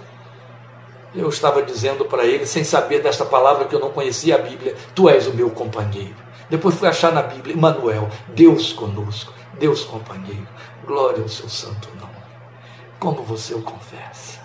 Eu 1.15 1.29
estava 1.29 1.61
dizendo 1.61 2.05
para 2.05 2.25
ele, 2.25 2.45
sem 2.45 2.63
saber 2.63 3.01
desta 3.01 3.25
palavra 3.25 3.65
que 3.65 3.75
eu 3.75 3.79
não 3.79 3.91
conhecia 3.91 4.35
a 4.35 4.37
Bíblia: 4.37 4.75
Tu 4.93 5.09
és 5.09 5.27
o 5.27 5.33
meu 5.33 5.49
companheiro. 5.49 6.15
Depois 6.49 6.75
fui 6.75 6.87
achar 6.87 7.13
na 7.13 7.21
Bíblia, 7.21 7.55
Emmanuel, 7.55 8.09
Deus 8.35 8.73
conosco, 8.73 9.33
Deus 9.57 9.85
companheiro. 9.85 10.47
Glória 10.85 11.21
ao 11.21 11.29
seu 11.29 11.47
santo 11.47 11.87
nome. 11.99 12.11
Como 12.99 13.23
você 13.23 13.53
o 13.53 13.61
confessa? 13.61 14.39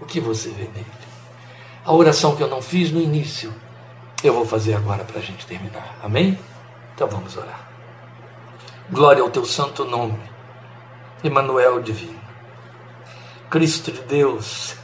O 0.00 0.06
que 0.06 0.20
você 0.20 0.50
vê 0.50 0.64
nele? 0.64 0.86
A 1.84 1.92
oração 1.92 2.36
que 2.36 2.42
eu 2.42 2.48
não 2.48 2.62
fiz 2.62 2.92
no 2.92 3.00
início, 3.00 3.52
eu 4.26 4.34
vou 4.34 4.44
fazer 4.44 4.74
agora 4.74 5.04
para 5.04 5.18
a 5.18 5.22
gente 5.22 5.46
terminar. 5.46 5.96
Amém? 6.02 6.38
Então 6.94 7.08
vamos 7.08 7.36
orar. 7.36 7.68
Glória 8.90 9.22
ao 9.22 9.30
teu 9.30 9.44
santo 9.44 9.84
nome, 9.84 10.18
Emmanuel 11.22 11.80
divino. 11.80 12.20
Cristo 13.48 13.90
de 13.90 14.00
Deus, 14.02 14.74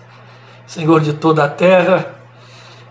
Senhor 0.67 1.01
de 1.01 1.13
toda 1.13 1.45
a 1.45 1.49
terra, 1.49 2.15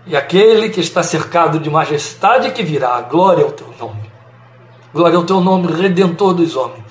e 0.06 0.16
aquele 0.16 0.70
que 0.70 0.80
está 0.80 1.02
cercado 1.02 1.58
de 1.58 1.68
majestade 1.68 2.52
que 2.52 2.62
virá, 2.62 3.00
glória 3.00 3.44
ao 3.44 3.50
teu 3.50 3.72
nome. 3.78 4.10
Glória 4.94 5.16
ao 5.16 5.24
teu 5.24 5.40
nome, 5.40 5.72
redentor 5.72 6.34
dos 6.34 6.54
homens, 6.54 6.84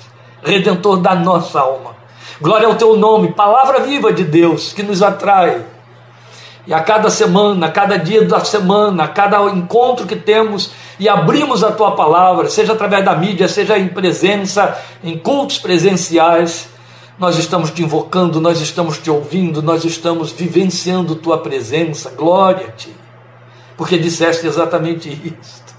redentor 0.43 0.97
da 0.97 1.15
nossa 1.15 1.59
alma. 1.59 1.95
Glória 2.41 2.67
ao 2.67 2.75
teu 2.75 2.97
nome, 2.97 3.31
palavra 3.31 3.79
viva 3.79 4.11
de 4.11 4.23
Deus 4.23 4.73
que 4.73 4.83
nos 4.83 5.01
atrai 5.01 5.65
e 6.67 6.73
a 6.73 6.79
cada 6.81 7.09
semana, 7.09 7.67
a 7.67 7.71
cada 7.71 7.97
dia 7.97 8.23
da 8.23 8.43
semana, 8.43 9.03
a 9.03 9.07
cada 9.07 9.41
encontro 9.51 10.07
que 10.07 10.15
temos 10.15 10.71
e 10.99 11.07
abrimos 11.07 11.63
a 11.63 11.71
tua 11.71 11.91
palavra, 11.91 12.49
seja 12.49 12.73
através 12.73 13.05
da 13.05 13.15
mídia, 13.15 13.47
seja 13.47 13.77
em 13.77 13.87
presença, 13.87 14.77
em 15.03 15.17
cultos 15.17 15.59
presenciais, 15.59 16.69
nós 17.19 17.37
estamos 17.37 17.69
te 17.69 17.83
invocando, 17.83 18.41
nós 18.41 18.59
estamos 18.59 18.97
te 18.97 19.11
ouvindo, 19.11 19.61
nós 19.61 19.85
estamos 19.85 20.31
vivenciando 20.31 21.15
tua 21.15 21.37
presença. 21.37 22.09
Glória 22.09 22.67
a 22.67 22.71
ti. 22.71 22.93
Porque 23.77 23.97
disseste 23.97 24.45
exatamente 24.45 25.09
isto. 25.09 25.75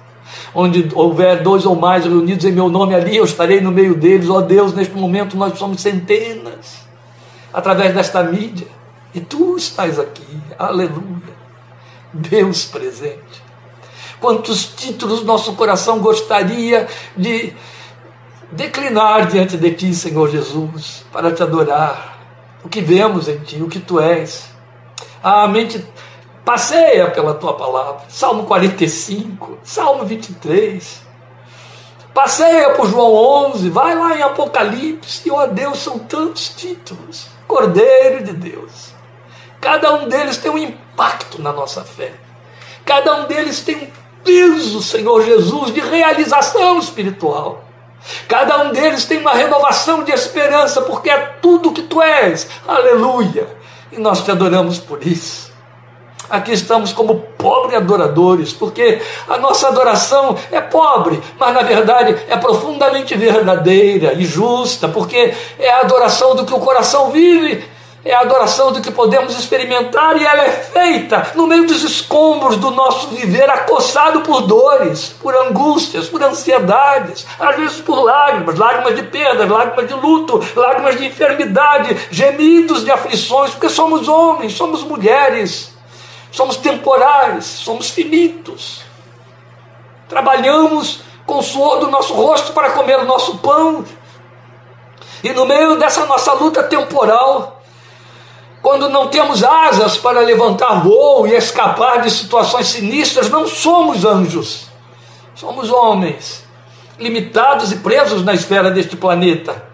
Onde 0.54 0.88
houver 0.94 1.42
dois 1.42 1.66
ou 1.66 1.74
mais 1.74 2.04
reunidos 2.04 2.44
em 2.46 2.52
meu 2.52 2.70
nome 2.70 2.94
ali, 2.94 3.16
eu 3.16 3.24
estarei 3.24 3.60
no 3.60 3.70
meio 3.70 3.94
deles. 3.94 4.30
Ó 4.30 4.38
oh 4.38 4.42
Deus, 4.42 4.72
neste 4.72 4.94
momento 4.94 5.36
nós 5.36 5.58
somos 5.58 5.82
centenas 5.82 6.86
através 7.52 7.94
desta 7.94 8.22
mídia 8.22 8.75
e 9.16 9.20
tu 9.22 9.56
estás 9.56 9.98
aqui, 9.98 10.38
aleluia. 10.58 11.34
Deus 12.12 12.66
presente. 12.66 13.42
Quantos 14.20 14.66
títulos 14.66 15.24
nosso 15.24 15.54
coração 15.54 16.00
gostaria 16.00 16.86
de 17.16 17.54
declinar 18.52 19.26
diante 19.26 19.56
de 19.56 19.70
ti, 19.72 19.94
Senhor 19.94 20.28
Jesus, 20.28 21.02
para 21.10 21.32
te 21.32 21.42
adorar. 21.42 22.14
O 22.62 22.68
que 22.68 22.82
vemos 22.82 23.26
em 23.26 23.38
ti, 23.38 23.62
o 23.62 23.68
que 23.68 23.80
tu 23.80 23.98
és. 23.98 24.50
A 25.22 25.48
mente 25.48 25.82
passeia 26.44 27.10
pela 27.10 27.32
tua 27.32 27.54
palavra. 27.54 28.02
Salmo 28.10 28.44
45, 28.44 29.58
Salmo 29.62 30.04
23. 30.04 31.06
Passeia 32.12 32.74
por 32.74 32.86
João 32.86 33.14
11, 33.50 33.70
vai 33.70 33.94
lá 33.94 34.16
em 34.16 34.22
Apocalipse, 34.22 35.26
e 35.26 35.30
oh 35.30 35.46
Deus, 35.46 35.78
são 35.78 35.98
tantos 35.98 36.50
títulos. 36.50 37.28
Cordeiro 37.46 38.24
de 38.24 38.32
Deus. 38.32 38.85
Cada 39.60 39.94
um 39.94 40.08
deles 40.08 40.36
tem 40.36 40.50
um 40.50 40.58
impacto 40.58 41.40
na 41.40 41.52
nossa 41.52 41.82
fé. 41.84 42.12
Cada 42.84 43.16
um 43.16 43.26
deles 43.26 43.60
tem 43.60 43.76
um 43.76 43.88
peso, 44.24 44.82
Senhor 44.82 45.24
Jesus, 45.24 45.72
de 45.72 45.80
realização 45.80 46.78
espiritual. 46.78 47.64
Cada 48.28 48.62
um 48.62 48.72
deles 48.72 49.04
tem 49.04 49.18
uma 49.18 49.32
renovação 49.32 50.04
de 50.04 50.12
esperança, 50.12 50.82
porque 50.82 51.10
é 51.10 51.18
tudo 51.40 51.72
que 51.72 51.82
tu 51.82 52.00
és. 52.00 52.48
Aleluia! 52.66 53.48
E 53.90 53.98
nós 53.98 54.22
te 54.22 54.30
adoramos 54.30 54.78
por 54.78 55.04
isso. 55.04 55.46
Aqui 56.28 56.52
estamos 56.52 56.92
como 56.92 57.20
pobres 57.38 57.76
adoradores, 57.76 58.52
porque 58.52 59.00
a 59.28 59.38
nossa 59.38 59.68
adoração 59.68 60.36
é 60.50 60.60
pobre, 60.60 61.22
mas 61.38 61.54
na 61.54 61.62
verdade 61.62 62.16
é 62.28 62.36
profundamente 62.36 63.16
verdadeira 63.16 64.12
e 64.12 64.24
justa, 64.24 64.88
porque 64.88 65.32
é 65.58 65.70
a 65.70 65.80
adoração 65.80 66.34
do 66.34 66.44
que 66.44 66.52
o 66.52 66.58
coração 66.58 67.10
vive 67.12 67.64
é 68.06 68.14
a 68.14 68.20
adoração 68.20 68.70
do 68.70 68.80
que 68.80 68.92
podemos 68.92 69.36
experimentar 69.36 70.16
e 70.16 70.24
ela 70.24 70.44
é 70.44 70.50
feita 70.50 71.32
no 71.34 71.44
meio 71.44 71.66
dos 71.66 71.82
escombros 71.82 72.56
do 72.56 72.70
nosso 72.70 73.08
viver, 73.08 73.50
acossado 73.50 74.20
por 74.20 74.42
dores, 74.42 75.08
por 75.20 75.34
angústias, 75.34 76.08
por 76.08 76.22
ansiedades, 76.22 77.26
às 77.38 77.56
vezes 77.56 77.80
por 77.80 78.00
lágrimas, 78.00 78.56
lágrimas 78.56 78.94
de 78.94 79.02
perda, 79.02 79.52
lágrimas 79.52 79.88
de 79.88 79.94
luto, 79.94 80.40
lágrimas 80.54 80.96
de 80.96 81.06
enfermidade, 81.06 81.96
gemidos 82.08 82.84
de 82.84 82.92
aflições, 82.92 83.50
porque 83.50 83.68
somos 83.68 84.06
homens, 84.06 84.56
somos 84.56 84.84
mulheres, 84.84 85.76
somos 86.30 86.56
temporais, 86.56 87.44
somos 87.44 87.90
finitos. 87.90 88.82
Trabalhamos 90.08 91.00
com 91.26 91.38
o 91.38 91.42
suor 91.42 91.80
do 91.80 91.90
nosso 91.90 92.14
rosto 92.14 92.52
para 92.52 92.70
comer 92.70 93.00
o 93.00 93.04
nosso 93.04 93.38
pão. 93.38 93.84
E 95.24 95.32
no 95.32 95.44
meio 95.44 95.76
dessa 95.76 96.06
nossa 96.06 96.32
luta 96.34 96.62
temporal, 96.62 97.55
quando 98.66 98.88
não 98.88 99.06
temos 99.06 99.44
asas 99.44 99.96
para 99.96 100.22
levantar 100.22 100.82
voo 100.82 101.24
e 101.24 101.36
escapar 101.36 102.02
de 102.02 102.10
situações 102.10 102.66
sinistras, 102.66 103.30
não 103.30 103.46
somos 103.46 104.04
anjos, 104.04 104.66
somos 105.36 105.70
homens, 105.70 106.44
limitados 106.98 107.70
e 107.70 107.76
presos 107.76 108.24
na 108.24 108.34
esfera 108.34 108.68
deste 108.68 108.96
planeta. 108.96 109.64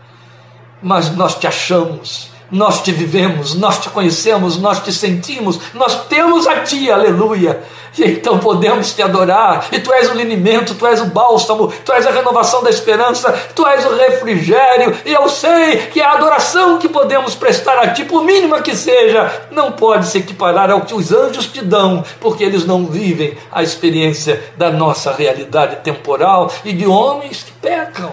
Mas 0.83 1.11
nós 1.17 1.37
te 1.37 1.47
achamos, 1.47 2.29
nós 2.53 2.83
te 2.83 2.93
vivemos, 2.93 3.55
nós 3.55 3.79
te 3.79 3.89
conhecemos, 3.89 4.59
nós 4.59 4.81
te 4.81 4.93
sentimos, 4.93 5.59
nós 5.73 6.05
temos 6.05 6.47
a 6.47 6.61
ti, 6.61 6.91
aleluia. 6.91 7.63
E 7.97 8.05
então 8.05 8.39
podemos 8.39 8.95
te 8.95 9.03
adorar, 9.03 9.69
e 9.73 9.79
tu 9.79 9.93
és 9.93 10.11
o 10.11 10.15
linimento, 10.15 10.75
tu 10.75 10.87
és 10.87 11.01
o 11.01 11.07
bálsamo, 11.07 11.73
tu 11.85 11.93
és 11.93 12.07
a 12.07 12.11
renovação 12.11 12.63
da 12.63 12.71
esperança, 12.71 13.33
tu 13.55 13.67
és 13.67 13.85
o 13.85 13.97
refrigério, 13.97 14.97
e 15.05 15.13
eu 15.13 15.29
sei 15.29 15.89
que 15.89 16.01
a 16.01 16.13
adoração 16.13 16.79
que 16.79 16.89
podemos 16.89 17.35
prestar 17.35 17.79
a 17.79 17.89
ti, 17.89 18.05
por 18.05 18.25
mínima 18.25 18.63
que 18.63 18.75
seja, 18.75 19.47
não 19.51 19.73
pode 19.73 20.07
se 20.07 20.19
equiparar 20.19 20.71
ao 20.71 20.83
que 20.83 20.95
os 20.95 21.13
anjos 21.13 21.47
te 21.47 21.63
dão, 21.63 22.05
porque 22.21 22.45
eles 22.45 22.67
não 22.67 22.87
vivem 22.87 23.37
a 23.51 23.63
experiência 23.63 24.43
da 24.57 24.71
nossa 24.71 25.13
realidade 25.13 25.77
temporal 25.77 26.51
e 26.65 26.73
de 26.73 26.87
homens 26.87 27.43
que 27.43 27.53
pecam. 27.53 28.13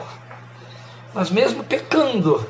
Mas 1.13 1.29
mesmo 1.29 1.63
pecando, 1.63 2.45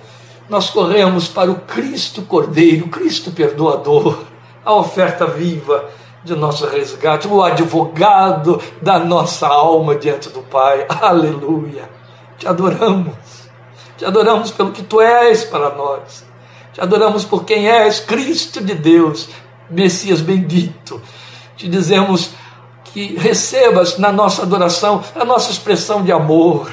nós 0.49 0.69
corremos 0.69 1.27
para 1.27 1.51
o 1.51 1.55
Cristo 1.61 2.23
Cordeiro, 2.23 2.87
Cristo 2.87 3.31
Perdoador, 3.31 4.23
a 4.65 4.73
oferta 4.73 5.25
viva 5.27 5.89
de 6.23 6.35
nosso 6.35 6.65
resgate, 6.65 7.27
o 7.27 7.41
advogado 7.41 8.61
da 8.81 8.99
nossa 8.99 9.47
alma 9.47 9.95
diante 9.95 10.29
do 10.29 10.41
Pai. 10.41 10.85
Aleluia. 10.89 11.89
Te 12.37 12.47
adoramos. 12.47 13.15
Te 13.97 14.05
adoramos 14.05 14.51
pelo 14.51 14.71
que 14.71 14.83
tu 14.83 14.99
és 14.99 15.43
para 15.43 15.69
nós. 15.75 16.25
Te 16.73 16.81
adoramos 16.81 17.25
por 17.25 17.45
quem 17.45 17.67
és, 17.67 17.99
Cristo 17.99 18.61
de 18.61 18.73
Deus, 18.73 19.29
Messias 19.69 20.21
bendito. 20.21 21.01
Te 21.55 21.67
dizemos 21.67 22.31
que 22.85 23.15
recebas 23.17 23.97
na 23.97 24.11
nossa 24.11 24.43
adoração 24.43 25.03
a 25.15 25.23
nossa 25.23 25.51
expressão 25.51 26.03
de 26.03 26.11
amor. 26.11 26.71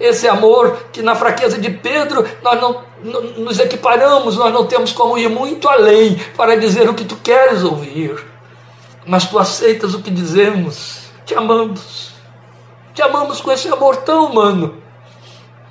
Esse 0.00 0.28
amor 0.28 0.76
que 0.92 1.02
na 1.02 1.14
fraqueza 1.14 1.58
de 1.58 1.70
Pedro 1.70 2.24
nós 2.42 2.60
não 2.60 2.88
nos 3.36 3.58
equiparamos, 3.58 4.36
nós 4.36 4.52
não 4.52 4.66
temos 4.66 4.92
como 4.92 5.18
ir 5.18 5.28
muito 5.28 5.68
além 5.68 6.20
para 6.36 6.56
dizer 6.56 6.88
o 6.88 6.94
que 6.94 7.04
tu 7.04 7.16
queres 7.16 7.62
ouvir. 7.64 8.24
Mas 9.06 9.26
tu 9.26 9.38
aceitas 9.38 9.94
o 9.94 10.02
que 10.02 10.10
dizemos, 10.10 11.10
te 11.24 11.34
amamos, 11.34 12.12
te 12.94 13.02
amamos 13.02 13.40
com 13.40 13.50
esse 13.50 13.68
amor 13.68 13.96
tão 13.96 14.26
humano, 14.26 14.76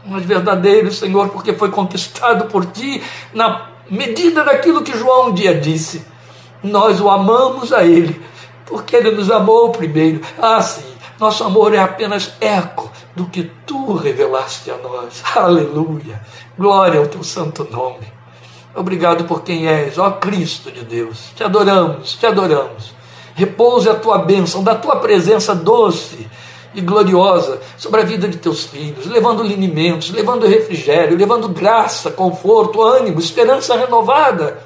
mas 0.05 0.25
verdadeiro, 0.25 0.91
Senhor, 0.91 1.29
porque 1.29 1.53
foi 1.53 1.69
conquistado 1.69 2.45
por 2.45 2.65
ti 2.65 3.03
na 3.33 3.69
medida 3.89 4.43
daquilo 4.43 4.81
que 4.81 4.97
João 4.97 5.27
um 5.27 5.33
dia 5.33 5.53
disse. 5.53 6.05
Nós 6.63 6.99
o 6.99 7.09
amamos 7.09 7.71
a 7.71 7.83
Ele, 7.83 8.19
porque 8.65 8.95
Ele 8.95 9.11
nos 9.11 9.29
amou 9.29 9.71
primeiro. 9.71 10.21
Ah, 10.41 10.61
sim, 10.61 10.96
nosso 11.19 11.43
amor 11.43 11.73
é 11.73 11.79
apenas 11.79 12.33
eco 12.39 12.91
do 13.15 13.25
que 13.25 13.43
tu 13.65 13.93
revelaste 13.93 14.71
a 14.71 14.77
nós. 14.77 15.23
Aleluia! 15.35 16.21
Glória 16.57 16.99
ao 16.99 17.07
teu 17.07 17.23
santo 17.23 17.67
nome. 17.69 18.07
Obrigado 18.75 19.23
por 19.23 19.41
quem 19.41 19.67
és, 19.67 19.97
ó 19.97 20.11
Cristo 20.11 20.71
de 20.71 20.83
Deus. 20.85 21.31
Te 21.35 21.43
adoramos, 21.43 22.13
te 22.15 22.25
adoramos 22.25 22.97
repouse 23.37 23.87
a 23.87 23.93
tua 23.93 24.17
bênção, 24.17 24.63
da 24.63 24.73
tua 24.73 24.95
presença 24.95 25.53
doce 25.53 26.27
e 26.73 26.81
gloriosa 26.81 27.61
sobre 27.77 28.01
a 28.01 28.03
vida 28.03 28.27
de 28.27 28.37
teus 28.37 28.65
filhos, 28.65 29.05
levando 29.05 29.43
linimentos, 29.43 30.09
levando 30.09 30.47
refrigério, 30.47 31.15
levando 31.15 31.47
graça, 31.47 32.09
conforto, 32.09 32.81
ânimo, 32.81 33.19
esperança 33.19 33.77
renovada, 33.77 34.59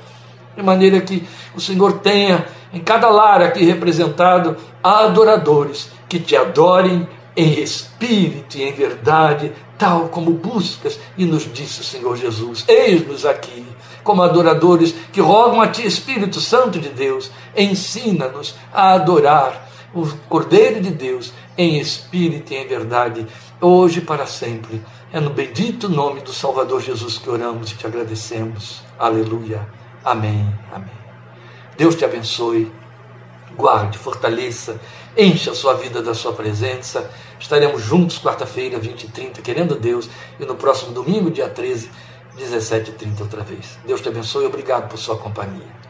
de 0.55 0.63
maneira 0.63 1.01
que 1.01 1.27
o 1.53 1.59
Senhor 1.59 1.99
tenha 1.99 2.45
em 2.73 2.79
cada 2.79 3.09
lar 3.09 3.41
aqui 3.41 3.65
representado 3.65 4.55
adoradores 4.81 5.91
que 6.11 6.19
te 6.19 6.35
adorem 6.35 7.07
em 7.37 7.61
espírito 7.61 8.57
e 8.57 8.63
em 8.63 8.73
verdade, 8.73 9.53
tal 9.77 10.09
como 10.09 10.31
buscas, 10.31 10.99
e 11.17 11.23
nos 11.23 11.49
disse 11.53 11.79
o 11.79 11.85
Senhor 11.85 12.17
Jesus: 12.17 12.65
Eis-nos 12.67 13.25
aqui 13.25 13.65
como 14.03 14.21
adoradores 14.21 14.93
que 15.13 15.21
rogam 15.21 15.61
a 15.61 15.69
Ti, 15.69 15.87
Espírito 15.87 16.41
Santo 16.41 16.81
de 16.81 16.89
Deus, 16.89 17.31
ensina-nos 17.55 18.55
a 18.73 18.91
adorar 18.91 19.69
o 19.93 20.05
Cordeiro 20.27 20.81
de 20.81 20.89
Deus 20.89 21.31
em 21.57 21.79
espírito 21.79 22.51
e 22.51 22.57
em 22.57 22.67
verdade, 22.67 23.25
hoje 23.61 23.99
e 23.99 24.01
para 24.01 24.25
sempre. 24.25 24.83
É 25.13 25.19
no 25.21 25.29
bendito 25.29 25.87
nome 25.87 26.19
do 26.19 26.33
Salvador 26.33 26.81
Jesus 26.81 27.17
que 27.17 27.29
oramos 27.29 27.71
e 27.71 27.77
te 27.77 27.87
agradecemos. 27.87 28.81
Aleluia. 28.99 29.65
Amém. 30.03 30.53
Amém. 30.73 30.89
Deus 31.77 31.95
te 31.95 32.03
abençoe, 32.03 32.69
guarde, 33.55 33.97
fortaleça, 33.97 34.77
encha 35.17 35.51
a 35.51 35.55
sua 35.55 35.73
vida 35.73 36.01
da 36.01 36.13
sua 36.13 36.33
presença. 36.33 37.09
Estaremos 37.39 37.81
juntos 37.81 38.19
quarta-feira, 38.19 38.79
20 38.79 39.03
e 39.03 39.07
30, 39.07 39.41
querendo 39.41 39.75
Deus, 39.75 40.09
e 40.39 40.45
no 40.45 40.55
próximo 40.55 40.91
domingo, 40.91 41.31
dia 41.31 41.49
13 41.49 41.89
17h30 42.37 43.21
outra 43.21 43.43
vez. 43.43 43.77
Deus 43.85 44.01
te 44.01 44.09
abençoe 44.09 44.43
e 44.43 44.47
obrigado 44.47 44.87
por 44.89 44.97
sua 44.97 45.17
companhia. 45.17 45.80